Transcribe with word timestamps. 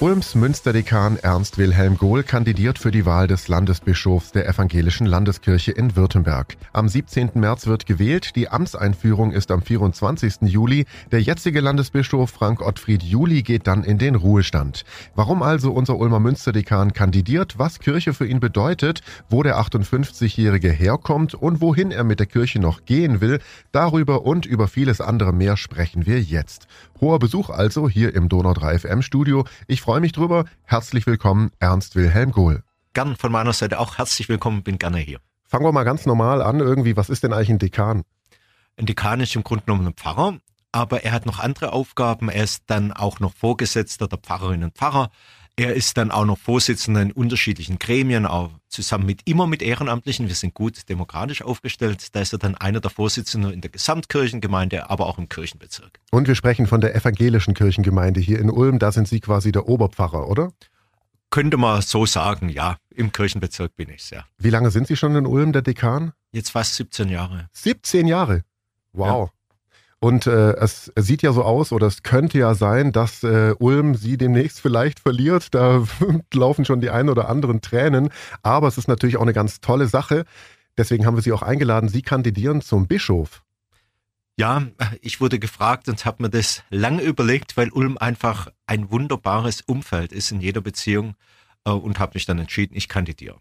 Ulms 0.00 0.36
Münsterdekan 0.36 1.16
Ernst 1.16 1.58
Wilhelm 1.58 1.98
Gohl 1.98 2.22
kandidiert 2.22 2.78
für 2.78 2.92
die 2.92 3.04
Wahl 3.04 3.26
des 3.26 3.48
Landesbischofs 3.48 4.30
der 4.30 4.48
Evangelischen 4.48 5.08
Landeskirche 5.08 5.72
in 5.72 5.96
Württemberg. 5.96 6.56
Am 6.72 6.88
17. 6.88 7.30
März 7.34 7.66
wird 7.66 7.84
gewählt, 7.84 8.36
die 8.36 8.48
Amtseinführung 8.48 9.32
ist 9.32 9.50
am 9.50 9.60
24. 9.60 10.42
Juli. 10.42 10.86
Der 11.10 11.20
jetzige 11.20 11.60
Landesbischof 11.60 12.30
Frank 12.30 12.64
Ottfried 12.64 13.02
Juli 13.02 13.42
geht 13.42 13.66
dann 13.66 13.82
in 13.82 13.98
den 13.98 14.14
Ruhestand. 14.14 14.84
Warum 15.16 15.42
also 15.42 15.72
unser 15.72 15.96
Ulmer 15.96 16.20
Münsterdekan 16.20 16.92
kandidiert, 16.92 17.58
was 17.58 17.80
Kirche 17.80 18.14
für 18.14 18.28
ihn 18.28 18.38
bedeutet, 18.38 19.02
wo 19.28 19.42
der 19.42 19.58
58-Jährige 19.58 20.70
herkommt 20.70 21.34
und 21.34 21.60
wohin 21.60 21.90
er 21.90 22.04
mit 22.04 22.20
der 22.20 22.26
Kirche 22.26 22.60
noch 22.60 22.84
gehen 22.84 23.20
will, 23.20 23.40
darüber 23.72 24.24
und 24.24 24.46
über 24.46 24.68
vieles 24.68 25.00
andere 25.00 25.32
mehr 25.32 25.56
sprechen 25.56 26.06
wir 26.06 26.22
jetzt. 26.22 26.68
Hoher 27.00 27.20
Besuch 27.20 27.50
also 27.50 27.88
hier 27.88 28.14
im 28.14 28.28
Donau 28.28 28.54
3 28.54 28.80
FM 28.80 29.02
Studio. 29.02 29.44
Ich 29.68 29.80
freue 29.80 30.00
mich 30.00 30.12
drüber. 30.12 30.46
Herzlich 30.64 31.06
willkommen, 31.06 31.52
Ernst 31.60 31.94
Wilhelm 31.94 32.32
Gohl. 32.32 32.64
Gern 32.92 33.14
von 33.14 33.30
meiner 33.30 33.52
Seite 33.52 33.78
auch 33.78 33.98
herzlich 33.98 34.28
willkommen, 34.28 34.64
bin 34.64 34.78
gerne 34.78 34.98
hier. 34.98 35.20
Fangen 35.44 35.64
wir 35.64 35.70
mal 35.70 35.84
ganz 35.84 36.06
normal 36.06 36.42
an 36.42 36.58
irgendwie. 36.58 36.96
Was 36.96 37.08
ist 37.08 37.22
denn 37.22 37.32
eigentlich 37.32 37.50
ein 37.50 37.60
Dekan? 37.60 38.02
Ein 38.76 38.86
Dekan 38.86 39.20
ist 39.20 39.36
im 39.36 39.44
Grunde 39.44 39.64
genommen 39.64 39.86
ein 39.86 39.94
Pfarrer, 39.94 40.38
aber 40.72 41.04
er 41.04 41.12
hat 41.12 41.24
noch 41.24 41.38
andere 41.38 41.72
Aufgaben. 41.72 42.28
Er 42.28 42.42
ist 42.42 42.64
dann 42.66 42.92
auch 42.92 43.20
noch 43.20 43.32
Vorgesetzter 43.32 44.08
der 44.08 44.18
Pfarrerinnen 44.18 44.64
und 44.64 44.76
Pfarrer. 44.76 45.10
Er 45.58 45.74
ist 45.74 45.96
dann 45.96 46.12
auch 46.12 46.24
noch 46.24 46.38
Vorsitzender 46.38 47.02
in 47.02 47.10
unterschiedlichen 47.10 47.80
Gremien, 47.80 48.26
auch 48.26 48.52
zusammen 48.68 49.06
mit 49.06 49.22
immer 49.24 49.48
mit 49.48 49.60
Ehrenamtlichen. 49.60 50.28
Wir 50.28 50.36
sind 50.36 50.54
gut 50.54 50.88
demokratisch 50.88 51.42
aufgestellt. 51.42 52.14
Da 52.14 52.20
ist 52.20 52.32
er 52.32 52.38
dann 52.38 52.54
einer 52.54 52.78
der 52.78 52.92
Vorsitzenden 52.92 53.52
in 53.52 53.60
der 53.60 53.70
Gesamtkirchengemeinde, 53.72 54.88
aber 54.88 55.06
auch 55.06 55.18
im 55.18 55.28
Kirchenbezirk. 55.28 55.98
Und 56.12 56.28
wir 56.28 56.36
sprechen 56.36 56.68
von 56.68 56.80
der 56.80 56.94
evangelischen 56.94 57.54
Kirchengemeinde 57.54 58.20
hier 58.20 58.38
in 58.38 58.50
Ulm. 58.50 58.78
Da 58.78 58.92
sind 58.92 59.08
Sie 59.08 59.18
quasi 59.18 59.50
der 59.50 59.66
Oberpfarrer, 59.66 60.28
oder? 60.28 60.52
Könnte 61.30 61.56
man 61.56 61.82
so 61.82 62.06
sagen, 62.06 62.50
ja. 62.50 62.76
Im 62.94 63.10
Kirchenbezirk 63.10 63.74
bin 63.74 63.88
ich 63.88 64.10
ja. 64.10 64.24
Wie 64.38 64.50
lange 64.50 64.70
sind 64.70 64.86
Sie 64.86 64.96
schon 64.96 65.16
in 65.16 65.26
Ulm, 65.26 65.52
der 65.52 65.62
Dekan? 65.62 66.12
Jetzt 66.30 66.50
fast 66.50 66.76
17 66.76 67.08
Jahre. 67.08 67.48
17 67.52 68.06
Jahre? 68.06 68.44
Wow. 68.92 69.30
Ja. 69.30 69.37
Und 70.00 70.28
äh, 70.28 70.52
es, 70.56 70.92
sieht 70.96 71.22
ja 71.22 71.32
so 71.32 71.42
aus, 71.42 71.72
oder 71.72 71.88
es 71.88 72.04
könnte 72.04 72.38
ja 72.38 72.54
sein, 72.54 72.92
dass 72.92 73.24
äh, 73.24 73.54
Ulm 73.58 73.96
sie 73.96 74.16
demnächst 74.16 74.60
vielleicht 74.60 75.00
verliert. 75.00 75.54
Da 75.54 75.84
laufen 76.32 76.64
schon 76.64 76.80
die 76.80 76.90
ein 76.90 77.08
oder 77.08 77.28
anderen 77.28 77.60
Tränen. 77.60 78.10
Aber 78.42 78.68
es 78.68 78.78
ist 78.78 78.86
natürlich 78.86 79.16
auch 79.16 79.22
eine 79.22 79.32
ganz 79.32 79.60
tolle 79.60 79.88
Sache. 79.88 80.24
Deswegen 80.76 81.04
haben 81.04 81.16
wir 81.16 81.22
Sie 81.22 81.32
auch 81.32 81.42
eingeladen. 81.42 81.88
Sie 81.88 82.02
kandidieren 82.02 82.60
zum 82.60 82.86
Bischof. 82.86 83.42
Ja, 84.38 84.68
ich 85.00 85.20
wurde 85.20 85.40
gefragt 85.40 85.88
und 85.88 86.04
habe 86.04 86.22
mir 86.22 86.30
das 86.30 86.62
lange 86.70 87.02
überlegt, 87.02 87.56
weil 87.56 87.70
Ulm 87.70 87.98
einfach 87.98 88.46
ein 88.66 88.88
wunderbares 88.92 89.62
Umfeld 89.62 90.12
ist 90.12 90.30
in 90.30 90.40
jeder 90.40 90.60
Beziehung 90.60 91.16
äh, 91.64 91.70
und 91.70 91.98
habe 91.98 92.12
mich 92.14 92.24
dann 92.24 92.38
entschieden, 92.38 92.76
ich 92.76 92.88
kandidiere. 92.88 93.40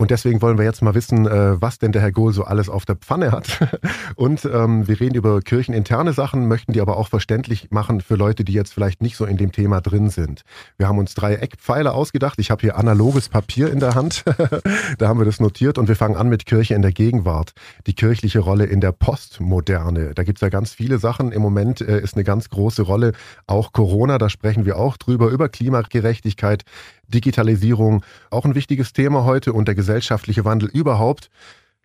Und 0.00 0.12
deswegen 0.12 0.40
wollen 0.42 0.58
wir 0.58 0.64
jetzt 0.64 0.80
mal 0.80 0.94
wissen, 0.94 1.26
äh, 1.26 1.60
was 1.60 1.80
denn 1.80 1.90
der 1.90 2.00
Herr 2.00 2.12
Gohl 2.12 2.32
so 2.32 2.44
alles 2.44 2.68
auf 2.68 2.86
der 2.86 2.94
Pfanne 2.94 3.32
hat. 3.32 3.58
Und 4.14 4.44
ähm, 4.44 4.86
wir 4.86 5.00
reden 5.00 5.16
über 5.16 5.40
kircheninterne 5.40 6.12
Sachen, 6.12 6.46
möchten 6.46 6.72
die 6.72 6.80
aber 6.80 6.96
auch 6.96 7.08
verständlich 7.08 7.72
machen 7.72 8.00
für 8.00 8.14
Leute, 8.14 8.44
die 8.44 8.52
jetzt 8.52 8.72
vielleicht 8.72 9.02
nicht 9.02 9.16
so 9.16 9.24
in 9.24 9.36
dem 9.36 9.50
Thema 9.50 9.80
drin 9.80 10.08
sind. 10.10 10.42
Wir 10.76 10.86
haben 10.86 10.98
uns 10.98 11.14
drei 11.14 11.34
Eckpfeiler 11.34 11.94
ausgedacht. 11.94 12.38
Ich 12.38 12.52
habe 12.52 12.60
hier 12.60 12.76
analoges 12.76 13.28
Papier 13.28 13.72
in 13.72 13.80
der 13.80 13.96
Hand. 13.96 14.24
da 14.98 15.08
haben 15.08 15.18
wir 15.18 15.24
das 15.24 15.40
notiert 15.40 15.78
und 15.78 15.88
wir 15.88 15.96
fangen 15.96 16.14
an 16.14 16.28
mit 16.28 16.46
Kirche 16.46 16.74
in 16.74 16.82
der 16.82 16.92
Gegenwart. 16.92 17.50
Die 17.88 17.94
kirchliche 17.94 18.38
Rolle 18.38 18.66
in 18.66 18.80
der 18.80 18.92
Postmoderne. 18.92 20.14
Da 20.14 20.22
gibt's 20.22 20.42
ja 20.42 20.48
ganz 20.48 20.72
viele 20.72 21.00
Sachen. 21.00 21.32
Im 21.32 21.42
Moment 21.42 21.80
äh, 21.80 22.00
ist 22.00 22.14
eine 22.14 22.22
ganz 22.22 22.50
große 22.50 22.82
Rolle 22.82 23.14
auch 23.48 23.72
Corona. 23.72 24.18
Da 24.18 24.28
sprechen 24.28 24.64
wir 24.64 24.76
auch 24.76 24.96
drüber, 24.96 25.28
über 25.30 25.48
Klimagerechtigkeit. 25.48 26.62
Digitalisierung, 27.08 28.04
auch 28.30 28.44
ein 28.44 28.54
wichtiges 28.54 28.92
Thema 28.92 29.24
heute 29.24 29.52
und 29.52 29.66
der 29.66 29.74
gesellschaftliche 29.74 30.44
Wandel 30.44 30.68
überhaupt. 30.68 31.30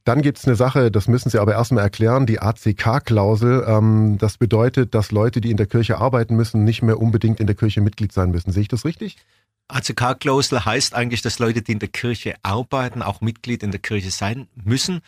Dann 0.03 0.21
gibt's 0.21 0.45
eine 0.45 0.57
Sache, 0.57 0.91
das 0.91 1.07
müssen 1.07 1.29
Sie 1.29 1.39
aber 1.39 1.53
erstmal 1.53 1.83
erklären, 1.83 2.25
die 2.25 2.41
ACK-Klausel. 2.41 3.63
Ähm, 3.65 4.17
das 4.19 4.37
bedeutet, 4.37 4.93
dass 4.93 5.11
Leute, 5.11 5.39
die 5.39 5.49
in 5.49 5.57
der 5.57 5.65
Kirche 5.65 5.97
arbeiten 5.97 6.35
müssen, 6.35 6.65
nicht 6.65 6.81
mehr 6.81 6.99
unbedingt 6.99 7.39
in 7.39 7.47
der 7.47 7.55
Kirche 7.55 7.79
Mitglied 7.79 8.11
sein 8.11 8.31
müssen. 8.31 8.51
Sehe 8.51 8.63
ich 8.63 8.67
das 8.67 8.83
richtig? 8.83 9.17
ACK-Klausel 9.69 10.65
heißt 10.65 10.93
eigentlich, 10.93 11.21
dass 11.21 11.39
Leute, 11.39 11.61
die 11.61 11.71
in 11.71 11.79
der 11.79 11.87
Kirche 11.87 12.35
arbeiten, 12.43 13.01
auch 13.01 13.21
Mitglied 13.21 13.63
in 13.63 13.71
der 13.71 13.79
Kirche 13.79 14.11
sein 14.11 14.47
müssen. 14.55 15.01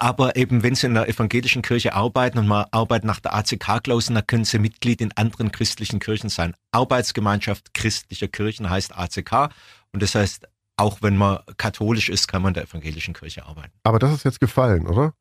Aber 0.00 0.34
eben, 0.36 0.62
wenn 0.62 0.74
Sie 0.74 0.86
in 0.86 0.94
der 0.94 1.08
evangelischen 1.08 1.62
Kirche 1.62 1.94
arbeiten 1.94 2.38
und 2.38 2.48
mal 2.48 2.66
arbeiten 2.72 3.06
nach 3.06 3.20
der 3.20 3.34
ACK-Klausel, 3.34 4.14
dann 4.14 4.26
können 4.26 4.44
Sie 4.44 4.58
Mitglied 4.58 5.00
in 5.00 5.12
anderen 5.12 5.52
christlichen 5.52 6.00
Kirchen 6.00 6.28
sein. 6.28 6.54
Arbeitsgemeinschaft 6.72 7.72
christlicher 7.72 8.26
Kirchen 8.26 8.68
heißt 8.68 8.96
ACK. 8.96 9.52
Und 9.92 10.02
das 10.02 10.14
heißt, 10.14 10.48
auch 10.76 11.02
wenn 11.02 11.16
man 11.16 11.40
katholisch 11.56 12.08
ist, 12.08 12.26
kann 12.26 12.42
man 12.42 12.50
in 12.50 12.54
der 12.54 12.64
evangelischen 12.64 13.14
Kirche 13.14 13.46
arbeiten. 13.46 13.72
Aber 13.84 13.98
das 13.98 14.12
ist 14.12 14.24
jetzt 14.24 14.40
gefallen, 14.40 14.86
oder? 14.86 15.14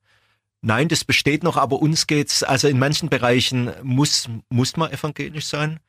Nein, 0.61 0.87
das 0.87 1.03
besteht 1.05 1.43
noch, 1.43 1.57
aber 1.57 1.81
uns 1.81 2.07
geht's, 2.07 2.43
also 2.43 2.67
in 2.67 2.79
manchen 2.79 3.09
Bereichen 3.09 3.71
muss, 3.83 4.29
muss 4.49 4.75
man 4.77 4.91
evangelisch 4.91 5.45
sein. 5.45 5.79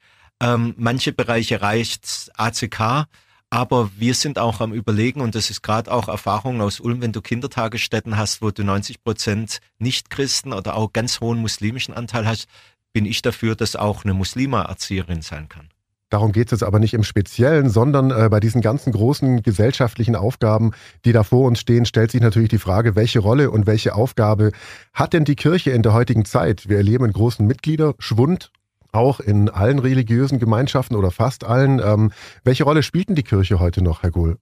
Ähm, 0.41 0.75
manche 0.77 1.13
Bereiche 1.13 1.61
reicht 1.61 2.31
ACK. 2.35 3.07
Aber 3.51 3.91
wir 3.97 4.15
sind 4.15 4.39
auch 4.39 4.61
am 4.61 4.73
Überlegen, 4.73 5.21
und 5.21 5.35
das 5.35 5.51
ist 5.51 5.63
gerade 5.63 5.91
auch 5.93 6.09
Erfahrung 6.09 6.61
aus 6.61 6.79
Ulm, 6.79 7.03
wenn 7.03 7.11
du 7.11 7.21
Kindertagesstätten 7.21 8.17
hast, 8.17 8.43
wo 8.43 8.53
du 8.53 8.63
90 8.63 9.03
Prozent 9.03 9.59
Nichtchristen 9.79 10.53
oder 10.53 10.77
auch 10.77 10.93
ganz 10.93 11.21
hohen 11.21 11.41
muslimischen 11.41 11.93
Anteil 11.93 12.27
hast, 12.27 12.47
bin 12.93 13.07
ich 13.07 13.23
dafür, 13.23 13.57
dass 13.57 13.75
auch 13.75 14.05
eine 14.05 14.15
Muslima-Erzieherin 14.15 15.23
sein 15.23 15.49
kann. 15.49 15.69
Darum 16.11 16.33
geht 16.33 16.49
es 16.49 16.53
jetzt 16.53 16.63
aber 16.65 16.81
nicht 16.81 16.93
im 16.95 17.05
Speziellen, 17.05 17.71
sondern 17.71 18.11
äh, 18.11 18.29
bei 18.29 18.41
diesen 18.41 18.61
ganzen 18.61 18.93
großen 18.93 19.43
gesellschaftlichen 19.43 20.17
Aufgaben, 20.17 20.73
die 21.05 21.13
da 21.13 21.23
vor 21.23 21.47
uns 21.47 21.61
stehen, 21.61 21.87
stellt 21.87 22.11
sich 22.11 22.21
natürlich 22.21 22.49
die 22.49 22.59
Frage, 22.59 22.97
welche 22.97 23.21
Rolle 23.21 23.51
und 23.53 23.67
welche 23.67 23.95
Aufgabe 23.95 24.51
hat 24.93 25.13
denn 25.13 25.25
die 25.25 25.37
Kirche 25.37 25.71
in 25.71 25.83
der 25.83 25.93
heutigen 25.93 26.25
Zeit? 26.25 26.69
Wir 26.69 26.79
erleben 26.79 27.05
einen 27.05 27.13
großen 27.13 27.47
Mitgliederschwund 27.47 28.51
auch 28.93 29.21
in 29.21 29.49
allen 29.49 29.79
religiösen 29.79 30.39
Gemeinschaften 30.39 30.97
oder 30.97 31.11
fast 31.11 31.45
allen. 31.45 31.81
Ähm, 31.81 32.13
welche 32.45 32.65
Rolle 32.65 32.83
spielt 32.83 33.09
denn 33.09 33.17
die 33.17 33.23
Kirche 33.23 33.61
heute 33.61 33.83
noch, 33.83 34.03
Herr 34.03 34.11
Gohl? 34.11 34.39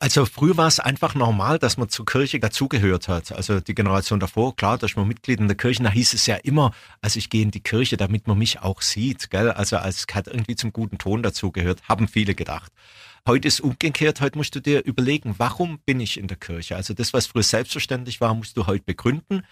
Also 0.00 0.26
früher 0.26 0.56
war 0.56 0.66
es 0.66 0.80
einfach 0.80 1.14
normal, 1.14 1.58
dass 1.58 1.78
man 1.78 1.88
zur 1.88 2.04
Kirche 2.04 2.38
dazugehört 2.38 3.08
hat. 3.08 3.32
Also 3.32 3.60
die 3.60 3.74
Generation 3.74 4.20
davor, 4.20 4.54
klar, 4.54 4.76
da 4.76 4.86
ist 4.86 4.96
man 4.96 5.08
Mitglied 5.08 5.40
in 5.40 5.46
der 5.46 5.56
Kirche. 5.56 5.82
Da 5.82 5.90
hieß 5.90 6.12
es 6.12 6.26
ja 6.26 6.36
immer, 6.36 6.72
also 7.00 7.18
ich 7.18 7.30
gehe 7.30 7.42
in 7.42 7.50
die 7.50 7.62
Kirche, 7.62 7.96
damit 7.96 8.26
man 8.26 8.36
mich 8.36 8.60
auch 8.60 8.82
sieht. 8.82 9.30
Gell? 9.30 9.50
Also 9.50 9.78
als 9.78 10.04
hat 10.12 10.26
irgendwie 10.26 10.56
zum 10.56 10.72
guten 10.72 10.98
Ton 10.98 11.22
dazugehört, 11.22 11.80
haben 11.88 12.08
viele 12.08 12.34
gedacht. 12.34 12.70
Heute 13.26 13.48
ist 13.48 13.60
umgekehrt, 13.60 14.20
heute 14.20 14.36
musst 14.36 14.54
du 14.54 14.60
dir 14.60 14.84
überlegen, 14.84 15.36
warum 15.38 15.78
bin 15.86 15.98
ich 16.00 16.18
in 16.18 16.26
der 16.26 16.36
Kirche? 16.36 16.76
Also 16.76 16.92
das, 16.92 17.14
was 17.14 17.26
früher 17.26 17.42
selbstverständlich 17.42 18.20
war, 18.20 18.34
musst 18.34 18.58
du 18.58 18.66
heute 18.66 18.84
begründen. 18.84 19.46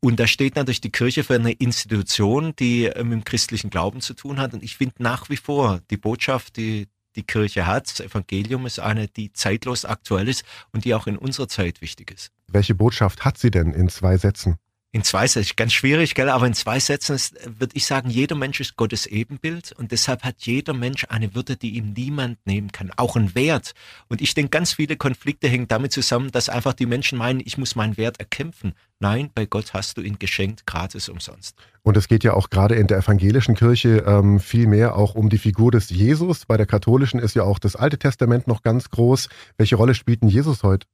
Und 0.00 0.20
da 0.20 0.26
steht 0.26 0.56
natürlich 0.56 0.80
die 0.80 0.92
Kirche 0.92 1.24
für 1.24 1.34
eine 1.34 1.52
Institution, 1.52 2.54
die 2.58 2.86
äh, 2.86 3.02
mit 3.02 3.12
dem 3.12 3.24
christlichen 3.24 3.70
Glauben 3.70 4.00
zu 4.00 4.14
tun 4.14 4.38
hat. 4.38 4.54
Und 4.54 4.62
ich 4.62 4.76
finde 4.76 4.94
nach 4.98 5.28
wie 5.28 5.36
vor 5.36 5.80
die 5.90 5.96
Botschaft, 5.96 6.56
die 6.56 6.88
die 7.16 7.24
Kirche 7.24 7.66
hat, 7.66 7.90
das 7.90 8.00
Evangelium 8.00 8.64
ist 8.64 8.78
eine, 8.78 9.08
die 9.08 9.32
zeitlos 9.32 9.84
aktuell 9.84 10.28
ist 10.28 10.44
und 10.72 10.84
die 10.84 10.94
auch 10.94 11.08
in 11.08 11.18
unserer 11.18 11.48
Zeit 11.48 11.80
wichtig 11.80 12.12
ist. 12.12 12.30
Welche 12.46 12.76
Botschaft 12.76 13.24
hat 13.24 13.38
sie 13.38 13.50
denn 13.50 13.72
in 13.72 13.88
zwei 13.88 14.16
Sätzen? 14.16 14.56
In 14.90 15.04
zwei 15.04 15.26
Sätzen, 15.26 15.52
ganz 15.56 15.74
schwierig, 15.74 16.14
gell? 16.14 16.30
aber 16.30 16.46
in 16.46 16.54
zwei 16.54 16.80
Sätzen 16.80 17.20
würde 17.44 17.76
ich 17.76 17.84
sagen, 17.84 18.08
jeder 18.08 18.34
Mensch 18.34 18.58
ist 18.58 18.76
Gottes 18.76 19.04
Ebenbild 19.04 19.72
und 19.72 19.92
deshalb 19.92 20.24
hat 20.24 20.36
jeder 20.38 20.72
Mensch 20.72 21.04
eine 21.10 21.34
Würde, 21.34 21.56
die 21.56 21.76
ihm 21.76 21.92
niemand 21.92 22.38
nehmen 22.46 22.72
kann, 22.72 22.90
auch 22.96 23.14
einen 23.14 23.34
Wert. 23.34 23.74
Und 24.08 24.22
ich 24.22 24.32
denke, 24.32 24.48
ganz 24.48 24.72
viele 24.72 24.96
Konflikte 24.96 25.46
hängen 25.46 25.68
damit 25.68 25.92
zusammen, 25.92 26.30
dass 26.30 26.48
einfach 26.48 26.72
die 26.72 26.86
Menschen 26.86 27.18
meinen, 27.18 27.40
ich 27.44 27.58
muss 27.58 27.76
meinen 27.76 27.98
Wert 27.98 28.18
erkämpfen. 28.18 28.72
Nein, 28.98 29.28
bei 29.34 29.44
Gott 29.44 29.74
hast 29.74 29.98
du 29.98 30.00
ihn 30.00 30.18
geschenkt, 30.18 30.66
gratis 30.66 31.10
umsonst. 31.10 31.54
Und 31.82 31.98
es 31.98 32.08
geht 32.08 32.24
ja 32.24 32.32
auch 32.32 32.48
gerade 32.48 32.74
in 32.74 32.86
der 32.86 32.96
evangelischen 32.96 33.56
Kirche 33.56 34.04
ähm, 34.06 34.40
viel 34.40 34.66
mehr 34.66 34.96
auch 34.96 35.14
um 35.14 35.28
die 35.28 35.38
Figur 35.38 35.70
des 35.70 35.90
Jesus. 35.90 36.46
Bei 36.46 36.56
der 36.56 36.66
katholischen 36.66 37.20
ist 37.20 37.34
ja 37.34 37.42
auch 37.42 37.58
das 37.58 37.76
Alte 37.76 37.98
Testament 37.98 38.46
noch 38.46 38.62
ganz 38.62 38.88
groß. 38.88 39.28
Welche 39.58 39.76
Rolle 39.76 39.94
spielt 39.94 40.22
denn 40.22 40.30
Jesus 40.30 40.62
heute? 40.62 40.86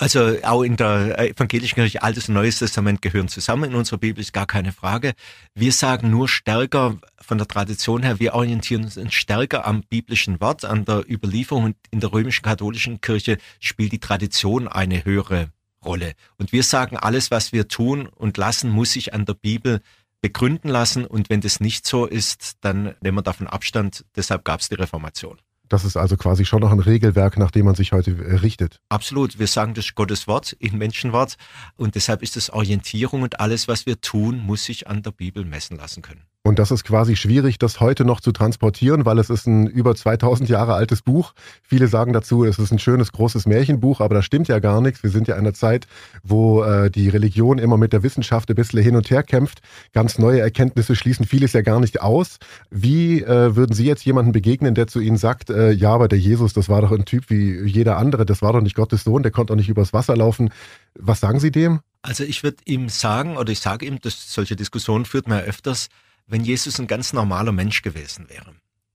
Also 0.00 0.38
auch 0.44 0.62
in 0.62 0.78
der 0.78 1.18
evangelischen 1.18 1.74
Kirche 1.74 2.02
Altes 2.02 2.30
und 2.30 2.34
Neues 2.34 2.60
Testament 2.60 3.02
gehören 3.02 3.28
zusammen. 3.28 3.64
In 3.64 3.76
unserer 3.76 3.98
Bibel 3.98 4.22
ist 4.22 4.32
gar 4.32 4.46
keine 4.46 4.72
Frage. 4.72 5.12
Wir 5.54 5.72
sagen 5.72 6.08
nur 6.08 6.26
stärker 6.26 6.96
von 7.20 7.36
der 7.36 7.46
Tradition 7.46 8.02
her, 8.02 8.18
wir 8.18 8.32
orientieren 8.32 8.84
uns 8.84 8.98
stärker 9.12 9.66
am 9.66 9.82
biblischen 9.82 10.40
Wort, 10.40 10.64
an 10.64 10.86
der 10.86 11.04
Überlieferung. 11.06 11.64
Und 11.64 11.76
in 11.90 12.00
der 12.00 12.14
römischen 12.14 12.40
katholischen 12.40 13.02
Kirche 13.02 13.36
spielt 13.58 13.92
die 13.92 13.98
Tradition 13.98 14.68
eine 14.68 15.04
höhere 15.04 15.50
Rolle. 15.84 16.14
Und 16.38 16.50
wir 16.52 16.62
sagen, 16.62 16.96
alles, 16.96 17.30
was 17.30 17.52
wir 17.52 17.68
tun 17.68 18.06
und 18.06 18.38
lassen, 18.38 18.70
muss 18.70 18.92
sich 18.92 19.12
an 19.12 19.26
der 19.26 19.34
Bibel 19.34 19.82
begründen 20.22 20.70
lassen. 20.70 21.04
Und 21.04 21.28
wenn 21.28 21.42
das 21.42 21.60
nicht 21.60 21.86
so 21.86 22.06
ist, 22.06 22.56
dann 22.62 22.94
nehmen 23.02 23.18
wir 23.18 23.22
davon 23.22 23.48
Abstand. 23.48 24.06
Deshalb 24.16 24.46
gab 24.46 24.60
es 24.60 24.70
die 24.70 24.76
Reformation. 24.76 25.36
Das 25.70 25.84
ist 25.84 25.96
also 25.96 26.16
quasi 26.16 26.44
schon 26.44 26.60
noch 26.60 26.72
ein 26.72 26.80
Regelwerk, 26.80 27.38
nach 27.38 27.52
dem 27.52 27.64
man 27.64 27.76
sich 27.76 27.92
heute 27.92 28.10
äh, 28.10 28.34
richtet. 28.34 28.80
Absolut. 28.88 29.38
Wir 29.38 29.46
sagen 29.46 29.72
das 29.72 29.94
Gottes 29.94 30.26
Wort 30.26 30.52
in 30.58 30.76
Menschenwort. 30.76 31.36
Und 31.76 31.94
deshalb 31.94 32.22
ist 32.22 32.36
es 32.36 32.50
Orientierung 32.50 33.22
und 33.22 33.38
alles, 33.38 33.68
was 33.68 33.86
wir 33.86 34.00
tun, 34.00 34.40
muss 34.40 34.64
sich 34.64 34.88
an 34.88 35.02
der 35.02 35.12
Bibel 35.12 35.44
messen 35.44 35.76
lassen 35.76 36.02
können. 36.02 36.29
Und 36.42 36.58
das 36.58 36.70
ist 36.70 36.84
quasi 36.84 37.16
schwierig, 37.16 37.58
das 37.58 37.80
heute 37.80 38.06
noch 38.06 38.20
zu 38.20 38.32
transportieren, 38.32 39.04
weil 39.04 39.18
es 39.18 39.28
ist 39.28 39.46
ein 39.46 39.66
über 39.66 39.94
2000 39.94 40.48
Jahre 40.48 40.72
altes 40.72 41.02
Buch. 41.02 41.34
Viele 41.62 41.86
sagen 41.86 42.14
dazu, 42.14 42.44
es 42.44 42.58
ist 42.58 42.72
ein 42.72 42.78
schönes, 42.78 43.12
großes 43.12 43.44
Märchenbuch, 43.44 44.00
aber 44.00 44.14
das 44.14 44.24
stimmt 44.24 44.48
ja 44.48 44.58
gar 44.58 44.80
nichts. 44.80 45.02
Wir 45.02 45.10
sind 45.10 45.28
ja 45.28 45.34
in 45.34 45.40
einer 45.40 45.52
Zeit, 45.52 45.86
wo 46.22 46.62
äh, 46.64 46.90
die 46.90 47.10
Religion 47.10 47.58
immer 47.58 47.76
mit 47.76 47.92
der 47.92 48.02
Wissenschaft 48.02 48.48
ein 48.48 48.56
bisschen 48.56 48.82
hin 48.82 48.96
und 48.96 49.10
her 49.10 49.22
kämpft. 49.22 49.60
Ganz 49.92 50.18
neue 50.18 50.40
Erkenntnisse 50.40 50.96
schließen 50.96 51.26
vieles 51.26 51.52
ja 51.52 51.60
gar 51.60 51.78
nicht 51.78 52.00
aus. 52.00 52.38
Wie 52.70 53.20
äh, 53.22 53.54
würden 53.54 53.74
Sie 53.74 53.84
jetzt 53.84 54.06
jemanden 54.06 54.32
begegnen, 54.32 54.74
der 54.74 54.86
zu 54.86 54.98
Ihnen 55.00 55.18
sagt, 55.18 55.50
äh, 55.50 55.72
ja, 55.72 55.92
aber 55.92 56.08
der 56.08 56.18
Jesus, 56.18 56.54
das 56.54 56.70
war 56.70 56.80
doch 56.80 56.92
ein 56.92 57.04
Typ 57.04 57.28
wie 57.28 57.60
jeder 57.66 57.98
andere, 57.98 58.24
das 58.24 58.40
war 58.40 58.54
doch 58.54 58.62
nicht 58.62 58.76
Gottes 58.76 59.04
Sohn, 59.04 59.22
der 59.22 59.30
konnte 59.30 59.52
doch 59.52 59.58
nicht 59.58 59.68
übers 59.68 59.92
Wasser 59.92 60.16
laufen. 60.16 60.48
Was 60.94 61.20
sagen 61.20 61.38
Sie 61.38 61.50
dem? 61.50 61.80
Also 62.00 62.24
ich 62.24 62.42
würde 62.42 62.56
ihm 62.64 62.88
sagen, 62.88 63.36
oder 63.36 63.52
ich 63.52 63.60
sage 63.60 63.84
ihm, 63.84 64.00
dass 64.00 64.32
solche 64.32 64.56
Diskussionen 64.56 65.04
führt 65.04 65.28
man 65.28 65.40
ja 65.40 65.44
öfters, 65.44 65.90
wenn 66.30 66.44
Jesus 66.44 66.78
ein 66.78 66.86
ganz 66.86 67.12
normaler 67.12 67.52
Mensch 67.52 67.82
gewesen 67.82 68.28
wäre, 68.28 68.54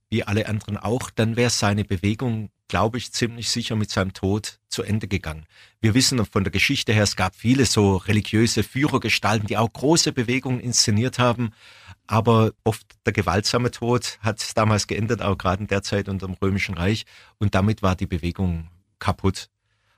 wie 0.09 0.23
alle 0.23 0.47
anderen 0.47 0.77
auch, 0.77 1.09
dann 1.09 1.35
wäre 1.35 1.49
seine 1.49 1.83
Bewegung, 1.83 2.49
glaube 2.67 2.97
ich, 2.97 3.11
ziemlich 3.11 3.49
sicher 3.49 3.75
mit 3.75 3.89
seinem 3.91 4.13
Tod 4.13 4.59
zu 4.69 4.83
Ende 4.83 5.07
gegangen. 5.07 5.45
Wir 5.81 5.93
wissen 5.93 6.25
von 6.25 6.43
der 6.43 6.51
Geschichte 6.51 6.93
her, 6.93 7.03
es 7.03 7.15
gab 7.15 7.35
viele 7.35 7.65
so 7.65 7.97
religiöse 7.97 8.63
Führergestalten, 8.63 9.47
die 9.47 9.57
auch 9.57 9.71
große 9.71 10.13
Bewegungen 10.13 10.61
inszeniert 10.61 11.19
haben, 11.19 11.51
aber 12.07 12.53
oft 12.63 12.85
der 13.05 13.13
gewaltsame 13.13 13.71
Tod 13.71 14.17
hat 14.21 14.39
es 14.39 14.53
damals 14.53 14.87
geendet, 14.87 15.21
auch 15.21 15.37
gerade 15.37 15.63
in 15.63 15.67
der 15.67 15.83
Zeit 15.83 16.07
unter 16.07 16.27
dem 16.27 16.35
Römischen 16.41 16.75
Reich, 16.75 17.05
und 17.37 17.55
damit 17.55 17.81
war 17.81 17.95
die 17.95 18.07
Bewegung 18.07 18.69
kaputt. 18.99 19.49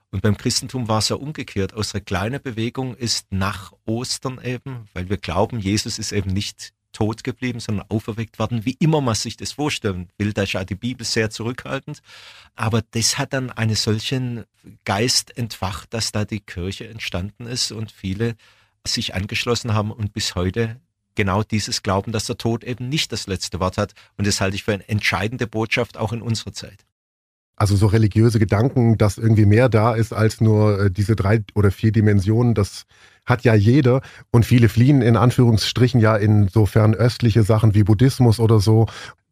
Und 0.09 0.21
beim 0.21 0.37
Christentum 0.37 0.87
war 0.87 0.99
es 0.99 1.09
ja 1.09 1.17
umgekehrt. 1.17 1.73
Unsere 1.73 2.01
kleine 2.01 2.39
Bewegung 2.39 2.95
ist 2.95 3.27
nach 3.31 3.73
Ostern 3.85 4.39
eben, 4.41 4.87
weil 4.93 5.09
wir 5.09 5.17
glauben, 5.17 5.59
Jesus 5.59 5.99
ist 5.99 6.13
eben 6.13 6.31
nicht 6.31 6.73
tot 6.97 7.23
geblieben, 7.23 7.59
sondern 7.59 7.85
auferweckt 7.89 8.39
worden, 8.39 8.65
wie 8.65 8.75
immer 8.79 9.01
man 9.01 9.13
sich 9.13 9.37
das 9.37 9.51
vorstellen 9.51 10.09
will. 10.17 10.33
Da 10.33 10.43
ist 10.43 10.53
ja 10.53 10.65
die 10.65 10.73
Bibel 10.73 11.05
sehr 11.05 11.29
zurückhaltend. 11.29 12.01
Aber 12.55 12.81
das 12.89 13.19
hat 13.19 13.33
dann 13.33 13.51
einen 13.51 13.75
solchen 13.75 14.45
Geist 14.83 15.37
entfacht, 15.37 15.93
dass 15.93 16.11
da 16.11 16.25
die 16.25 16.39
Kirche 16.39 16.87
entstanden 16.87 17.45
ist 17.45 17.71
und 17.71 17.91
viele 17.91 18.35
sich 18.83 19.13
angeschlossen 19.13 19.75
haben 19.75 19.91
und 19.91 20.11
bis 20.11 20.33
heute 20.33 20.81
genau 21.13 21.43
dieses 21.43 21.83
glauben, 21.83 22.11
dass 22.11 22.25
der 22.25 22.39
Tod 22.39 22.63
eben 22.63 22.89
nicht 22.89 23.11
das 23.11 23.27
letzte 23.27 23.59
Wort 23.59 23.77
hat. 23.77 23.93
Und 24.17 24.25
das 24.25 24.41
halte 24.41 24.55
ich 24.55 24.63
für 24.63 24.73
eine 24.73 24.89
entscheidende 24.89 25.45
Botschaft 25.45 25.97
auch 25.97 26.13
in 26.13 26.23
unserer 26.23 26.53
Zeit. 26.53 26.86
Also 27.57 27.75
so 27.75 27.87
religiöse 27.87 28.39
Gedanken, 28.39 28.97
dass 28.97 29.17
irgendwie 29.17 29.47
mehr 29.47 29.67
da 29.67 29.95
ist 29.95 30.13
als 30.13 30.39
nur 30.39 30.79
äh, 30.79 30.91
diese 30.91 31.15
drei 31.15 31.43
oder 31.55 31.71
vier 31.71 31.91
Dimensionen, 31.91 32.53
das 32.53 32.85
hat 33.25 33.43
ja 33.43 33.55
jeder. 33.55 34.01
Und 34.31 34.45
viele 34.45 34.69
fliehen 34.69 35.01
in 35.01 35.17
Anführungsstrichen 35.17 35.99
ja 35.99 36.15
insofern 36.15 36.93
östliche 36.93 37.43
Sachen 37.43 37.73
wie 37.73 37.83
Buddhismus 37.83 38.39
oder 38.39 38.59
so 38.59 38.85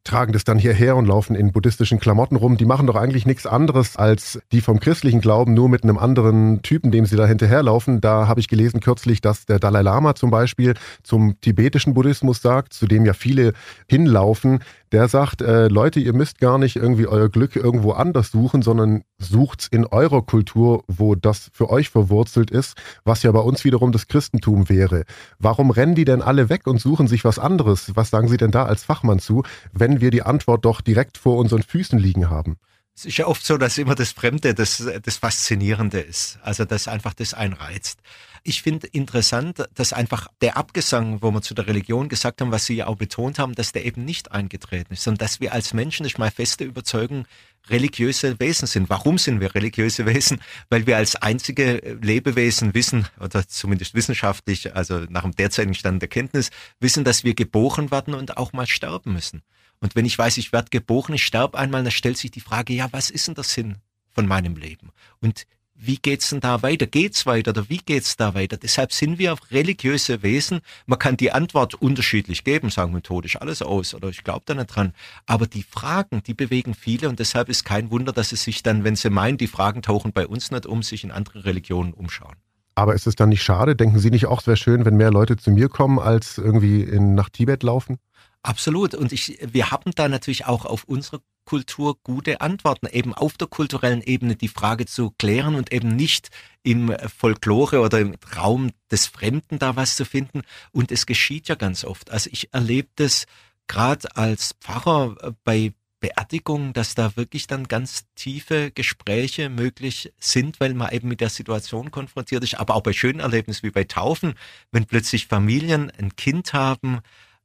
tragen 0.06 0.32
das 0.32 0.44
dann 0.44 0.58
hierher 0.60 0.96
und 0.96 1.08
laufen 1.08 1.36
in 1.36 1.52
buddhistischen 1.52 2.00
Klamotten 2.00 2.38
rum. 2.38 2.58
Die 2.58 2.66
machen 2.66 2.88
doch 2.88 2.96
eigentlich 2.96 3.26
nichts 3.26 3.46
anderes 3.46 3.98
als 3.98 4.40
die 4.52 4.62
vom 4.62 4.80
christlichen 4.80 5.20
Glauben, 5.20 5.54
nur 5.54 5.68
mit 5.68 5.84
einem 5.84 5.98
anderen 5.98 6.62
Typen, 6.62 6.92
dem 6.92 7.06
sie 7.06 7.18
da 7.18 7.26
hinterherlaufen. 7.26 8.00
Da 8.00 8.28
habe 8.28 8.40
ich 8.40 8.48
gelesen 8.48 8.80
kürzlich, 8.80 9.20
dass 9.20 9.46
der 9.46 9.60
Dalai 9.60 9.82
Lama 9.82 10.16
zum 10.16 10.32
Beispiel 10.32 10.76
zum 11.04 11.42
tibetischen 11.42 11.94
Buddhismus 11.96 12.42
sagt, 12.42 12.74
zu 12.74 12.86
dem 12.86 13.06
ja 13.06 13.14
viele 13.14 13.54
hinlaufen, 13.90 14.60
der 14.92 15.10
sagt, 15.10 15.42
äh, 15.42 15.68
Leute, 15.68 16.00
ihr 16.00 16.14
müsst 16.14 16.40
gar 16.40 16.58
nicht 16.58 16.78
irgendwie 16.78 17.08
euer 17.08 17.28
Glück 17.28 17.56
irgendwo 17.56 17.92
anders 17.92 18.32
suchen, 18.32 18.62
sondern 18.62 19.04
sucht's 19.18 19.68
in 19.68 19.86
eurer 19.86 20.22
Kultur, 20.22 20.84
wo 20.88 21.16
das 21.16 21.50
für 21.52 21.70
euch 21.70 21.90
verwurzelt 21.90 22.52
ist, 22.52 22.78
was 23.04 23.24
ja 23.24 23.32
bei 23.32 23.40
uns 23.40 23.66
wiederum 23.66 23.92
das 23.92 24.08
Christentum 24.08 24.70
wäre. 24.70 25.04
Warum 25.40 25.72
rennen 25.72 25.96
die 25.96 26.06
denn 26.06 26.22
alle 26.22 26.48
weg 26.50 26.68
und 26.68 26.80
suchen 26.80 27.08
sich 27.08 27.26
was 27.26 27.40
anderes? 27.40 27.92
Was 27.96 28.10
sagen 28.10 28.28
Sie 28.28 28.38
denn 28.38 28.52
da 28.52 28.64
als 28.64 28.86
Fachmann 28.86 29.20
zu, 29.20 29.44
wenn 29.74 29.95
wir 30.02 30.12
die 30.12 30.24
Antwort 30.24 30.66
doch 30.66 30.82
direkt 30.82 31.18
vor 31.18 31.38
unseren 31.38 31.64
Füßen 31.64 32.00
liegen 32.00 32.30
haben? 32.30 32.58
Es 32.98 33.04
ist 33.04 33.18
ja 33.18 33.28
oft 33.28 33.46
so, 33.46 33.58
dass 33.58 33.78
immer 33.78 33.96
das 33.96 34.14
Fremde 34.14 34.54
das, 34.54 34.88
das 35.04 35.18
Faszinierende 35.18 36.00
ist. 36.00 36.40
Also, 36.42 36.64
dass 36.64 36.88
einfach 36.88 37.14
das 37.14 37.34
einreizt. 37.34 38.00
Ich 38.48 38.62
finde 38.62 38.88
interessant, 38.88 39.66
dass 39.74 39.92
einfach 39.92 40.28
der 40.40 40.56
Abgesang, 40.56 41.22
wo 41.22 41.32
wir 41.32 41.42
zu 41.42 41.54
der 41.56 41.68
Religion 41.68 42.10
gesagt 42.10 42.40
haben, 42.40 42.52
was 42.52 42.68
Sie 42.68 42.76
ja 42.76 42.88
auch 42.88 42.96
betont 42.96 43.40
haben, 43.40 43.54
dass 43.54 43.72
der 43.72 43.86
eben 43.86 44.06
nicht 44.06 44.32
eingetreten 44.32 44.94
ist, 44.94 45.04
sondern 45.04 45.26
dass 45.26 45.42
wir 45.42 45.52
als 45.52 45.74
Menschen, 45.74 46.06
ist 46.06 46.20
meine 46.20 46.32
feste 46.32 46.64
Überzeugung, 46.64 47.26
religiöse 47.70 48.40
Wesen 48.40 48.68
sind. 48.68 48.88
Warum 48.88 49.18
sind 49.18 49.42
wir 49.42 49.56
religiöse 49.56 50.06
Wesen? 50.06 50.40
Weil 50.70 50.86
wir 50.86 50.96
als 50.96 51.16
einzige 51.16 51.98
Lebewesen 52.02 52.76
wissen, 52.76 53.08
oder 53.20 53.48
zumindest 53.48 53.96
wissenschaftlich, 53.96 54.76
also 54.76 55.00
nach 55.10 55.24
dem 55.24 55.36
derzeitigen 55.36 55.74
Stand 55.74 56.02
der 56.02 56.10
Kenntnis, 56.10 56.52
wissen, 56.80 57.04
dass 57.04 57.24
wir 57.24 57.34
geboren 57.34 57.92
werden 57.92 58.14
und 58.14 58.38
auch 58.38 58.54
mal 58.54 58.68
sterben 58.68 59.14
müssen. 59.14 59.42
Und 59.86 59.96
wenn 59.96 60.06
ich 60.06 60.18
weiß, 60.18 60.38
ich 60.38 60.52
werde 60.52 60.72
geboren, 60.72 61.14
ich 61.14 61.24
sterbe 61.24 61.60
einmal, 61.60 61.84
dann 61.84 61.92
stellt 61.92 62.18
sich 62.18 62.32
die 62.32 62.40
Frage, 62.40 62.74
ja, 62.74 62.88
was 62.90 63.12
ist 63.12 63.28
denn 63.28 63.36
der 63.36 63.44
Sinn 63.44 63.76
von 64.14 64.26
meinem 64.26 64.56
Leben? 64.56 64.90
Und 65.22 65.46
wie 65.76 65.98
geht's 65.98 66.32
denn 66.32 66.40
da 66.40 66.64
weiter? 66.64 66.88
Geht's 66.88 67.28
weiter 67.28 67.52
oder 67.52 67.70
wie 67.70 67.78
geht's 67.78 68.18
da 68.18 68.34
weiter? 68.34 68.58
Deshalb 68.58 68.92
sind 68.92 69.20
wir 69.20 69.36
religiöse 69.52 70.24
Wesen. 70.24 70.62
Man 70.88 70.98
kann 70.98 71.18
die 71.18 71.32
Antwort 71.32 71.76
unterschiedlich 71.76 72.44
geben, 72.44 72.72
sagen 72.72 72.94
methodisch 72.94 73.40
alles 73.40 73.62
aus 73.62 73.94
oder 73.94 74.10
ich 74.10 74.24
glaube 74.24 74.42
da 74.48 74.56
nicht 74.56 74.76
dran. 74.76 74.94
Aber 75.28 75.46
die 75.46 75.62
Fragen, 75.62 76.24
die 76.24 76.34
bewegen 76.34 76.74
viele 76.74 77.08
und 77.08 77.20
deshalb 77.20 77.48
ist 77.48 77.64
kein 77.64 77.92
Wunder, 77.92 78.12
dass 78.12 78.30
sie 78.30 78.38
sich 78.38 78.64
dann, 78.64 78.84
wenn 78.84 78.96
sie 78.96 79.12
meinen, 79.12 79.38
die 79.38 79.46
Fragen 79.46 79.84
tauchen 79.84 80.14
bei 80.14 80.26
uns 80.26 80.50
nicht 80.50 80.66
um, 80.66 80.82
sich 80.82 81.04
in 81.04 81.12
andere 81.12 81.46
Religionen 81.46 81.94
umschauen. 81.94 82.38
Aber 82.74 82.96
ist 82.96 83.06
es 83.06 83.14
dann 83.14 83.30
nicht 83.30 83.44
schade? 83.44 83.76
Denken 83.76 84.00
Sie 84.00 84.10
nicht 84.10 84.26
auch, 84.26 84.42
es 84.42 84.48
wäre 84.48 84.58
schön, 84.58 84.84
wenn 84.84 84.98
mehr 84.98 85.12
Leute 85.12 85.38
zu 85.38 85.52
mir 85.52 85.70
kommen, 85.70 86.00
als 86.00 86.40
irgendwie 86.40 86.82
in, 86.82 87.14
nach 87.14 87.30
Tibet 87.30 87.62
laufen? 87.62 88.00
Absolut. 88.46 88.94
Und 88.94 89.12
ich, 89.12 89.40
wir 89.42 89.72
haben 89.72 89.92
da 89.96 90.08
natürlich 90.08 90.46
auch 90.46 90.66
auf 90.66 90.84
unsere 90.84 91.22
Kultur 91.46 91.98
gute 92.04 92.42
Antworten, 92.42 92.86
eben 92.86 93.12
auf 93.12 93.38
der 93.38 93.48
kulturellen 93.48 94.04
Ebene 94.04 94.36
die 94.36 94.50
Frage 94.50 94.86
zu 94.86 95.12
klären 95.18 95.56
und 95.56 95.74
eben 95.74 95.96
nicht 95.96 96.30
im 96.62 96.96
Folklore 97.18 97.80
oder 97.80 98.00
im 98.00 98.16
Raum 98.36 98.70
des 98.92 99.08
Fremden 99.08 99.58
da 99.58 99.76
was 99.76 99.96
zu 99.96 100.06
finden. 100.06 100.44
Und 100.72 100.92
es 100.92 101.08
geschieht 101.08 101.48
ja 101.48 101.56
ganz 101.56 101.84
oft. 101.84 102.12
Also 102.12 102.30
ich 102.32 102.54
erlebe 102.54 102.90
das 102.98 103.26
gerade 103.66 104.16
als 104.16 104.54
Pfarrer 104.62 105.16
äh, 105.22 105.32
bei 105.44 105.74
Beerdigungen, 106.00 106.74
dass 106.74 106.94
da 106.94 107.16
wirklich 107.16 107.48
dann 107.48 107.68
ganz 107.68 108.06
tiefe 108.14 108.70
Gespräche 108.70 109.50
möglich 109.50 110.14
sind, 110.20 110.60
weil 110.60 110.76
man 110.76 110.92
eben 110.92 111.08
mit 111.08 111.20
der 111.20 111.30
Situation 111.30 111.90
konfrontiert 111.90 112.44
ist, 112.44 112.60
aber 112.60 112.76
auch 112.76 112.84
bei 112.84 112.94
schönen 112.94 113.22
Erlebnissen 113.22 113.64
wie 113.64 113.72
bei 113.72 113.86
Taufen, 113.86 114.36
wenn 114.72 114.86
plötzlich 114.86 115.26
Familien 115.26 115.90
ein 115.98 116.16
Kind 116.16 116.54
haben, 116.54 117.00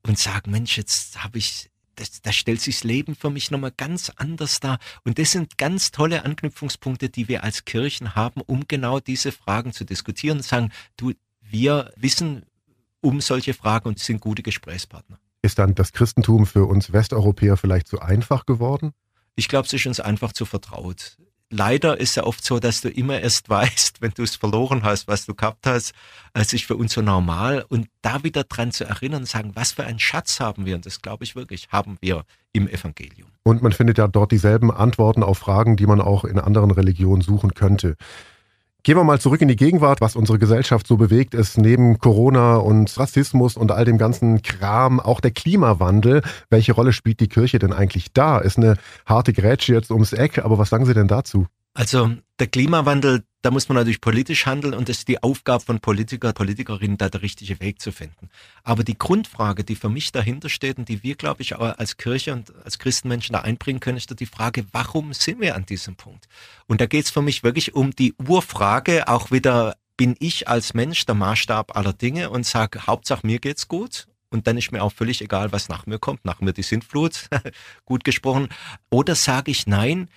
und 0.07 0.19
sagen, 0.19 0.51
Mensch, 0.51 0.77
jetzt 0.77 1.23
habe 1.23 1.39
ich, 1.39 1.71
das, 1.97 2.23
da 2.23 2.33
stellt 2.33 2.61
sich 2.61 2.77
das 2.77 2.85
Leben 2.85 3.15
für 3.15 3.31
mich 3.31 3.51
nochmal 3.51 3.73
ganz 3.77 4.11
anders 4.17 4.61
dar. 4.61 4.79
Und 5.05 5.19
das 5.19 5.33
sind 5.33 5.59
ganz 5.59 5.91
tolle 5.91 6.25
Anknüpfungspunkte, 6.25 7.09
die 7.09 7.29
wir 7.29 7.45
als 7.45 7.65
Kirchen 7.65 8.15
haben, 8.15 8.41
um 8.41 8.67
genau 8.67 9.01
diese 9.01 9.33
Fragen 9.33 9.73
zu 9.73 9.85
diskutieren 9.85 10.39
und 10.39 10.45
sagen, 10.45 10.73
du, 10.97 11.13
wir 11.41 11.93
wissen 11.97 12.45
um 13.01 13.21
solche 13.21 13.55
Fragen 13.55 13.89
und 13.89 13.99
sind 13.99 14.21
gute 14.21 14.43
Gesprächspartner. 14.43 15.19
Ist 15.43 15.59
dann 15.59 15.75
das 15.75 15.93
Christentum 15.93 16.47
für 16.47 16.67
uns 16.67 16.93
Westeuropäer 16.93 17.57
vielleicht 17.57 17.89
zu 17.89 18.01
einfach 18.01 18.45
geworden? 18.45 18.93
Ich 19.37 19.49
glaube, 19.49 19.67
es 19.67 19.73
ist 19.73 19.87
uns 19.87 20.01
einfach 20.01 20.33
zu 20.33 20.45
vertraut 20.45 21.17
leider 21.51 22.01
ist 22.01 22.15
ja 22.15 22.25
oft 22.25 22.45
so, 22.45 22.59
dass 22.59 22.81
du 22.81 22.89
immer 22.89 23.21
erst 23.21 23.49
weißt, 23.49 23.97
wenn 24.01 24.13
du 24.13 24.23
es 24.23 24.37
verloren 24.37 24.83
hast, 24.83 25.09
was 25.09 25.27
du 25.27 25.35
gehabt 25.35 25.67
hast. 25.67 25.93
Es 26.33 26.53
ist 26.53 26.65
für 26.65 26.77
uns 26.77 26.95
so 26.95 27.03
normal. 27.03 27.65
Und 27.69 27.89
da 28.03 28.23
wieder 28.23 28.45
dran 28.45 28.73
zu 28.73 28.85
erinnern 28.85 29.23
und 29.23 29.29
sagen, 29.29 29.53
was 29.55 29.73
für 29.73 29.85
einen 29.85 29.99
Schatz 29.99 30.41
haben 30.41 30.65
wir? 30.65 30.77
Und 30.77 30.87
das 30.87 31.03
glaube 31.03 31.25
ich 31.25 31.37
wirklich, 31.37 31.69
haben 31.71 31.99
wir 32.01 32.25
im 32.53 32.69
Evangelium. 32.69 33.29
Und 33.43 33.63
man 33.63 33.73
findet 33.73 33.99
ja 33.99 34.09
dort 34.09 34.33
dieselben 34.33 34.71
Antworten 34.71 35.23
auf 35.23 35.39
Fragen, 35.39 35.77
die 35.77 35.87
man 35.87 36.01
auch 36.01 36.25
in 36.25 36.39
anderen 36.39 36.71
Religionen 36.71 37.23
suchen 37.23 37.55
könnte. 37.55 37.97
Gehen 38.83 38.97
wir 38.97 39.05
mal 39.05 39.21
zurück 39.21 39.43
in 39.43 39.49
die 39.49 39.57
Gegenwart, 39.57 40.01
was 40.01 40.17
unsere 40.17 40.39
Gesellschaft 40.39 40.87
so 40.87 40.97
bewegt 40.97 41.35
ist, 41.35 41.59
neben 41.59 41.99
Corona 41.99 42.57
und 42.57 42.99
Rassismus 42.99 43.59
und 43.59 43.73
all 43.73 43.85
dem 43.85 43.99
ganzen 43.99 44.41
Kram, 44.41 45.01
auch 45.01 45.21
der 45.21 45.33
Klimawandel. 45.33 46.23
Welche 46.49 46.73
Rolle 46.73 46.95
spielt 46.95 47.21
die 47.21 47.29
Kirche 47.29 47.59
denn 47.59 47.75
eigentlich 47.75 48.13
da? 48.15 48.39
Ist 48.39 48.57
eine 48.57 48.77
harte 49.05 49.35
Grätsche 49.35 49.75
jetzt 49.75 49.91
ums 49.91 50.15
Eck, 50.15 50.39
aber 50.39 50.57
was 50.57 50.71
sagen 50.71 50.87
Sie 50.87 50.95
denn 50.95 51.09
dazu? 51.09 51.47
Also 51.73 52.13
der 52.41 52.49
Klimawandel, 52.49 53.23
da 53.43 53.51
muss 53.51 53.69
man 53.69 53.77
natürlich 53.77 54.01
politisch 54.01 54.45
handeln 54.45 54.75
und 54.75 54.89
das 54.89 54.99
ist 54.99 55.09
die 55.09 55.23
Aufgabe 55.23 55.65
von 55.65 55.81
Politiker, 55.81 56.33
Politikerinnen, 56.33 56.99
da 56.99 57.09
der 57.09 57.23
richtige 57.23 57.61
Weg 57.61 57.81
zu 57.81 57.93
finden. 57.93 58.29
Aber 58.65 58.83
die 58.83 58.99
Grundfrage, 58.99 59.63
die 59.63 59.77
für 59.77 59.89
mich 59.89 60.11
dahinter 60.11 60.49
steht 60.49 60.79
und 60.79 60.89
die 60.89 61.03
wir, 61.03 61.15
glaube 61.15 61.43
ich, 61.43 61.55
auch 61.55 61.79
als 61.79 61.97
Kirche 61.97 62.33
und 62.33 62.53
als 62.65 62.79
Christenmenschen 62.79 63.35
da 63.35 63.41
einbringen 63.41 63.81
können, 63.81 63.99
ist 63.99 64.19
die 64.19 64.27
Frage, 64.27 64.67
warum 64.73 65.13
sind 65.13 65.41
wir 65.41 65.55
an 65.55 65.65
diesem 65.65 65.97
Punkt? 65.97 66.29
Und 66.67 66.81
da 66.81 66.87
geht 66.87 67.05
es 67.05 67.11
für 67.11 67.23
mich 67.23 67.45
wirklich 67.45 67.75
um 67.75 67.93
die 67.93 68.15
Urfrage, 68.15 69.07
auch 69.09 69.31
wieder, 69.31 69.77
bin 69.97 70.17
ich 70.19 70.49
als 70.49 70.75
Mensch 70.75 71.07
der 71.07 71.15
Maßstab 71.15 71.77
aller 71.77 71.93
Dinge 71.93 72.31
und 72.31 72.47
sage, 72.47 72.87
Hauptsache 72.87 73.27
mir 73.27 73.39
geht's 73.39 73.69
gut 73.69 74.09
und 74.31 74.47
dann 74.47 74.57
ist 74.57 74.73
mir 74.73 74.83
auch 74.83 74.93
völlig 74.93 75.21
egal, 75.21 75.53
was 75.53 75.69
nach 75.69 75.87
mir 75.87 75.99
kommt, 75.99 76.25
nach 76.25 76.41
mir 76.41 76.53
die 76.53 76.63
Sintflut, 76.63 77.29
gut 77.85 78.03
gesprochen. 78.03 78.49
Oder 78.89 79.15
sage 79.15 79.51
ich, 79.51 79.67
nein, 79.67 80.09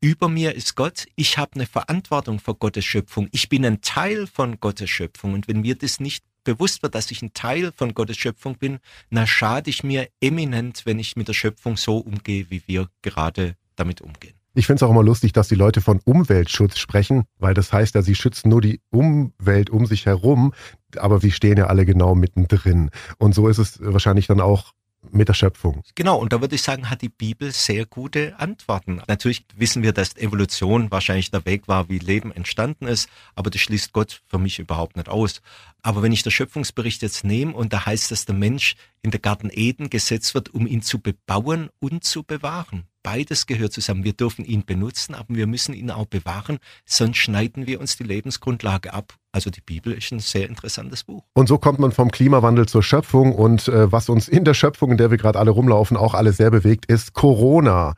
über 0.00 0.28
mir 0.28 0.54
ist 0.54 0.76
Gott, 0.76 1.06
ich 1.16 1.38
habe 1.38 1.52
eine 1.54 1.66
Verantwortung 1.66 2.38
für 2.38 2.54
Gottes 2.54 2.84
Schöpfung, 2.84 3.28
ich 3.32 3.48
bin 3.48 3.64
ein 3.64 3.80
Teil 3.80 4.26
von 4.26 4.60
Gottes 4.60 4.90
Schöpfung 4.90 5.34
und 5.34 5.48
wenn 5.48 5.62
wir 5.62 5.76
das 5.76 6.00
nicht 6.00 6.24
bewusst 6.44 6.82
wird, 6.82 6.94
dass 6.94 7.10
ich 7.10 7.22
ein 7.22 7.34
Teil 7.34 7.72
von 7.74 7.94
Gottes 7.94 8.16
Schöpfung 8.16 8.56
bin, 8.56 8.78
na 9.10 9.26
schade 9.26 9.68
ich 9.68 9.82
mir 9.82 10.08
eminent, 10.20 10.82
wenn 10.86 10.98
ich 10.98 11.16
mit 11.16 11.28
der 11.28 11.34
Schöpfung 11.34 11.76
so 11.76 11.98
umgehe, 11.98 12.46
wie 12.50 12.62
wir 12.66 12.88
gerade 13.02 13.56
damit 13.74 14.00
umgehen. 14.00 14.34
Ich 14.54 14.66
finde 14.66 14.76
es 14.76 14.82
auch 14.84 14.90
immer 14.90 15.02
lustig, 15.02 15.34
dass 15.34 15.48
die 15.48 15.54
Leute 15.54 15.82
von 15.82 16.00
Umweltschutz 16.04 16.78
sprechen, 16.78 17.24
weil 17.38 17.52
das 17.52 17.74
heißt 17.74 17.94
ja, 17.94 18.00
sie 18.00 18.14
schützen 18.14 18.48
nur 18.48 18.62
die 18.62 18.80
Umwelt 18.88 19.68
um 19.68 19.84
sich 19.84 20.06
herum, 20.06 20.54
aber 20.96 21.22
wir 21.22 21.30
stehen 21.30 21.58
ja 21.58 21.66
alle 21.66 21.84
genau 21.84 22.14
mittendrin. 22.14 22.90
Und 23.18 23.34
so 23.34 23.48
ist 23.48 23.58
es 23.58 23.78
wahrscheinlich 23.82 24.28
dann 24.28 24.40
auch 24.40 24.72
mit 25.10 25.28
der 25.28 25.34
Schöpfung. 25.34 25.82
Genau, 25.94 26.18
und 26.18 26.32
da 26.32 26.40
würde 26.40 26.54
ich 26.54 26.62
sagen, 26.62 26.90
hat 26.90 27.02
die 27.02 27.08
Bibel 27.08 27.52
sehr 27.52 27.86
gute 27.86 28.38
Antworten. 28.38 29.02
Natürlich 29.08 29.44
wissen 29.56 29.82
wir, 29.82 29.92
dass 29.92 30.16
Evolution 30.16 30.90
wahrscheinlich 30.90 31.30
der 31.30 31.44
Weg 31.44 31.68
war, 31.68 31.88
wie 31.88 31.98
Leben 31.98 32.32
entstanden 32.32 32.86
ist, 32.86 33.08
aber 33.34 33.50
das 33.50 33.60
schließt 33.60 33.92
Gott 33.92 34.22
für 34.26 34.38
mich 34.38 34.58
überhaupt 34.58 34.96
nicht 34.96 35.08
aus. 35.08 35.40
Aber 35.82 36.02
wenn 36.02 36.12
ich 36.12 36.22
den 36.22 36.32
Schöpfungsbericht 36.32 37.02
jetzt 37.02 37.24
nehme 37.24 37.54
und 37.54 37.72
da 37.72 37.86
heißt, 37.86 38.10
dass 38.10 38.24
der 38.24 38.34
Mensch 38.34 38.76
in 39.02 39.10
der 39.10 39.20
Garten 39.20 39.50
Eden 39.52 39.90
gesetzt 39.90 40.34
wird, 40.34 40.52
um 40.52 40.66
ihn 40.66 40.82
zu 40.82 41.00
bebauen 41.00 41.70
und 41.78 42.04
zu 42.04 42.24
bewahren. 42.24 42.88
Beides 43.06 43.46
gehört 43.46 43.72
zusammen. 43.72 44.02
Wir 44.02 44.14
dürfen 44.14 44.44
ihn 44.44 44.64
benutzen, 44.64 45.14
aber 45.14 45.36
wir 45.36 45.46
müssen 45.46 45.74
ihn 45.74 45.92
auch 45.92 46.06
bewahren, 46.06 46.58
sonst 46.84 47.18
schneiden 47.18 47.68
wir 47.68 47.78
uns 47.78 47.96
die 47.96 48.02
Lebensgrundlage 48.02 48.92
ab. 48.92 49.14
Also 49.30 49.48
die 49.48 49.60
Bibel 49.60 49.92
ist 49.92 50.10
ein 50.10 50.18
sehr 50.18 50.48
interessantes 50.48 51.04
Buch. 51.04 51.22
Und 51.32 51.46
so 51.46 51.56
kommt 51.56 51.78
man 51.78 51.92
vom 51.92 52.10
Klimawandel 52.10 52.66
zur 52.66 52.82
Schöpfung 52.82 53.32
und 53.32 53.68
äh, 53.68 53.92
was 53.92 54.08
uns 54.08 54.26
in 54.26 54.44
der 54.44 54.54
Schöpfung, 54.54 54.90
in 54.90 54.96
der 54.96 55.12
wir 55.12 55.18
gerade 55.18 55.38
alle 55.38 55.52
rumlaufen, 55.52 55.96
auch 55.96 56.14
alle 56.14 56.32
sehr 56.32 56.50
bewegt, 56.50 56.86
ist 56.86 57.12
Corona. 57.12 57.94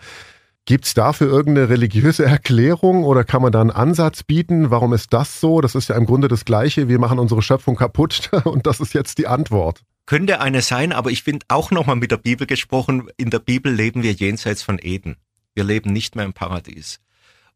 Gibt 0.66 0.84
es 0.84 0.92
dafür 0.92 1.28
irgendeine 1.28 1.70
religiöse 1.70 2.26
Erklärung 2.26 3.04
oder 3.04 3.24
kann 3.24 3.40
man 3.40 3.50
da 3.50 3.62
einen 3.62 3.70
Ansatz 3.70 4.22
bieten? 4.24 4.70
Warum 4.70 4.92
ist 4.92 5.14
das 5.14 5.40
so? 5.40 5.62
Das 5.62 5.74
ist 5.74 5.88
ja 5.88 5.96
im 5.96 6.04
Grunde 6.04 6.28
das 6.28 6.44
Gleiche. 6.44 6.88
Wir 6.88 6.98
machen 6.98 7.18
unsere 7.18 7.40
Schöpfung 7.40 7.76
kaputt 7.76 8.28
und 8.44 8.66
das 8.66 8.78
ist 8.78 8.92
jetzt 8.92 9.16
die 9.16 9.26
Antwort. 9.26 9.84
Könnte 10.08 10.40
eine 10.40 10.62
sein, 10.62 10.94
aber 10.94 11.10
ich 11.10 11.22
finde 11.22 11.44
auch 11.48 11.70
nochmal 11.70 11.96
mit 11.96 12.10
der 12.10 12.16
Bibel 12.16 12.46
gesprochen, 12.46 13.10
in 13.18 13.28
der 13.28 13.40
Bibel 13.40 13.70
leben 13.70 14.02
wir 14.02 14.12
jenseits 14.12 14.62
von 14.62 14.78
Eden. 14.80 15.16
Wir 15.54 15.64
leben 15.64 15.92
nicht 15.92 16.16
mehr 16.16 16.24
im 16.24 16.32
Paradies. 16.32 17.00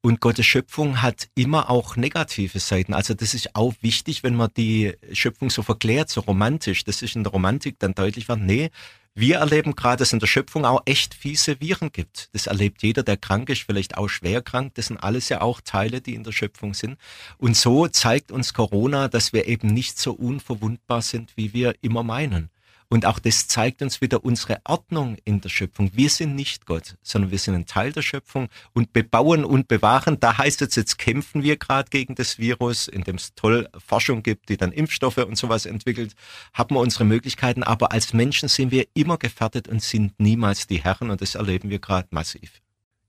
Und 0.02 0.20
Gottes 0.20 0.44
Schöpfung 0.44 1.00
hat 1.00 1.30
immer 1.34 1.70
auch 1.70 1.96
negative 1.96 2.58
Seiten. 2.58 2.92
Also 2.92 3.14
das 3.14 3.32
ist 3.32 3.56
auch 3.56 3.72
wichtig, 3.80 4.22
wenn 4.22 4.34
man 4.34 4.50
die 4.54 4.92
Schöpfung 5.14 5.48
so 5.48 5.62
verklärt, 5.62 6.10
so 6.10 6.20
romantisch. 6.20 6.84
Das 6.84 7.00
ist 7.00 7.16
in 7.16 7.24
der 7.24 7.32
Romantik 7.32 7.78
dann 7.78 7.94
deutlich 7.94 8.28
wird, 8.28 8.40
nee, 8.40 8.68
wir 9.14 9.36
erleben 9.36 9.76
gerade, 9.76 9.98
dass 9.98 10.14
in 10.14 10.20
der 10.20 10.26
Schöpfung 10.26 10.64
auch 10.64 10.80
echt 10.86 11.12
fiese 11.14 11.60
Viren 11.60 11.92
gibt. 11.92 12.30
Das 12.32 12.46
erlebt 12.46 12.82
jeder, 12.82 13.02
der 13.02 13.18
krank 13.18 13.50
ist, 13.50 13.62
vielleicht 13.62 13.98
auch 13.98 14.08
schwer 14.08 14.40
krank. 14.40 14.74
Das 14.74 14.86
sind 14.86 14.96
alles 14.96 15.28
ja 15.28 15.42
auch 15.42 15.60
Teile, 15.60 16.00
die 16.00 16.14
in 16.14 16.24
der 16.24 16.32
Schöpfung 16.32 16.72
sind. 16.72 16.98
Und 17.36 17.54
so 17.54 17.88
zeigt 17.88 18.32
uns 18.32 18.54
Corona, 18.54 19.08
dass 19.08 19.34
wir 19.34 19.46
eben 19.48 19.68
nicht 19.68 19.98
so 19.98 20.12
unverwundbar 20.12 21.02
sind, 21.02 21.36
wie 21.36 21.52
wir 21.52 21.74
immer 21.82 22.02
meinen. 22.02 22.51
Und 22.92 23.06
auch 23.06 23.18
das 23.18 23.48
zeigt 23.48 23.80
uns 23.80 24.02
wieder 24.02 24.22
unsere 24.22 24.60
Ordnung 24.64 25.16
in 25.24 25.40
der 25.40 25.48
Schöpfung. 25.48 25.90
Wir 25.94 26.10
sind 26.10 26.34
nicht 26.34 26.66
Gott, 26.66 26.96
sondern 27.02 27.30
wir 27.30 27.38
sind 27.38 27.54
ein 27.54 27.64
Teil 27.64 27.90
der 27.90 28.02
Schöpfung 28.02 28.50
und 28.74 28.92
bebauen 28.92 29.46
und 29.46 29.66
bewahren. 29.66 30.20
Da 30.20 30.36
heißt 30.36 30.60
es, 30.60 30.74
jetzt 30.74 30.98
kämpfen 30.98 31.42
wir 31.42 31.56
gerade 31.56 31.88
gegen 31.88 32.16
das 32.16 32.38
Virus, 32.38 32.88
indem 32.88 33.16
es 33.16 33.34
toll 33.34 33.66
Forschung 33.78 34.22
gibt, 34.22 34.50
die 34.50 34.58
dann 34.58 34.72
Impfstoffe 34.72 35.16
und 35.16 35.38
sowas 35.38 35.64
entwickelt, 35.64 36.14
haben 36.52 36.74
wir 36.74 36.80
unsere 36.80 37.06
Möglichkeiten. 37.06 37.62
Aber 37.62 37.92
als 37.92 38.12
Menschen 38.12 38.50
sind 38.50 38.72
wir 38.72 38.86
immer 38.92 39.16
gefährdet 39.16 39.68
und 39.68 39.82
sind 39.82 40.20
niemals 40.20 40.66
die 40.66 40.84
Herren 40.84 41.10
und 41.10 41.22
das 41.22 41.34
erleben 41.34 41.70
wir 41.70 41.78
gerade 41.78 42.08
massiv. 42.10 42.61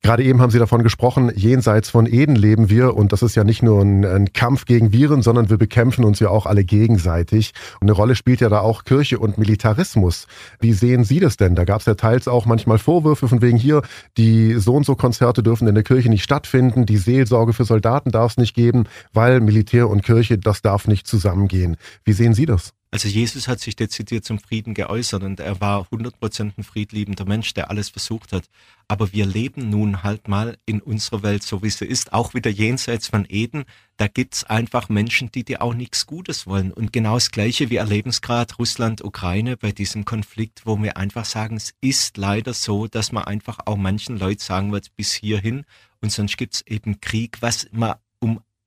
Gerade 0.06 0.24
eben 0.24 0.42
haben 0.42 0.52
Sie 0.52 0.60
davon 0.60 0.84
gesprochen, 0.84 1.32
jenseits 1.34 1.90
von 1.90 2.06
Eden 2.06 2.36
leben 2.36 2.70
wir 2.70 2.98
und 2.98 3.14
das 3.14 3.24
ist 3.24 3.36
ja 3.36 3.46
nicht 3.46 3.64
nur 3.64 3.82
ein, 3.82 4.04
ein, 4.04 4.34
Kampf 4.34 4.66
gegen 4.66 4.92
Viren, 4.92 5.22
sondern 5.22 5.50
wir 5.50 5.58
bekämpfen 5.58 6.04
uns 6.04 6.20
ja 6.20 6.28
auch 6.28 6.46
alle 6.46 6.66
gegenseitig. 6.66 7.54
Und 7.80 7.88
eine 7.88 7.94
Rolle 7.94 8.16
spielt 8.16 8.42
ja 8.42 8.50
da 8.50 8.60
auch 8.60 8.84
Kirche 8.84 9.18
und 9.18 9.38
Militarismus. 9.38 10.28
Wie 10.60 10.74
sehen 10.74 11.06
Sie 11.06 11.22
das 11.22 11.38
denn? 11.38 11.56
Da 11.56 11.64
gab 11.64 11.80
es 11.80 11.86
ja 11.86 11.96
teils 11.96 12.28
auch 12.28 12.46
manchmal 12.46 12.80
Vorwürfe 12.80 13.30
von 13.30 13.42
wegen 13.42 13.58
hier, 13.58 13.82
die 14.18 14.56
so 14.56 14.76
und 14.76 14.86
so 14.86 14.96
Konzerte 14.96 15.42
dürfen 15.42 15.70
in 15.70 15.76
der 15.76 15.86
Kirche 15.86 16.10
nicht 16.10 16.24
stattfinden, 16.24 16.86
die 16.86 16.98
Seelsorge 16.98 17.54
für 17.54 17.64
Soldaten 17.64 18.12
darf 18.12 18.32
es 18.32 18.38
nicht 18.38 18.56
geben, 18.56 18.84
weil 19.14 19.40
Militär 19.40 19.90
und 19.90 20.04
Kirche, 20.04 20.38
das 20.38 20.62
darf 20.62 20.86
nicht 20.86 21.08
zusammengehen. 21.08 21.78
Wie 22.04 22.12
sehen 22.12 22.34
Sie 22.34 22.46
das? 22.46 22.74
Also 22.94 23.08
Jesus 23.08 23.48
hat 23.48 23.60
sich 23.60 23.76
dezidiert 23.76 24.24
zum 24.24 24.38
Frieden 24.38 24.76
geäußert 24.76 25.24
und 25.24 25.40
er 25.40 25.60
war 25.60 25.88
100% 25.88 26.52
ein 26.56 26.64
friedliebender 26.64 27.26
Mensch, 27.26 27.56
der 27.56 27.72
alles 27.72 27.90
versucht 27.90 28.32
hat. 28.32 28.44
Aber 28.88 29.12
wir 29.12 29.26
leben 29.26 29.72
nun 29.72 30.04
halt 30.04 30.28
mal 30.28 30.60
in 30.68 30.80
unserer 30.80 31.24
Welt, 31.24 31.42
so 31.42 31.64
wie 31.64 31.72
sie 31.72 31.88
ist, 31.88 32.14
auch 32.14 32.36
wieder 32.36 32.52
jenseits 32.52 33.08
von 33.08 33.26
Eden. 33.28 33.64
Da 33.98 34.08
gibt's 34.08 34.44
einfach 34.44 34.90
Menschen, 34.90 35.32
die 35.32 35.44
dir 35.44 35.64
auch 35.64 35.74
nichts 35.74 36.06
Gutes 36.06 36.46
wollen. 36.46 36.72
Und 36.72 36.94
genau 36.94 37.16
das 37.16 37.32
Gleiche, 37.32 37.72
wir 37.72 37.80
erleben 37.80 38.12
es 38.12 38.22
gerade 38.22 38.54
Russland, 38.58 39.04
Ukraine 39.04 39.58
bei 39.58 39.72
diesem 39.72 40.06
Konflikt, 40.06 40.68
wo 40.68 40.80
wir 40.80 40.96
einfach 40.96 41.26
sagen, 41.26 41.58
es 41.58 41.74
ist 41.82 42.18
leider 42.18 42.54
so, 42.54 42.86
dass 42.86 43.12
man 43.12 43.24
einfach 43.24 43.58
auch 43.66 43.76
manchen 43.78 44.20
Leuten 44.20 44.42
sagen 44.42 44.72
wird, 44.72 44.96
bis 44.96 45.14
hierhin. 45.14 45.66
Und 46.00 46.12
sonst 46.12 46.38
gibt's 46.38 46.62
eben 46.68 47.02
Krieg, 47.02 47.42
was 47.42 47.68
man 47.72 47.96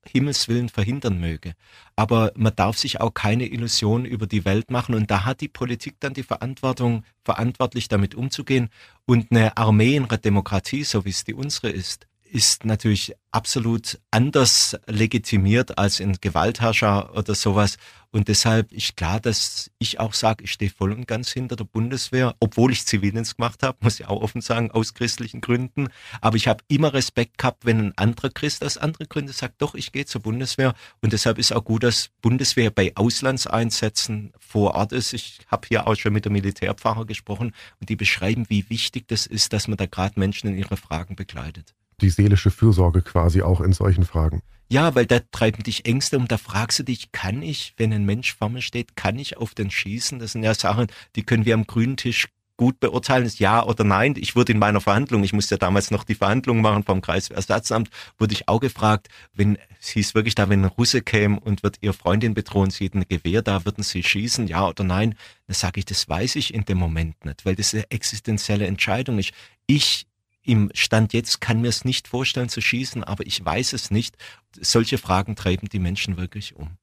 Himmels 0.06 0.48
Willen 0.48 0.68
verhindern 0.68 1.20
möge. 1.20 1.54
Aber 1.96 2.32
man 2.36 2.54
darf 2.54 2.78
sich 2.78 3.00
auch 3.00 3.14
keine 3.14 3.46
Illusion 3.46 4.04
über 4.04 4.26
die 4.26 4.44
Welt 4.44 4.70
machen 4.70 4.94
und 4.94 5.10
da 5.10 5.25
hat 5.25 5.40
die 5.40 5.48
Politik 5.48 5.96
dann 6.00 6.14
die 6.14 6.22
Verantwortung, 6.22 7.04
verantwortlich 7.25 7.88
damit 7.88 8.14
umzugehen. 8.14 8.68
Und 9.04 9.30
eine 9.30 9.56
Armee 9.56 9.96
in 9.96 10.04
einer 10.04 10.18
Demokratie, 10.18 10.84
so 10.84 11.04
wie 11.04 11.10
es 11.10 11.25
die 11.25 11.34
unsere 11.34 11.70
ist, 11.70 12.06
ist 12.30 12.64
natürlich 12.64 13.14
absolut 13.30 14.00
anders 14.11 14.76
legitimiert 14.87 15.78
als 15.78 16.00
in 16.00 16.16
Gewaltherrscher 16.21 17.14
oder 17.14 17.35
sowas. 17.35 17.76
Und 18.11 18.28
deshalb 18.28 18.73
ist 18.73 18.97
klar, 18.97 19.21
dass 19.21 19.71
ich 19.78 20.00
auch 20.00 20.14
sage, 20.14 20.45
ich 20.45 20.52
stehe 20.52 20.71
voll 20.71 20.92
und 20.92 21.06
ganz 21.06 21.30
hinter 21.30 21.54
der 21.54 21.64
Bundeswehr, 21.64 22.35
obwohl 22.40 22.73
ich 22.73 22.87
Zivildienst 22.87 23.37
gemacht 23.37 23.62
habe, 23.62 23.76
muss 23.83 24.00
ich 24.00 24.06
auch 24.06 24.23
offen 24.23 24.40
sagen, 24.40 24.71
aus 24.71 24.95
christlichen 24.95 25.42
Gründen. 25.42 25.88
Aber 26.23 26.37
ich 26.37 26.49
habe 26.49 26.64
immer 26.68 26.95
Respekt 26.95 27.37
gehabt, 27.37 27.66
wenn 27.66 27.88
ein 27.88 27.99
anderer 27.99 28.30
Christ 28.30 28.64
aus 28.64 28.78
anderen 28.78 29.09
Gründen 29.09 29.33
sagt, 29.33 29.61
doch, 29.61 29.75
ich 29.75 29.92
gehe 29.92 30.06
zur 30.06 30.23
Bundeswehr. 30.23 30.75
Und 31.02 31.12
deshalb 31.12 31.37
ist 31.38 31.52
auch 31.52 31.64
gut, 31.64 31.83
dass 31.83 32.09
Bundeswehr 32.23 32.71
bei 32.71 32.92
Auslandseinsätzen 32.97 34.33
vor 34.38 34.75
Ort 34.75 34.92
ist. 34.92 35.12
Ich 35.12 35.40
habe 35.49 35.68
hier 35.68 35.87
auch 35.87 35.95
schon 35.97 36.14
mit 36.14 36.25
der 36.25 36.33
Militärpfarrer 36.33 37.04
gesprochen 37.04 37.52
und 37.80 37.90
die 37.90 37.97
beschreiben, 37.97 38.47
wie 38.49 38.71
wichtig 38.71 39.09
das 39.09 39.26
ist, 39.26 39.52
dass 39.52 39.68
man 39.68 39.76
da 39.76 39.87
gerade 39.87 40.18
Menschen 40.18 40.49
in 40.49 40.56
ihre 40.56 40.76
Fragen 40.76 41.16
begleitet 41.16 41.75
die 42.00 42.10
seelische 42.10 42.50
Fürsorge 42.50 43.02
quasi 43.02 43.42
auch 43.42 43.60
in 43.60 43.72
solchen 43.72 44.04
Fragen. 44.04 44.42
Ja, 44.68 44.94
weil 44.94 45.06
da 45.06 45.20
treiben 45.30 45.62
dich 45.62 45.86
Ängste 45.86 46.18
und 46.18 46.32
da 46.32 46.38
fragst 46.38 46.80
du 46.80 46.82
dich, 46.82 47.12
kann 47.12 47.40
ich, 47.40 47.74
wenn 47.76 47.92
ein 47.92 48.04
Mensch 48.04 48.34
vor 48.34 48.48
mir 48.48 48.62
steht, 48.62 48.96
kann 48.96 49.18
ich 49.18 49.36
auf 49.36 49.54
den 49.54 49.70
schießen? 49.70 50.18
Das 50.18 50.32
sind 50.32 50.42
ja 50.42 50.54
Sachen, 50.54 50.88
die 51.14 51.22
können 51.22 51.44
wir 51.44 51.54
am 51.54 51.66
grünen 51.66 51.96
Tisch 51.96 52.28
gut 52.56 52.80
beurteilen, 52.80 53.26
ist 53.26 53.38
ja 53.38 53.64
oder 53.64 53.84
nein. 53.84 54.14
Ich 54.16 54.34
wurde 54.34 54.52
in 54.52 54.58
meiner 54.58 54.80
Verhandlung, 54.80 55.22
ich 55.22 55.32
musste 55.32 55.54
ja 55.54 55.58
damals 55.58 55.90
noch 55.90 56.04
die 56.04 56.14
Verhandlung 56.14 56.62
machen 56.62 56.84
vom 56.84 57.00
Kreisersatzamt, 57.00 57.90
wurde 58.18 58.32
ich 58.32 58.48
auch 58.48 58.60
gefragt, 58.60 59.08
wenn 59.34 59.58
es 59.80 59.88
hieß 59.88 60.14
wirklich 60.14 60.34
da, 60.34 60.48
wenn 60.48 60.62
ein 60.62 60.70
Russe 60.70 61.02
käme 61.02 61.38
und 61.38 61.62
wird 61.62 61.78
ihr 61.82 61.92
Freundin 61.92 62.34
bedrohen, 62.34 62.70
sie 62.70 62.86
hat 62.86 62.94
ein 62.94 63.06
Gewehr 63.08 63.42
da, 63.42 63.64
würden 63.64 63.84
sie 63.84 64.02
schießen, 64.02 64.46
ja 64.46 64.66
oder 64.66 64.84
nein? 64.84 65.14
Dann 65.46 65.54
sage 65.54 65.80
ich, 65.80 65.84
das 65.84 66.08
weiß 66.08 66.36
ich 66.36 66.54
in 66.54 66.64
dem 66.64 66.78
Moment 66.78 67.24
nicht, 67.24 67.44
weil 67.44 67.56
das 67.56 67.74
eine 67.74 67.90
existenzielle 67.90 68.66
Entscheidung 68.66 69.18
ist. 69.18 69.32
Ich 69.66 70.06
im 70.46 70.70
Stand 70.74 71.12
jetzt 71.12 71.40
kann 71.40 71.60
mir 71.60 71.68
es 71.68 71.84
nicht 71.84 72.08
vorstellen 72.08 72.48
zu 72.48 72.60
schießen, 72.60 73.04
aber 73.04 73.26
ich 73.26 73.44
weiß 73.44 73.72
es 73.72 73.90
nicht. 73.90 74.16
Solche 74.60 74.98
Fragen 74.98 75.36
treiben 75.36 75.68
die 75.68 75.78
Menschen 75.78 76.16
wirklich 76.16 76.56
um. 76.56 76.78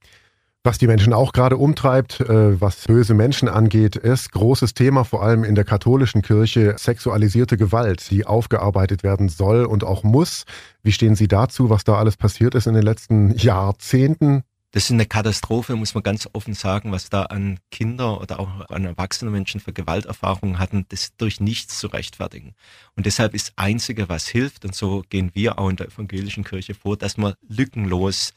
Was 0.65 0.77
die 0.77 0.87
Menschen 0.87 1.11
auch 1.11 1.33
gerade 1.33 1.57
umtreibt, 1.57 2.21
äh, 2.21 2.61
was 2.61 2.85
böse 2.87 3.13
Menschen 3.13 3.49
angeht, 3.49 3.97
ist 3.97 4.31
großes 4.31 4.73
Thema, 4.73 5.03
vor 5.03 5.21
allem 5.21 5.43
in 5.43 5.55
der 5.55 5.65
katholischen 5.65 6.21
Kirche, 6.21 6.75
sexualisierte 6.77 7.57
Gewalt, 7.57 8.09
die 8.09 8.25
aufgearbeitet 8.25 9.03
werden 9.03 9.27
soll 9.27 9.65
und 9.65 9.83
auch 9.83 10.03
muss. 10.03 10.45
Wie 10.81 10.93
stehen 10.93 11.15
Sie 11.15 11.27
dazu, 11.27 11.69
was 11.69 11.83
da 11.83 11.95
alles 11.95 12.15
passiert 12.15 12.55
ist 12.55 12.67
in 12.67 12.75
den 12.75 12.83
letzten 12.83 13.35
Jahrzehnten? 13.35 14.43
Das 14.73 14.85
ist 14.85 14.91
eine 14.91 15.05
Katastrophe, 15.05 15.75
muss 15.75 15.93
man 15.93 16.01
ganz 16.01 16.27
offen 16.33 16.55
sagen, 16.55 16.91
was 16.91 17.07
da 17.11 17.25
an 17.25 17.59
Kinder 17.69 18.19
oder 18.19 18.39
auch 18.39 18.71
an 18.71 18.85
erwachsene 18.85 19.29
Menschen 19.29 19.59
für 19.59 19.71
Gewalterfahrungen 19.71 20.57
hatten, 20.57 20.87
das 20.89 21.15
durch 21.15 21.39
nichts 21.39 21.77
zu 21.77 21.85
rechtfertigen. 21.85 22.55
Und 22.95 23.05
deshalb 23.05 23.35
ist 23.35 23.53
Einzige, 23.55 24.09
was 24.09 24.27
hilft, 24.27 24.65
und 24.65 24.73
so 24.73 25.03
gehen 25.09 25.29
wir 25.35 25.59
auch 25.59 25.69
in 25.69 25.75
der 25.75 25.89
evangelischen 25.89 26.43
Kirche 26.43 26.73
vor, 26.73 26.97
dass 26.97 27.17
man 27.17 27.35
lückenlos 27.47 28.33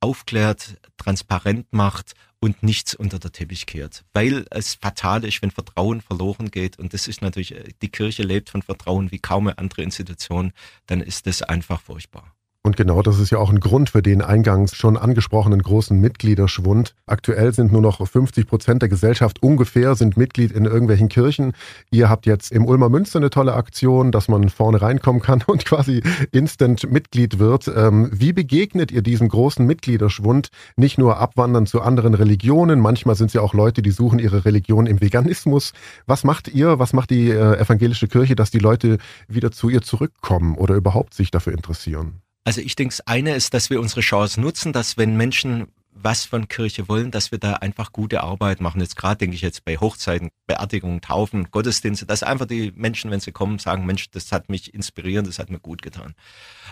aufklärt, 0.00 0.76
transparent 0.98 1.72
macht 1.72 2.12
und 2.38 2.62
nichts 2.62 2.94
unter 2.94 3.18
der 3.18 3.32
Teppich 3.32 3.64
kehrt. 3.64 4.04
Weil 4.12 4.44
es 4.50 4.74
fatal 4.74 5.24
ist, 5.24 5.40
wenn 5.40 5.50
Vertrauen 5.50 6.02
verloren 6.02 6.50
geht. 6.50 6.78
Und 6.78 6.92
das 6.92 7.08
ist 7.08 7.22
natürlich, 7.22 7.54
die 7.80 7.88
Kirche 7.88 8.24
lebt 8.24 8.50
von 8.50 8.60
Vertrauen 8.60 9.10
wie 9.10 9.20
kaum 9.20 9.46
eine 9.46 9.56
andere 9.56 9.84
Institution, 9.84 10.52
dann 10.84 11.00
ist 11.00 11.26
das 11.26 11.40
einfach 11.40 11.80
furchtbar. 11.80 12.34
Und 12.68 12.76
genau 12.76 13.00
das 13.00 13.18
ist 13.18 13.30
ja 13.30 13.38
auch 13.38 13.48
ein 13.48 13.60
Grund 13.60 13.88
für 13.88 14.02
den 14.02 14.20
eingangs 14.20 14.76
schon 14.76 14.98
angesprochenen 14.98 15.62
großen 15.62 15.98
Mitgliederschwund. 15.98 16.94
Aktuell 17.06 17.54
sind 17.54 17.72
nur 17.72 17.80
noch 17.80 18.06
50 18.06 18.46
Prozent 18.46 18.82
der 18.82 18.90
Gesellschaft 18.90 19.42
ungefähr 19.42 19.94
sind 19.94 20.18
Mitglied 20.18 20.52
in 20.52 20.66
irgendwelchen 20.66 21.08
Kirchen. 21.08 21.54
Ihr 21.90 22.10
habt 22.10 22.26
jetzt 22.26 22.52
im 22.52 22.66
Ulmer 22.66 22.90
Münster 22.90 23.20
eine 23.20 23.30
tolle 23.30 23.54
Aktion, 23.54 24.12
dass 24.12 24.28
man 24.28 24.50
vorne 24.50 24.82
reinkommen 24.82 25.22
kann 25.22 25.42
und 25.46 25.64
quasi 25.64 26.02
instant 26.30 26.92
Mitglied 26.92 27.38
wird. 27.38 27.72
Ähm, 27.74 28.10
wie 28.12 28.34
begegnet 28.34 28.92
ihr 28.92 29.00
diesem 29.00 29.30
großen 29.30 29.64
Mitgliederschwund? 29.64 30.50
Nicht 30.76 30.98
nur 30.98 31.16
abwandern 31.16 31.64
zu 31.64 31.80
anderen 31.80 32.12
Religionen, 32.12 32.80
manchmal 32.80 33.14
sind 33.14 33.28
es 33.28 33.32
ja 33.32 33.40
auch 33.40 33.54
Leute, 33.54 33.80
die 33.80 33.92
suchen 33.92 34.18
ihre 34.18 34.44
Religion 34.44 34.84
im 34.84 35.00
Veganismus. 35.00 35.72
Was 36.06 36.22
macht 36.22 36.48
ihr, 36.48 36.78
was 36.78 36.92
macht 36.92 37.08
die 37.08 37.30
äh, 37.30 37.58
evangelische 37.58 38.08
Kirche, 38.08 38.36
dass 38.36 38.50
die 38.50 38.58
Leute 38.58 38.98
wieder 39.26 39.52
zu 39.52 39.70
ihr 39.70 39.80
zurückkommen 39.80 40.54
oder 40.54 40.74
überhaupt 40.74 41.14
sich 41.14 41.30
dafür 41.30 41.54
interessieren? 41.54 42.20
Also 42.48 42.62
ich 42.62 42.76
denke, 42.76 42.94
das 42.96 43.06
eine 43.06 43.34
ist, 43.34 43.52
dass 43.52 43.68
wir 43.68 43.78
unsere 43.78 44.00
Chance 44.00 44.40
nutzen, 44.40 44.72
dass 44.72 44.96
wenn 44.96 45.18
Menschen 45.18 45.66
was 45.92 46.24
von 46.24 46.48
Kirche 46.48 46.88
wollen, 46.88 47.10
dass 47.10 47.30
wir 47.30 47.38
da 47.38 47.56
einfach 47.56 47.92
gute 47.92 48.22
Arbeit 48.22 48.62
machen. 48.62 48.80
Jetzt 48.80 48.96
gerade 48.96 49.18
denke 49.18 49.36
ich 49.36 49.42
jetzt 49.42 49.66
bei 49.66 49.76
Hochzeiten, 49.76 50.30
Beerdigungen, 50.46 51.02
Taufen, 51.02 51.50
Gottesdienste, 51.50 52.06
dass 52.06 52.22
einfach 52.22 52.46
die 52.46 52.72
Menschen, 52.74 53.10
wenn 53.10 53.20
sie 53.20 53.32
kommen, 53.32 53.58
sagen, 53.58 53.84
Mensch, 53.84 54.10
das 54.12 54.32
hat 54.32 54.48
mich 54.48 54.72
inspiriert, 54.72 55.26
das 55.26 55.38
hat 55.38 55.50
mir 55.50 55.60
gut 55.60 55.82
getan. 55.82 56.14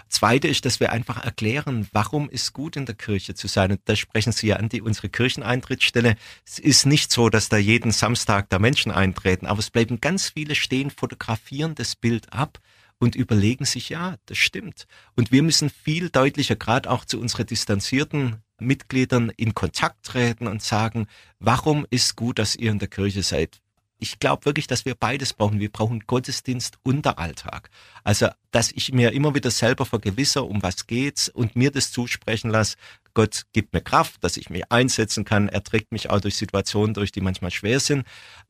Zweite 0.09 0.49
ist, 0.49 0.65
dass 0.65 0.81
wir 0.81 0.93
einfach 0.93 1.23
erklären, 1.23 1.87
warum 1.93 2.31
es 2.33 2.55
gut 2.55 2.77
in 2.77 2.87
der 2.87 2.95
Kirche 2.95 3.35
zu 3.35 3.47
sein. 3.47 3.73
Und 3.73 3.81
da 3.85 3.97
sprechen 3.97 4.33
Sie 4.33 4.47
ja 4.47 4.57
an 4.57 4.71
die 4.71 4.81
unsere 4.81 5.11
Kircheneintrittsstelle. 5.11 6.17
Es 6.47 6.59
ist 6.59 6.87
nicht 6.87 7.13
so, 7.13 7.29
dass 7.29 7.51
da 7.51 7.59
jeden 7.59 7.93
Samstag 7.93 8.49
da 8.49 8.59
Menschen 8.59 8.93
eintreten, 8.93 9.45
aber 9.45 9.59
es 9.59 9.69
bleiben 9.69 10.01
ganz 10.01 10.31
viele 10.31 10.55
stehen, 10.55 10.89
fotografieren 10.89 11.75
das 11.75 11.97
Bild 11.97 12.33
ab 12.33 12.61
und 12.99 13.15
überlegen 13.15 13.65
sich, 13.65 13.89
ja, 13.89 14.17
das 14.27 14.39
stimmt. 14.39 14.87
Und 15.15 15.33
wir 15.33 15.43
müssen 15.43 15.71
viel 15.71 16.11
deutlicher, 16.11 16.57
gerade 16.57 16.91
auch 16.91 17.05
zu 17.05 17.21
unseren 17.21 17.47
distanzierten 17.47 18.43
Mitgliedern 18.59 19.31
in 19.37 19.55
Kontakt 19.55 20.05
treten 20.05 20.47
und 20.47 20.63
sagen, 20.63 21.07
warum 21.39 21.87
ist 21.91 22.17
gut, 22.17 22.39
dass 22.39 22.57
ihr 22.57 22.71
in 22.71 22.79
der 22.79 22.89
Kirche 22.89 23.23
seid? 23.23 23.61
Ich 23.99 24.19
glaube 24.19 24.45
wirklich, 24.45 24.67
dass 24.67 24.85
wir 24.85 24.95
beides 24.95 25.33
brauchen. 25.33 25.59
Wir 25.59 25.73
brauchen 25.73 26.01
Gottesdienst 26.07 26.77
und 26.83 27.07
der 27.07 27.19
Alltag. 27.19 27.71
Also, 28.05 28.29
dass 28.51 28.71
ich 28.73 28.93
mir 28.93 29.13
immer 29.13 29.35
wieder 29.35 29.51
selber 29.51 29.87
vergewisse, 29.87 30.43
um 30.43 30.63
was 30.63 30.87
geht's 30.87 31.31
und 31.31 31.57
mir 31.57 31.71
das 31.71 31.93
zusprechen 31.93 32.51
lasse. 32.51 32.77
Gott 33.15 33.45
gibt 33.55 33.73
mir 33.73 33.81
Kraft, 33.81 34.23
dass 34.23 34.37
ich 34.37 34.51
mich 34.51 34.71
einsetzen 34.71 35.25
kann. 35.25 35.49
Er 35.49 35.65
trägt 35.65 35.93
mich 35.93 36.11
auch 36.11 36.21
durch 36.21 36.37
Situationen 36.37 36.93
durch, 36.93 37.11
die 37.11 37.23
manchmal 37.23 37.51
schwer 37.51 37.81
sind. 37.81 38.07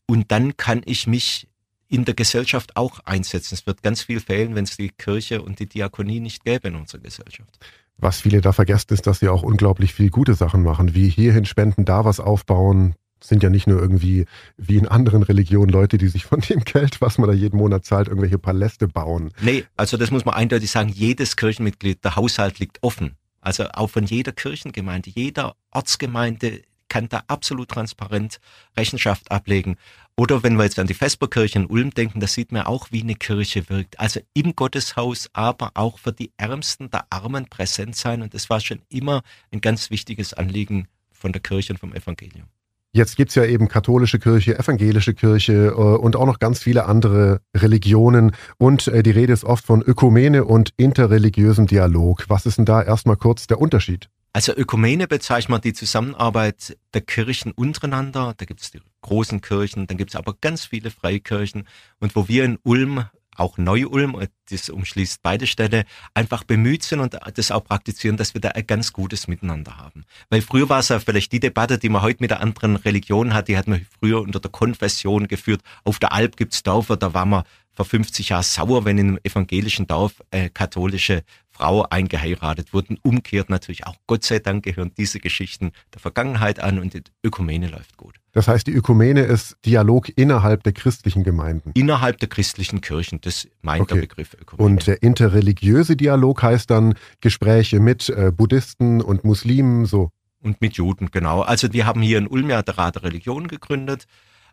Und 0.06 0.32
dann 0.32 0.56
kann 0.56 0.82
ich 0.84 1.06
mich 1.06 1.46
in 1.88 2.04
der 2.04 2.14
Gesellschaft 2.14 2.76
auch 2.76 3.00
einsetzen. 3.04 3.54
Es 3.54 3.66
wird 3.66 3.82
ganz 3.82 4.02
viel 4.02 4.20
fehlen, 4.20 4.54
wenn 4.54 4.64
es 4.64 4.76
die 4.76 4.90
Kirche 4.90 5.42
und 5.42 5.60
die 5.60 5.66
Diakonie 5.68 6.20
nicht 6.20 6.44
gäbe 6.44 6.68
in 6.68 6.76
unserer 6.76 7.00
Gesellschaft. 7.00 7.58
Was 7.98 8.20
viele 8.20 8.40
da 8.40 8.52
vergessen, 8.52 8.92
ist, 8.92 9.06
dass 9.06 9.20
sie 9.20 9.28
auch 9.28 9.42
unglaublich 9.42 9.94
viel 9.94 10.10
gute 10.10 10.34
Sachen 10.34 10.62
machen, 10.62 10.94
wie 10.94 11.08
hierhin 11.08 11.44
spenden, 11.44 11.84
da 11.84 12.04
was 12.04 12.20
aufbauen. 12.20 12.94
Sind 13.22 13.42
ja 13.42 13.48
nicht 13.48 13.66
nur 13.66 13.80
irgendwie 13.80 14.26
wie 14.58 14.76
in 14.76 14.86
anderen 14.86 15.22
Religionen 15.22 15.70
Leute, 15.70 15.96
die 15.96 16.08
sich 16.08 16.26
von 16.26 16.40
dem 16.40 16.60
Geld, 16.64 17.00
was 17.00 17.16
man 17.16 17.28
da 17.28 17.34
jeden 17.34 17.56
Monat 17.56 17.84
zahlt, 17.84 18.08
irgendwelche 18.08 18.38
Paläste 18.38 18.88
bauen. 18.88 19.32
Nee, 19.40 19.64
also 19.76 19.96
das 19.96 20.10
muss 20.10 20.26
man 20.26 20.34
eindeutig 20.34 20.70
sagen. 20.70 20.90
Jedes 20.90 21.36
Kirchenmitglied, 21.36 22.04
der 22.04 22.16
Haushalt 22.16 22.58
liegt 22.58 22.82
offen. 22.82 23.16
Also 23.40 23.64
auch 23.72 23.88
von 23.88 24.04
jeder 24.04 24.32
Kirchengemeinde, 24.32 25.10
jeder 25.10 25.54
Ortsgemeinde 25.70 26.62
kann 26.88 27.08
da 27.08 27.22
absolut 27.26 27.68
transparent 27.68 28.40
Rechenschaft 28.76 29.30
ablegen. 29.30 29.76
Oder 30.18 30.42
wenn 30.42 30.56
wir 30.56 30.64
jetzt 30.64 30.78
an 30.78 30.86
die 30.86 30.94
Vesperkirche 30.94 31.58
in 31.58 31.66
Ulm 31.66 31.90
denken, 31.90 32.20
da 32.20 32.26
sieht 32.26 32.50
man 32.50 32.62
auch, 32.62 32.90
wie 32.90 33.02
eine 33.02 33.16
Kirche 33.16 33.68
wirkt. 33.68 34.00
Also 34.00 34.20
im 34.32 34.56
Gotteshaus, 34.56 35.28
aber 35.34 35.72
auch 35.74 35.98
für 35.98 36.12
die 36.12 36.32
Ärmsten 36.38 36.90
der 36.90 37.04
Armen 37.10 37.46
präsent 37.50 37.96
sein. 37.96 38.22
Und 38.22 38.32
das 38.32 38.48
war 38.48 38.60
schon 38.60 38.80
immer 38.88 39.22
ein 39.52 39.60
ganz 39.60 39.90
wichtiges 39.90 40.32
Anliegen 40.32 40.88
von 41.12 41.32
der 41.32 41.42
Kirche 41.42 41.74
und 41.74 41.78
vom 41.78 41.92
Evangelium. 41.92 42.46
Jetzt 42.92 43.16
gibt's 43.16 43.34
ja 43.34 43.44
eben 43.44 43.68
katholische 43.68 44.18
Kirche, 44.18 44.58
evangelische 44.58 45.12
Kirche 45.12 45.66
äh, 45.66 45.72
und 45.72 46.16
auch 46.16 46.24
noch 46.24 46.38
ganz 46.38 46.62
viele 46.62 46.86
andere 46.86 47.42
Religionen. 47.54 48.34
Und 48.56 48.88
äh, 48.88 49.02
die 49.02 49.10
Rede 49.10 49.34
ist 49.34 49.44
oft 49.44 49.66
von 49.66 49.82
Ökumene 49.82 50.46
und 50.46 50.72
interreligiösem 50.78 51.66
Dialog. 51.66 52.24
Was 52.28 52.46
ist 52.46 52.56
denn 52.56 52.64
da 52.64 52.82
erstmal 52.82 53.16
kurz 53.16 53.48
der 53.48 53.60
Unterschied? 53.60 54.08
Also 54.32 54.54
Ökumene 54.54 55.08
bezeichnet 55.08 55.64
die 55.64 55.74
Zusammenarbeit 55.74 56.78
der 56.94 57.02
Kirchen 57.02 57.52
untereinander. 57.52 58.32
Da 58.34 58.46
gibt 58.46 58.62
es 58.62 58.70
die 58.70 58.80
großen 59.06 59.40
Kirchen, 59.40 59.86
dann 59.86 59.96
gibt 59.96 60.10
es 60.10 60.16
aber 60.16 60.34
ganz 60.40 60.64
viele 60.64 60.90
Freikirchen. 60.90 61.66
Und 62.00 62.14
wo 62.16 62.28
wir 62.28 62.44
in 62.44 62.58
Ulm, 62.62 63.06
auch 63.36 63.58
Neu-Ulm, 63.58 64.26
das 64.50 64.68
umschließt 64.68 65.22
beide 65.22 65.46
Städte, 65.46 65.84
einfach 66.14 66.44
bemüht 66.44 66.82
sind 66.82 67.00
und 67.00 67.18
das 67.34 67.50
auch 67.50 67.64
praktizieren, 67.64 68.16
dass 68.16 68.34
wir 68.34 68.40
da 68.40 68.50
ein 68.50 68.66
ganz 68.66 68.92
gutes 68.92 69.28
Miteinander 69.28 69.76
haben. 69.76 70.04
Weil 70.30 70.42
früher 70.42 70.68
war 70.68 70.80
es 70.80 70.88
ja 70.88 70.98
vielleicht 70.98 71.32
die 71.32 71.40
Debatte, 71.40 71.78
die 71.78 71.88
man 71.88 72.02
heute 72.02 72.22
mit 72.22 72.30
der 72.30 72.40
anderen 72.40 72.76
Religion 72.76 73.34
hat, 73.34 73.48
die 73.48 73.56
hat 73.56 73.68
man 73.68 73.86
früher 74.00 74.20
unter 74.20 74.40
der 74.40 74.50
Konfession 74.50 75.28
geführt. 75.28 75.60
Auf 75.84 75.98
der 75.98 76.12
Alp 76.12 76.36
gibt's 76.36 76.62
Dörfer, 76.62 76.96
da 76.96 77.14
war 77.14 77.26
man 77.26 77.44
vor 77.72 77.84
50 77.84 78.30
Jahren 78.30 78.42
sauer, 78.42 78.84
wenn 78.86 78.96
in 78.96 79.08
einem 79.08 79.18
evangelischen 79.22 79.86
Dorf 79.86 80.22
äh, 80.30 80.48
katholische 80.48 81.24
Frau 81.56 81.86
eingeheiratet 81.88 82.74
wurden. 82.74 82.98
Umkehrt 83.02 83.48
natürlich 83.48 83.86
auch, 83.86 83.96
Gott 84.06 84.24
sei 84.24 84.38
Dank 84.38 84.64
gehören 84.64 84.92
diese 84.96 85.20
Geschichten 85.20 85.72
der 85.94 86.00
Vergangenheit 86.00 86.60
an 86.60 86.78
und 86.78 86.92
die 86.92 87.02
Ökumene 87.24 87.68
läuft 87.68 87.96
gut. 87.96 88.16
Das 88.32 88.48
heißt, 88.48 88.66
die 88.66 88.72
Ökumene 88.72 89.22
ist 89.22 89.56
Dialog 89.64 90.10
innerhalb 90.16 90.62
der 90.64 90.72
christlichen 90.72 91.24
Gemeinden. 91.24 91.72
Innerhalb 91.74 92.18
der 92.18 92.28
christlichen 92.28 92.82
Kirchen, 92.82 93.20
das 93.22 93.48
meint 93.62 93.82
okay. 93.82 93.94
der 93.94 94.00
Begriff 94.02 94.34
Ökumene. 94.34 94.66
Und 94.66 94.86
der 94.86 95.02
interreligiöse 95.02 95.96
Dialog 95.96 96.42
heißt 96.42 96.70
dann 96.70 96.94
Gespräche 97.22 97.80
mit 97.80 98.10
äh, 98.10 98.30
Buddhisten 98.36 99.00
und 99.00 99.24
Muslimen, 99.24 99.86
so. 99.86 100.10
Und 100.42 100.60
mit 100.60 100.74
Juden, 100.74 101.10
genau. 101.10 101.40
Also 101.40 101.72
wir 101.72 101.86
haben 101.86 102.02
hier 102.02 102.18
in 102.18 102.26
Ulm 102.26 102.50
ja 102.50 102.62
der 102.62 102.76
Rat 102.76 102.96
der 102.96 103.04
Religion 103.04 103.48
gegründet 103.48 104.06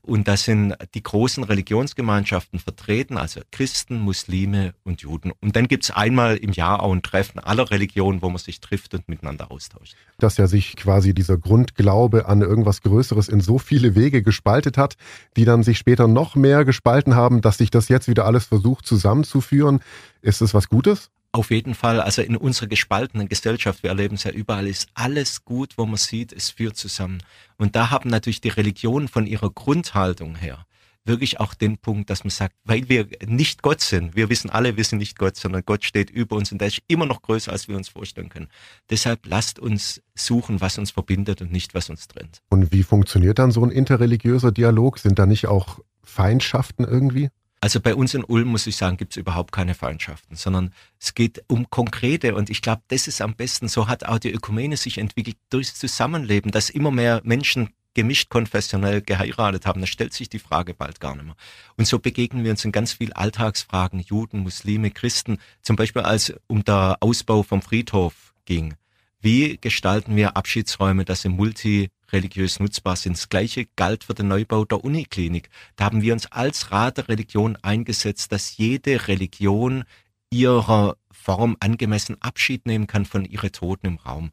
und 0.05 0.27
da 0.27 0.35
sind 0.35 0.75
die 0.95 1.01
großen 1.01 1.45
Religionsgemeinschaften 1.45 2.59
vertreten, 2.59 3.17
also 3.17 3.39
Christen, 3.51 3.99
Muslime 3.99 4.73
und 4.83 5.01
Juden. 5.01 5.31
Und 5.41 5.55
dann 5.55 5.69
gibt's 5.69 5.91
einmal 5.91 6.35
im 6.35 6.51
Jahr 6.51 6.83
auch 6.83 6.91
ein 6.91 7.01
Treffen 7.01 7.39
aller 7.39 7.71
Religionen, 7.71 8.21
wo 8.21 8.29
man 8.29 8.37
sich 8.37 8.59
trifft 8.59 8.93
und 8.93 9.07
miteinander 9.07 9.49
austauscht. 9.49 9.95
Dass 10.19 10.35
ja 10.35 10.47
sich 10.47 10.75
quasi 10.75 11.13
dieser 11.13 11.37
Grundglaube 11.37 12.27
an 12.27 12.41
irgendwas 12.41 12.81
Größeres 12.81 13.29
in 13.29 13.39
so 13.39 13.57
viele 13.59 13.95
Wege 13.95 14.23
gespaltet 14.23 14.77
hat, 14.77 14.97
die 15.37 15.45
dann 15.45 15.63
sich 15.63 15.77
später 15.77 16.07
noch 16.09 16.35
mehr 16.35 16.65
gespalten 16.65 17.15
haben, 17.15 17.39
dass 17.39 17.57
sich 17.57 17.71
das 17.71 17.87
jetzt 17.87 18.09
wieder 18.09 18.25
alles 18.25 18.45
versucht 18.45 18.85
zusammenzuführen. 18.85 19.79
Ist 20.21 20.41
es 20.41 20.53
was 20.53 20.67
Gutes? 20.67 21.11
Auf 21.35 21.49
jeden 21.49 21.73
Fall, 21.73 21.99
also 21.99 22.21
in 22.21 22.37
unserer 22.37 22.67
gespaltenen 22.67 23.27
Gesellschaft, 23.27 23.81
wir 23.81 23.89
erleben 23.89 24.15
es 24.15 24.23
ja 24.23 24.31
überall, 24.31 24.67
ist 24.67 24.87
alles 24.93 25.43
gut, 25.43 25.77
wo 25.77 25.85
man 25.85 25.97
sieht, 25.97 26.31
es 26.31 26.51
führt 26.51 26.77
zusammen. 26.77 27.23
Und 27.57 27.75
da 27.75 27.89
haben 27.89 28.09
natürlich 28.09 28.39
die 28.39 28.49
Religionen 28.49 29.07
von 29.07 29.25
ihrer 29.25 29.49
Grundhaltung 29.49 30.35
her 30.35 30.65
wirklich 31.05 31.39
auch 31.39 31.53
den 31.53 31.77
Punkt, 31.77 32.09
dass 32.09 32.23
man 32.23 32.31
sagt, 32.31 32.55
weil 32.63 32.87
wir 32.89 33.07
nicht 33.25 33.61
Gott 33.61 33.81
sind, 33.81 34.15
wir 34.15 34.29
wissen 34.29 34.49
alle, 34.49 34.77
wir 34.77 34.83
sind 34.83 34.99
nicht 34.99 35.17
Gott, 35.17 35.35
sondern 35.35 35.63
Gott 35.65 35.83
steht 35.83 36.09
über 36.09 36.35
uns 36.35 36.51
und 36.51 36.59
der 36.59 36.69
ist 36.69 36.81
immer 36.87 37.05
noch 37.05 37.21
größer, 37.21 37.51
als 37.51 37.67
wir 37.67 37.75
uns 37.75 37.89
vorstellen 37.89 38.29
können. 38.29 38.47
Deshalb 38.89 39.25
lasst 39.25 39.59
uns 39.59 40.01
suchen, 40.15 40.61
was 40.61 40.77
uns 40.77 40.91
verbindet 40.91 41.41
und 41.41 41.51
nicht, 41.51 41.73
was 41.73 41.89
uns 41.89 42.07
trennt. 42.07 42.41
Und 42.49 42.71
wie 42.71 42.83
funktioniert 42.83 43.39
dann 43.39 43.51
so 43.51 43.63
ein 43.63 43.71
interreligiöser 43.71 44.51
Dialog? 44.51 44.99
Sind 44.99 45.19
da 45.19 45.25
nicht 45.25 45.47
auch 45.47 45.79
Feindschaften 46.03 46.85
irgendwie? 46.85 47.29
Also 47.63 47.79
bei 47.79 47.95
uns 47.95 48.13
in 48.13 48.25
Ulm, 48.25 48.49
muss 48.49 48.67
ich 48.67 48.75
sagen, 48.75 48.97
gibt 48.97 49.13
es 49.13 49.17
überhaupt 49.17 49.53
keine 49.53 49.73
Feindschaften, 49.73 50.35
sondern 50.35 50.73
es 50.99 51.13
geht 51.13 51.45
um 51.47 51.69
konkrete 51.69 52.35
und 52.35 52.49
ich 52.49 52.61
glaube, 52.61 52.81
das 52.89 53.07
ist 53.07 53.21
am 53.21 53.35
besten. 53.35 53.69
So 53.69 53.87
hat 53.87 54.03
auch 54.03 54.19
die 54.19 54.33
Ökumene 54.33 54.75
sich 54.75 54.97
entwickelt 54.97 55.37
durchs 55.49 55.75
Zusammenleben, 55.75 56.51
dass 56.51 56.69
immer 56.69 56.91
mehr 56.91 57.21
Menschen 57.23 57.69
gemischt 57.93 58.29
konfessionell 58.29 59.01
geheiratet 59.01 59.65
haben. 59.65 59.79
Da 59.79 59.87
stellt 59.87 60.11
sich 60.11 60.27
die 60.27 60.39
Frage 60.39 60.73
bald 60.73 60.99
gar 60.99 61.15
nicht 61.15 61.23
mehr. 61.23 61.37
Und 61.77 61.87
so 61.87 61.99
begegnen 61.99 62.43
wir 62.43 62.51
uns 62.51 62.65
in 62.65 62.73
ganz 62.73 62.91
viel 62.91 63.13
Alltagsfragen, 63.13 64.01
Juden, 64.01 64.39
Muslime, 64.39 64.91
Christen, 64.91 65.37
zum 65.61 65.77
Beispiel 65.77 66.01
als 66.01 66.33
um 66.47 66.65
der 66.65 66.97
Ausbau 66.99 67.43
vom 67.43 67.61
Friedhof 67.61 68.33
ging. 68.43 68.73
Wie 69.21 69.57
gestalten 69.57 70.17
wir 70.17 70.35
Abschiedsräume, 70.35 71.05
dass 71.05 71.21
sie 71.21 71.91
multireligiös 72.13 72.59
nutzbar 72.59 72.95
sind? 72.95 73.17
Das 73.17 73.29
Gleiche 73.29 73.65
galt 73.75 74.03
für 74.03 74.13
den 74.13 74.27
Neubau 74.27 74.65
der 74.65 74.83
Uniklinik. 74.83 75.49
Da 75.75 75.85
haben 75.85 76.01
wir 76.01 76.13
uns 76.13 76.31
als 76.31 76.71
Rat 76.71 76.97
der 76.97 77.07
Religion 77.07 77.57
eingesetzt, 77.61 78.31
dass 78.31 78.57
jede 78.57 79.07
Religion 79.07 79.83
ihrer 80.29 80.97
Form 81.11 81.57
angemessen 81.59 82.21
Abschied 82.21 82.65
nehmen 82.65 82.87
kann 82.87 83.05
von 83.05 83.25
ihren 83.25 83.51
Toten 83.51 83.87
im 83.87 83.95
Raum. 83.97 84.31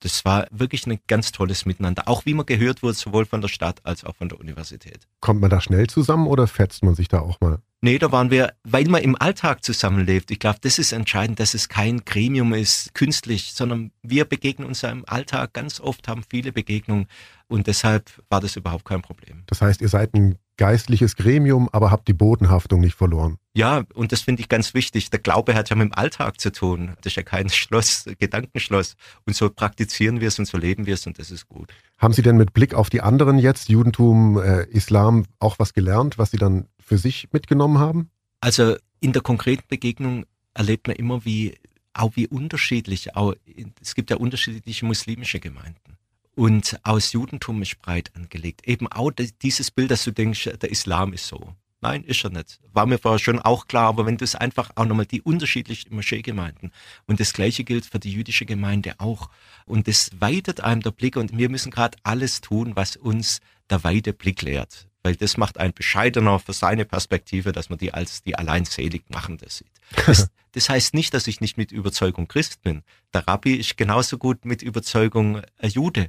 Das 0.00 0.24
war 0.24 0.46
wirklich 0.50 0.86
ein 0.86 0.98
ganz 1.06 1.30
tolles 1.30 1.66
Miteinander. 1.66 2.08
Auch 2.08 2.26
wie 2.26 2.34
man 2.34 2.46
gehört 2.46 2.82
wurde, 2.82 2.94
sowohl 2.94 3.26
von 3.26 3.40
der 3.40 3.48
Stadt 3.48 3.80
als 3.84 4.04
auch 4.04 4.16
von 4.16 4.28
der 4.28 4.40
Universität. 4.40 5.06
Kommt 5.20 5.40
man 5.40 5.50
da 5.50 5.60
schnell 5.60 5.86
zusammen 5.86 6.26
oder 6.26 6.46
fetzt 6.46 6.82
man 6.82 6.94
sich 6.94 7.08
da 7.08 7.20
auch 7.20 7.40
mal? 7.40 7.60
Nee, 7.82 7.98
da 7.98 8.12
waren 8.12 8.30
wir, 8.30 8.52
weil 8.62 8.84
man 8.84 9.02
im 9.02 9.16
Alltag 9.16 9.64
zusammenlebt. 9.64 10.30
Ich 10.30 10.38
glaube, 10.38 10.58
das 10.60 10.78
ist 10.78 10.92
entscheidend, 10.92 11.40
dass 11.40 11.54
es 11.54 11.68
kein 11.70 12.04
Gremium 12.04 12.52
ist, 12.52 12.94
künstlich, 12.94 13.52
sondern 13.54 13.90
wir 14.02 14.26
begegnen 14.26 14.68
uns 14.68 14.82
im 14.82 15.04
Alltag 15.06 15.54
ganz 15.54 15.80
oft, 15.80 16.06
haben 16.06 16.22
viele 16.28 16.52
Begegnungen 16.52 17.06
und 17.48 17.66
deshalb 17.66 18.10
war 18.28 18.40
das 18.40 18.56
überhaupt 18.56 18.84
kein 18.84 19.00
Problem. 19.00 19.44
Das 19.46 19.62
heißt, 19.62 19.80
ihr 19.80 19.88
seid 19.88 20.14
ein 20.14 20.36
geistliches 20.60 21.16
Gremium, 21.16 21.70
aber 21.72 21.90
habt 21.90 22.06
die 22.06 22.12
Bodenhaftung 22.12 22.80
nicht 22.80 22.94
verloren. 22.94 23.38
Ja, 23.54 23.84
und 23.94 24.12
das 24.12 24.20
finde 24.20 24.42
ich 24.42 24.50
ganz 24.50 24.74
wichtig. 24.74 25.08
Der 25.08 25.18
Glaube 25.18 25.54
hat 25.54 25.70
ja 25.70 25.76
mit 25.76 25.86
dem 25.86 25.94
Alltag 25.94 26.38
zu 26.38 26.52
tun. 26.52 26.92
Das 26.96 27.12
ist 27.12 27.16
ja 27.16 27.22
kein 27.22 27.48
Schloss, 27.48 28.04
Gedankenschloss. 28.18 28.94
Und 29.24 29.34
so 29.34 29.48
praktizieren 29.48 30.20
wir 30.20 30.28
es 30.28 30.38
und 30.38 30.44
so 30.44 30.58
leben 30.58 30.84
wir 30.84 30.94
es 30.94 31.06
und 31.06 31.18
das 31.18 31.30
ist 31.30 31.48
gut. 31.48 31.72
Haben 31.96 32.12
Sie 32.12 32.20
denn 32.20 32.36
mit 32.36 32.52
Blick 32.52 32.74
auf 32.74 32.90
die 32.90 33.00
anderen 33.00 33.38
jetzt, 33.38 33.70
Judentum, 33.70 34.38
äh, 34.38 34.64
Islam, 34.64 35.24
auch 35.38 35.58
was 35.58 35.72
gelernt, 35.72 36.18
was 36.18 36.30
Sie 36.30 36.36
dann 36.36 36.66
für 36.78 36.98
sich 36.98 37.28
mitgenommen 37.32 37.78
haben? 37.78 38.10
Also 38.40 38.76
in 39.00 39.14
der 39.14 39.22
konkreten 39.22 39.64
Begegnung 39.66 40.26
erlebt 40.52 40.88
man 40.88 40.96
immer, 40.96 41.24
wie 41.24 41.54
auch 41.94 42.16
wie 42.16 42.28
unterschiedlich, 42.28 43.16
auch, 43.16 43.34
es 43.80 43.94
gibt 43.94 44.10
ja 44.10 44.18
unterschiedliche 44.18 44.84
muslimische 44.84 45.40
Gemeinden. 45.40 45.96
Und 46.40 46.80
aus 46.84 47.12
Judentum 47.12 47.60
ist 47.60 47.78
breit 47.82 48.12
angelegt. 48.16 48.66
Eben 48.66 48.88
auch 48.88 49.10
dieses 49.42 49.70
Bild, 49.70 49.90
dass 49.90 50.04
du 50.04 50.10
denkst, 50.10 50.48
der 50.62 50.70
Islam 50.70 51.12
ist 51.12 51.26
so. 51.26 51.54
Nein, 51.82 52.02
ist 52.02 52.24
er 52.24 52.30
nicht. 52.30 52.60
War 52.72 52.86
mir 52.86 52.96
vorher 52.96 53.18
schon 53.18 53.40
auch 53.40 53.66
klar, 53.66 53.88
aber 53.88 54.06
wenn 54.06 54.16
du 54.16 54.24
es 54.24 54.36
einfach 54.36 54.70
auch 54.74 54.86
nochmal 54.86 55.04
die 55.04 55.20
unterschiedlichen 55.20 55.94
Moscheegemeinden 55.94 56.72
und 57.06 57.20
das 57.20 57.34
gleiche 57.34 57.62
gilt 57.62 57.84
für 57.84 57.98
die 57.98 58.10
jüdische 58.10 58.46
Gemeinde 58.46 58.94
auch. 58.96 59.28
Und 59.66 59.86
das 59.86 60.12
weitet 60.18 60.62
einem 60.62 60.80
der 60.80 60.92
Blick 60.92 61.16
und 61.16 61.36
wir 61.36 61.50
müssen 61.50 61.70
gerade 61.70 61.98
alles 62.04 62.40
tun, 62.40 62.72
was 62.74 62.96
uns 62.96 63.40
der 63.68 63.84
weite 63.84 64.14
Blick 64.14 64.40
lehrt. 64.40 64.88
Weil 65.02 65.16
das 65.16 65.36
macht 65.36 65.58
ein 65.58 65.74
bescheidener 65.74 66.38
für 66.38 66.54
seine 66.54 66.86
Perspektive, 66.86 67.52
dass 67.52 67.68
man 67.68 67.78
die 67.78 67.92
als 67.92 68.22
die 68.22 68.36
alleinselig 68.36 69.02
machende 69.10 69.50
sieht. 69.50 69.68
Das, 70.06 70.30
das 70.52 70.70
heißt 70.70 70.94
nicht, 70.94 71.12
dass 71.12 71.26
ich 71.26 71.42
nicht 71.42 71.58
mit 71.58 71.70
Überzeugung 71.70 72.28
Christ 72.28 72.62
bin. 72.62 72.82
Der 73.12 73.28
Rabbi 73.28 73.56
ist 73.56 73.76
genauso 73.76 74.16
gut 74.16 74.46
mit 74.46 74.62
Überzeugung 74.62 75.42
Jude 75.62 76.08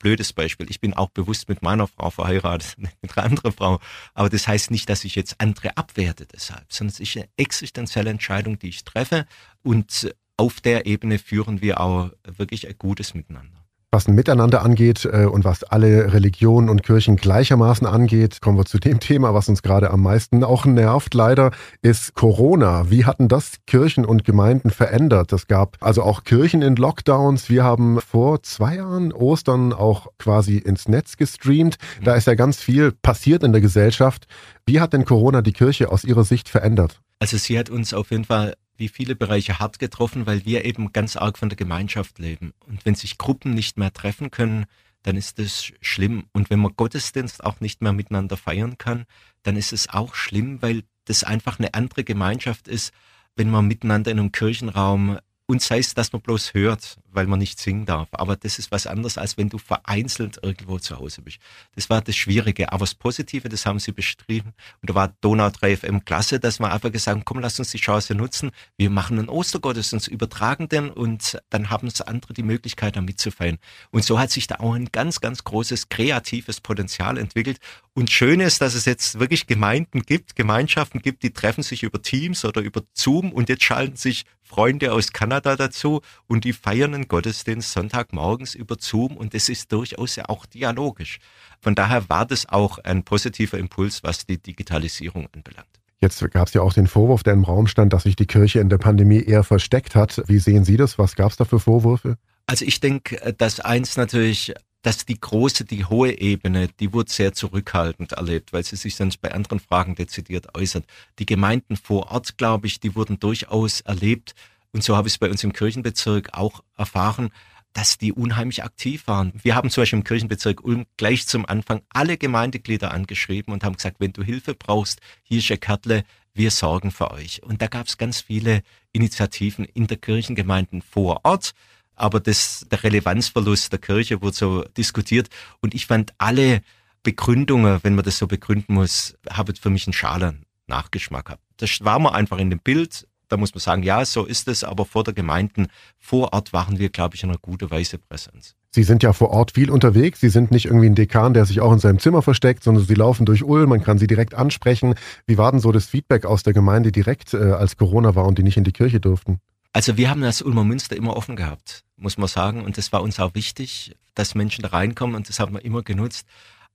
blödes 0.00 0.32
Beispiel. 0.32 0.68
Ich 0.68 0.80
bin 0.80 0.94
auch 0.94 1.10
bewusst 1.10 1.48
mit 1.48 1.62
meiner 1.62 1.86
Frau 1.86 2.10
verheiratet, 2.10 2.76
mit 3.02 3.16
einer 3.16 3.26
anderen 3.26 3.52
Frau. 3.52 3.78
Aber 4.14 4.28
das 4.28 4.48
heißt 4.48 4.72
nicht, 4.72 4.88
dass 4.88 5.04
ich 5.04 5.14
jetzt 5.14 5.36
andere 5.38 5.76
abwerte 5.76 6.26
deshalb, 6.26 6.72
sondern 6.72 6.94
es 6.94 7.00
ist 7.00 7.16
eine 7.16 7.28
existenzielle 7.36 8.10
Entscheidung, 8.10 8.58
die 8.58 8.70
ich 8.70 8.82
treffe. 8.82 9.26
Und 9.62 10.12
auf 10.36 10.60
der 10.60 10.86
Ebene 10.86 11.18
führen 11.18 11.60
wir 11.60 11.80
auch 11.80 12.10
wirklich 12.24 12.66
ein 12.66 12.76
gutes 12.78 13.14
Miteinander. 13.14 13.59
Was 13.92 14.06
ein 14.06 14.14
Miteinander 14.14 14.62
angeht 14.62 15.04
äh, 15.04 15.24
und 15.24 15.44
was 15.44 15.64
alle 15.64 16.12
Religionen 16.12 16.68
und 16.68 16.84
Kirchen 16.84 17.16
gleichermaßen 17.16 17.88
angeht, 17.88 18.40
kommen 18.40 18.56
wir 18.56 18.64
zu 18.64 18.78
dem 18.78 19.00
Thema, 19.00 19.34
was 19.34 19.48
uns 19.48 19.62
gerade 19.62 19.90
am 19.90 20.02
meisten 20.02 20.44
auch 20.44 20.64
nervt, 20.64 21.12
leider, 21.12 21.50
ist 21.82 22.14
Corona. 22.14 22.88
Wie 22.88 23.04
hatten 23.04 23.26
das 23.26 23.54
Kirchen 23.66 24.04
und 24.04 24.24
Gemeinden 24.24 24.70
verändert? 24.70 25.32
Es 25.32 25.48
gab 25.48 25.76
also 25.80 26.04
auch 26.04 26.22
Kirchen 26.22 26.62
in 26.62 26.76
Lockdowns. 26.76 27.50
Wir 27.50 27.64
haben 27.64 28.00
vor 28.00 28.44
zwei 28.44 28.76
Jahren 28.76 29.12
Ostern 29.12 29.72
auch 29.72 30.06
quasi 30.20 30.58
ins 30.58 30.86
Netz 30.86 31.16
gestreamt. 31.16 31.74
Da 32.04 32.14
ist 32.14 32.28
ja 32.28 32.36
ganz 32.36 32.60
viel 32.60 32.92
passiert 32.92 33.42
in 33.42 33.50
der 33.50 33.60
Gesellschaft. 33.60 34.28
Wie 34.66 34.80
hat 34.80 34.92
denn 34.92 35.04
Corona 35.04 35.42
die 35.42 35.52
Kirche 35.52 35.90
aus 35.90 36.04
Ihrer 36.04 36.22
Sicht 36.22 36.48
verändert? 36.48 37.00
Also 37.18 37.38
sie 37.38 37.58
hat 37.58 37.70
uns 37.70 37.92
auf 37.92 38.12
jeden 38.12 38.24
Fall 38.24 38.54
wie 38.80 38.88
viele 38.88 39.14
Bereiche 39.14 39.60
hart 39.60 39.78
getroffen, 39.78 40.26
weil 40.26 40.44
wir 40.44 40.64
eben 40.64 40.92
ganz 40.92 41.16
arg 41.16 41.38
von 41.38 41.50
der 41.50 41.56
Gemeinschaft 41.56 42.18
leben. 42.18 42.52
Und 42.66 42.84
wenn 42.84 42.96
sich 42.96 43.18
Gruppen 43.18 43.54
nicht 43.54 43.78
mehr 43.78 43.92
treffen 43.92 44.30
können, 44.30 44.64
dann 45.02 45.16
ist 45.16 45.38
das 45.38 45.72
schlimm. 45.80 46.24
Und 46.32 46.50
wenn 46.50 46.58
man 46.58 46.74
Gottesdienst 46.74 47.44
auch 47.44 47.60
nicht 47.60 47.82
mehr 47.82 47.92
miteinander 47.92 48.36
feiern 48.36 48.78
kann, 48.78 49.04
dann 49.42 49.56
ist 49.56 49.72
es 49.72 49.88
auch 49.88 50.14
schlimm, 50.14 50.60
weil 50.62 50.82
das 51.04 51.24
einfach 51.24 51.58
eine 51.58 51.74
andere 51.74 52.04
Gemeinschaft 52.04 52.68
ist, 52.68 52.92
wenn 53.36 53.50
man 53.50 53.66
miteinander 53.66 54.10
in 54.10 54.18
einem 54.18 54.32
Kirchenraum 54.32 55.18
und 55.50 55.60
sei 55.60 55.78
es, 55.78 55.94
dass 55.94 56.12
man 56.12 56.22
bloß 56.22 56.54
hört, 56.54 56.98
weil 57.12 57.26
man 57.26 57.40
nicht 57.40 57.58
singen 57.58 57.84
darf. 57.84 58.08
Aber 58.12 58.36
das 58.36 58.60
ist 58.60 58.70
was 58.70 58.86
anderes, 58.86 59.18
als 59.18 59.36
wenn 59.36 59.48
du 59.48 59.58
vereinzelt 59.58 60.38
irgendwo 60.42 60.78
zu 60.78 60.96
Hause 60.96 61.22
bist. 61.22 61.38
Das 61.74 61.90
war 61.90 62.00
das 62.00 62.14
Schwierige. 62.14 62.72
Aber 62.72 62.84
das 62.84 62.94
Positive, 62.94 63.48
das 63.48 63.66
haben 63.66 63.80
sie 63.80 63.90
bestrieben. 63.90 64.52
Und 64.80 64.90
da 64.90 64.94
war 64.94 65.12
Donau 65.20 65.50
3 65.50 65.78
FM 65.78 66.04
klasse, 66.04 66.38
dass 66.38 66.60
wir 66.60 66.72
einfach 66.72 66.92
gesagt 66.92 67.16
haben, 67.16 67.24
komm, 67.24 67.40
lass 67.40 67.58
uns 67.58 67.72
die 67.72 67.78
Chance 67.78 68.14
nutzen. 68.14 68.52
Wir 68.76 68.90
machen 68.90 69.18
einen 69.18 69.28
Ostergottesdienst, 69.28 70.06
übertragen 70.06 70.68
den 70.68 70.88
und 70.88 71.42
dann 71.50 71.68
haben 71.68 71.88
es 71.88 72.00
andere 72.00 72.32
die 72.32 72.44
Möglichkeit, 72.44 72.94
da 72.94 73.00
mitzufeiern. 73.00 73.58
Und 73.90 74.04
so 74.04 74.20
hat 74.20 74.30
sich 74.30 74.46
da 74.46 74.60
auch 74.60 74.74
ein 74.74 74.92
ganz, 74.92 75.20
ganz 75.20 75.42
großes 75.42 75.88
kreatives 75.88 76.60
Potenzial 76.60 77.18
entwickelt. 77.18 77.58
Und 78.00 78.10
schön 78.10 78.40
ist, 78.40 78.62
dass 78.62 78.74
es 78.74 78.86
jetzt 78.86 79.20
wirklich 79.20 79.46
Gemeinden 79.46 80.00
gibt, 80.00 80.34
Gemeinschaften 80.34 81.02
gibt, 81.02 81.22
die 81.22 81.34
treffen 81.34 81.62
sich 81.62 81.82
über 81.82 82.00
Teams 82.00 82.46
oder 82.46 82.62
über 82.62 82.80
Zoom 82.94 83.30
und 83.30 83.50
jetzt 83.50 83.62
schalten 83.62 83.96
sich 83.96 84.24
Freunde 84.40 84.94
aus 84.94 85.12
Kanada 85.12 85.54
dazu 85.54 86.00
und 86.26 86.44
die 86.44 86.54
feiern 86.54 86.94
einen 86.94 87.08
Gottesdienst 87.08 87.72
Sonntagmorgens 87.72 88.54
über 88.54 88.76
Zoom 88.80 89.18
und 89.18 89.34
das 89.34 89.50
ist 89.50 89.70
durchaus 89.70 90.16
ja 90.16 90.30
auch 90.30 90.46
dialogisch. 90.46 91.18
Von 91.60 91.74
daher 91.74 92.08
war 92.08 92.24
das 92.24 92.48
auch 92.48 92.78
ein 92.78 93.02
positiver 93.02 93.58
Impuls, 93.58 94.02
was 94.02 94.24
die 94.24 94.38
Digitalisierung 94.38 95.28
anbelangt. 95.34 95.68
Jetzt 96.00 96.26
gab 96.30 96.48
es 96.48 96.54
ja 96.54 96.62
auch 96.62 96.72
den 96.72 96.86
Vorwurf, 96.86 97.22
der 97.22 97.34
im 97.34 97.44
Raum 97.44 97.66
stand, 97.66 97.92
dass 97.92 98.04
sich 98.04 98.16
die 98.16 98.24
Kirche 98.24 98.60
in 98.60 98.70
der 98.70 98.78
Pandemie 98.78 99.22
eher 99.22 99.44
versteckt 99.44 99.94
hat. 99.94 100.22
Wie 100.26 100.38
sehen 100.38 100.64
Sie 100.64 100.78
das? 100.78 100.98
Was 100.98 101.16
gab 101.16 101.32
es 101.32 101.36
da 101.36 101.44
für 101.44 101.60
Vorwürfe? 101.60 102.16
Also 102.46 102.64
ich 102.64 102.80
denke, 102.80 103.34
dass 103.36 103.60
eins 103.60 103.98
natürlich 103.98 104.54
dass 104.82 105.04
die 105.04 105.20
große, 105.20 105.64
die 105.64 105.84
hohe 105.84 106.18
Ebene, 106.18 106.68
die 106.68 106.92
wurde 106.92 107.10
sehr 107.10 107.32
zurückhaltend 107.32 108.12
erlebt, 108.12 108.52
weil 108.52 108.64
sie 108.64 108.76
sich 108.76 108.96
sonst 108.96 109.18
bei 109.18 109.32
anderen 109.32 109.60
Fragen 109.60 109.94
dezidiert 109.94 110.54
äußert. 110.54 110.84
Die 111.18 111.26
Gemeinden 111.26 111.76
vor 111.76 112.10
Ort, 112.10 112.38
glaube 112.38 112.66
ich, 112.66 112.80
die 112.80 112.94
wurden 112.94 113.18
durchaus 113.18 113.82
erlebt, 113.82 114.34
und 114.72 114.84
so 114.84 114.96
habe 114.96 115.08
ich 115.08 115.14
es 115.14 115.18
bei 115.18 115.28
uns 115.28 115.42
im 115.42 115.52
Kirchenbezirk 115.52 116.34
auch 116.34 116.62
erfahren, 116.76 117.30
dass 117.72 117.98
die 117.98 118.12
unheimlich 118.12 118.64
aktiv 118.64 119.06
waren. 119.06 119.32
Wir 119.42 119.54
haben 119.54 119.70
zum 119.70 119.82
Beispiel 119.82 119.98
im 119.98 120.04
Kirchenbezirk 120.04 120.64
Ulm 120.64 120.86
gleich 120.96 121.26
zum 121.26 121.46
Anfang 121.46 121.82
alle 121.88 122.16
Gemeindeglieder 122.16 122.92
angeschrieben 122.92 123.52
und 123.52 123.64
haben 123.64 123.76
gesagt, 123.76 123.96
wenn 124.00 124.12
du 124.12 124.22
Hilfe 124.22 124.54
brauchst, 124.54 125.00
hier 125.22 125.38
ist 125.38 125.50
ein 125.50 125.60
Kärtle, 125.60 126.04
wir 126.34 126.50
sorgen 126.50 126.90
für 126.90 127.10
euch. 127.10 127.42
Und 127.42 127.62
da 127.62 127.66
gab 127.66 127.86
es 127.86 127.98
ganz 127.98 128.20
viele 128.20 128.62
Initiativen 128.92 129.64
in 129.64 129.86
der 129.86 129.98
Kirchengemeinden 129.98 130.82
vor 130.82 131.20
Ort 131.24 131.52
aber 132.00 132.20
das, 132.20 132.66
der 132.70 132.82
Relevanzverlust 132.82 133.72
der 133.72 133.78
Kirche 133.78 134.22
wurde 134.22 134.36
so 134.36 134.64
diskutiert 134.76 135.28
und 135.60 135.74
ich 135.74 135.86
fand 135.86 136.12
alle 136.18 136.62
Begründungen, 137.02 137.80
wenn 137.82 137.94
man 137.94 138.04
das 138.04 138.18
so 138.18 138.26
begründen 138.26 138.74
muss, 138.74 139.16
haben 139.30 139.54
für 139.54 139.70
mich 139.70 139.86
einen 139.86 139.94
schalen 139.94 140.44
Nachgeschmack 140.66 141.26
gehabt. 141.26 141.42
Das 141.58 141.78
war 141.82 141.98
man 141.98 142.14
einfach 142.14 142.38
in 142.38 142.50
dem 142.50 142.60
Bild, 142.60 143.06
da 143.28 143.36
muss 143.36 143.54
man 143.54 143.60
sagen, 143.60 143.82
ja, 143.82 144.04
so 144.04 144.24
ist 144.24 144.48
es, 144.48 144.64
aber 144.64 144.84
vor 144.84 145.04
der 145.04 145.14
Gemeinden, 145.14 145.68
vor 145.98 146.32
Ort 146.32 146.52
waren 146.52 146.78
wir, 146.78 146.88
glaube 146.88 147.14
ich, 147.14 147.22
in 147.22 147.30
einer 147.30 147.38
guten 147.38 147.70
Weise 147.70 147.98
Präsenz. 147.98 148.54
Sie 148.72 148.82
sind 148.82 149.02
ja 149.02 149.12
vor 149.12 149.30
Ort 149.30 149.52
viel 149.52 149.70
unterwegs. 149.70 150.20
Sie 150.20 150.28
sind 150.28 150.50
nicht 150.50 150.66
irgendwie 150.66 150.86
ein 150.86 150.94
Dekan, 150.94 151.34
der 151.34 151.44
sich 151.44 151.60
auch 151.60 151.72
in 151.72 151.80
seinem 151.80 151.98
Zimmer 151.98 152.22
versteckt, 152.22 152.62
sondern 152.62 152.84
Sie 152.84 152.94
laufen 152.94 153.26
durch 153.26 153.42
Ulm, 153.42 153.70
man 153.70 153.82
kann 153.82 153.98
Sie 153.98 154.06
direkt 154.06 154.34
ansprechen. 154.34 154.94
Wie 155.26 155.38
war 155.38 155.50
denn 155.50 155.60
so 155.60 155.72
das 155.72 155.86
Feedback 155.86 156.24
aus 156.24 156.44
der 156.44 156.52
Gemeinde 156.52 156.92
direkt, 156.92 157.34
äh, 157.34 157.52
als 157.52 157.76
Corona 157.76 158.14
war 158.14 158.26
und 158.26 158.38
die 158.38 158.42
nicht 158.42 158.56
in 158.56 158.64
die 158.64 158.72
Kirche 158.72 159.00
durften? 159.00 159.40
Also 159.72 159.96
wir 159.96 160.10
haben 160.10 160.20
das 160.20 160.42
Ulmer 160.42 160.64
Münster 160.64 160.96
immer 160.96 161.16
offen 161.16 161.36
gehabt, 161.36 161.84
muss 162.00 162.18
man 162.18 162.28
sagen. 162.28 162.64
Und 162.64 162.78
das 162.78 162.92
war 162.92 163.02
uns 163.02 163.20
auch 163.20 163.34
wichtig, 163.34 163.94
dass 164.14 164.34
Menschen 164.34 164.62
da 164.62 164.68
reinkommen 164.68 165.14
und 165.14 165.28
das 165.28 165.38
haben 165.38 165.54
wir 165.54 165.64
immer 165.64 165.82
genutzt. 165.82 166.26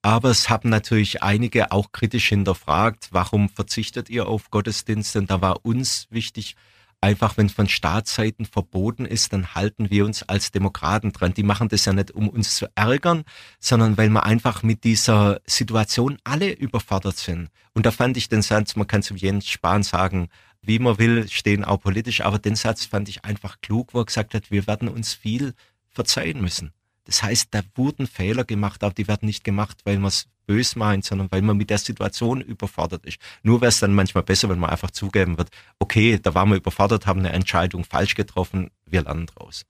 Aber 0.02 0.30
es 0.30 0.50
haben 0.50 0.70
natürlich 0.70 1.24
einige 1.24 1.72
auch 1.72 1.92
kritisch 1.92 2.30
hinterfragt, 2.30 3.10
warum 3.12 3.50
verzichtet 3.50 4.10
ihr 4.10 4.28
auf 4.28 4.52
Gottesdienste? 4.52 5.20
Und 5.20 5.32
da 5.32 5.42
war 5.42 5.66
uns 5.66 6.08
wichtig, 6.12 6.56
einfach 7.02 7.38
wenn 7.38 7.50
von 7.50 7.68
Staatsseiten 7.68 8.46
verboten 8.46 9.06
ist, 9.06 9.34
dann 9.34 9.56
halten 9.56 9.90
wir 9.90 10.06
uns 10.06 10.24
als 10.24 10.52
Demokraten 10.52 11.12
dran. 11.12 11.34
Die 11.34 11.44
machen 11.44 11.70
das 11.70 11.86
ja 11.86 11.94
nicht, 11.94 12.12
um 12.12 12.30
uns 12.30 12.56
zu 12.56 12.68
ärgern, 12.76 13.24
sondern 13.60 13.98
weil 13.98 14.10
wir 14.10 14.24
einfach 14.24 14.64
mit 14.64 14.84
dieser 14.84 15.40
Situation 15.46 16.18
alle 16.24 16.52
überfordert 16.52 17.18
sind. 17.18 17.50
Und 17.74 17.86
da 17.86 17.92
fand 17.92 18.16
ich 18.18 18.30
den 18.30 18.42
Satz, 18.42 18.76
man 18.76 18.88
kann 18.88 19.04
zum 19.04 19.18
Jens 19.18 19.48
Spahn 19.48 19.84
sagen, 19.84 20.30
wie 20.66 20.80
man 20.80 20.98
will, 20.98 21.28
stehen 21.30 21.64
auch 21.64 21.80
politisch. 21.80 22.22
Aber 22.22 22.40
den 22.40 22.56
Satz 22.56 22.86
fand 22.86 23.10
ich 23.10 23.26
einfach 23.26 23.62
klug, 23.62 23.94
wo 23.94 24.00
er 24.00 24.06
gesagt 24.06 24.34
hat, 24.34 24.52
wir 24.52 24.68
werden 24.68 24.88
uns 24.88 25.14
viel 25.14 25.54
verzeihen 25.90 26.42
müssen. 26.42 26.72
Das 27.06 27.22
heißt, 27.22 27.50
da 27.52 27.62
wurden 27.76 28.08
Fehler 28.08 28.44
gemacht, 28.44 28.84
aber 28.84 28.94
die 28.94 29.08
werden 29.08 29.28
nicht 29.28 29.44
gemacht, 29.44 29.78
weil 29.86 30.00
man 30.00 30.10
es 30.10 30.28
bös 30.48 30.76
meint, 30.76 31.06
sondern 31.06 31.32
weil 31.32 31.42
man 31.42 31.58
mit 31.58 31.70
der 31.70 31.78
Situation 31.78 32.42
überfordert 32.42 33.06
ist. 33.06 33.18
Nur 33.44 33.62
wäre 33.62 33.70
es 33.70 33.80
dann 33.80 33.94
manchmal 33.94 34.24
besser, 34.24 34.50
wenn 34.50 34.60
man 34.60 34.70
einfach 34.70 34.92
zugeben 34.92 35.38
wird, 35.38 35.50
okay, 35.80 36.20
da 36.22 36.34
waren 36.34 36.50
wir 36.50 36.58
überfordert, 36.58 37.06
haben 37.06 37.20
eine 37.20 37.32
Entscheidung 37.32 37.84
falsch 37.84 38.16
getroffen, 38.16 38.70
wir 38.86 39.04
lernen 39.04 39.28
draus. 39.28 39.66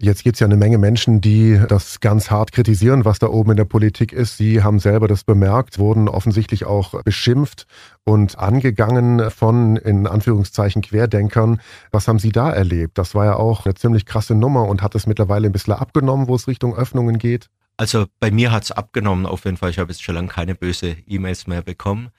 Jetzt 0.00 0.22
gibt 0.22 0.36
es 0.36 0.40
ja 0.40 0.46
eine 0.46 0.56
Menge 0.56 0.78
Menschen, 0.78 1.20
die 1.20 1.60
das 1.68 1.98
ganz 1.98 2.30
hart 2.30 2.52
kritisieren, 2.52 3.04
was 3.04 3.18
da 3.18 3.26
oben 3.26 3.50
in 3.50 3.56
der 3.56 3.64
Politik 3.64 4.12
ist. 4.12 4.36
Sie 4.36 4.62
haben 4.62 4.78
selber 4.78 5.08
das 5.08 5.24
bemerkt, 5.24 5.80
wurden 5.80 6.08
offensichtlich 6.08 6.66
auch 6.66 7.02
beschimpft 7.02 7.66
und 8.04 8.38
angegangen 8.38 9.28
von, 9.32 9.74
in 9.74 10.06
Anführungszeichen, 10.06 10.82
Querdenkern. 10.82 11.60
Was 11.90 12.06
haben 12.06 12.20
Sie 12.20 12.30
da 12.30 12.48
erlebt? 12.48 12.96
Das 12.96 13.16
war 13.16 13.24
ja 13.24 13.34
auch 13.34 13.64
eine 13.64 13.74
ziemlich 13.74 14.06
krasse 14.06 14.36
Nummer 14.36 14.68
und 14.68 14.82
hat 14.82 14.94
es 14.94 15.08
mittlerweile 15.08 15.48
ein 15.48 15.52
bisschen 15.52 15.72
abgenommen, 15.72 16.28
wo 16.28 16.36
es 16.36 16.46
Richtung 16.46 16.76
Öffnungen 16.76 17.18
geht? 17.18 17.50
Also 17.76 18.06
bei 18.20 18.30
mir 18.30 18.52
hat 18.52 18.62
es 18.62 18.70
abgenommen, 18.70 19.26
auf 19.26 19.46
jeden 19.46 19.56
Fall. 19.56 19.70
Ich 19.70 19.80
habe 19.80 19.90
jetzt 19.90 20.04
schon 20.04 20.14
lange 20.14 20.28
keine 20.28 20.54
böse 20.54 20.96
E-Mails 21.08 21.48
mehr 21.48 21.62
bekommen. 21.62 22.10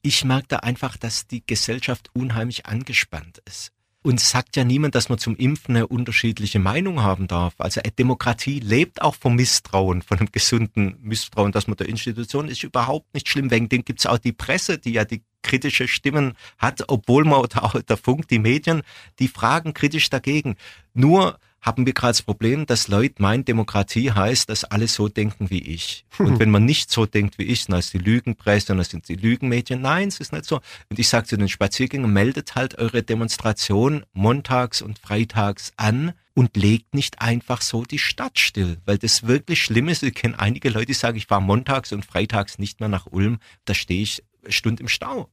Ich 0.00 0.24
merke 0.24 0.46
da 0.48 0.56
einfach, 0.60 0.96
dass 0.96 1.26
die 1.26 1.44
Gesellschaft 1.44 2.08
unheimlich 2.14 2.64
angespannt 2.64 3.42
ist. 3.44 3.72
Und 4.08 4.20
sagt 4.20 4.56
ja 4.56 4.64
niemand, 4.64 4.94
dass 4.94 5.10
man 5.10 5.18
zum 5.18 5.36
Impfen 5.36 5.76
eine 5.76 5.86
unterschiedliche 5.86 6.58
Meinung 6.58 7.02
haben 7.02 7.28
darf. 7.28 7.52
Also 7.58 7.82
Demokratie 7.98 8.58
lebt 8.58 9.02
auch 9.02 9.14
vom 9.14 9.34
Misstrauen, 9.36 10.00
von 10.00 10.18
einem 10.18 10.32
gesunden 10.32 10.96
Misstrauen, 11.02 11.52
dass 11.52 11.66
man 11.66 11.76
der 11.76 11.90
Institution 11.90 12.48
ist 12.48 12.64
überhaupt 12.64 13.12
nicht 13.12 13.28
schlimm. 13.28 13.50
Wegen 13.50 13.68
dem 13.68 13.84
gibt 13.84 13.98
es 13.98 14.06
auch 14.06 14.16
die 14.16 14.32
Presse, 14.32 14.78
die 14.78 14.92
ja 14.92 15.04
die 15.04 15.24
kritische 15.42 15.88
Stimmen 15.88 16.38
hat, 16.56 16.84
obwohl 16.88 17.24
man 17.24 17.34
auch 17.34 17.82
der 17.82 17.96
Funk, 17.98 18.28
die 18.28 18.38
Medien, 18.38 18.80
die 19.18 19.28
fragen 19.28 19.74
kritisch 19.74 20.08
dagegen. 20.08 20.56
Nur 20.94 21.38
haben 21.60 21.86
wir 21.86 21.92
gerade 21.92 22.12
das 22.12 22.22
Problem, 22.22 22.66
dass 22.66 22.88
Leute 22.88 23.20
meinen, 23.20 23.44
Demokratie 23.44 24.12
heißt, 24.12 24.48
dass 24.48 24.64
alle 24.64 24.88
so 24.88 25.08
denken 25.08 25.50
wie 25.50 25.62
ich. 25.62 26.04
Und 26.18 26.38
wenn 26.38 26.50
man 26.50 26.64
nicht 26.64 26.90
so 26.90 27.04
denkt 27.04 27.38
wie 27.38 27.44
ich, 27.44 27.66
dann 27.66 27.78
ist 27.78 27.92
die 27.92 27.98
Lügenpresse 27.98 28.72
und 28.72 28.78
dann 28.78 28.84
sind 28.84 29.08
die 29.08 29.16
Lügenmedien. 29.16 29.80
Nein, 29.80 30.08
es 30.08 30.20
ist 30.20 30.32
nicht 30.32 30.44
so. 30.44 30.60
Und 30.88 30.98
ich 30.98 31.08
sage 31.08 31.26
zu 31.26 31.36
den 31.36 31.48
Spaziergängern, 31.48 32.12
meldet 32.12 32.54
halt 32.54 32.78
eure 32.78 33.02
Demonstration 33.02 34.04
montags 34.12 34.82
und 34.82 34.98
freitags 34.98 35.72
an 35.76 36.12
und 36.34 36.56
legt 36.56 36.94
nicht 36.94 37.20
einfach 37.20 37.60
so 37.60 37.82
die 37.82 37.98
Stadt 37.98 38.38
still, 38.38 38.78
weil 38.84 38.98
das 38.98 39.26
wirklich 39.26 39.62
schlimm 39.62 39.88
ist. 39.88 40.04
Ich 40.04 40.14
kenne 40.14 40.38
einige 40.38 40.70
Leute, 40.70 40.86
die 40.86 40.94
sagen, 40.94 41.16
ich 41.16 41.26
fahre 41.26 41.42
montags 41.42 41.92
und 41.92 42.04
freitags 42.04 42.58
nicht 42.58 42.78
mehr 42.78 42.88
nach 42.88 43.06
Ulm, 43.06 43.38
da 43.64 43.74
stehe 43.74 44.02
ich 44.02 44.22
eine 44.44 44.52
Stunde 44.52 44.82
im 44.82 44.88
Stau. 44.88 45.28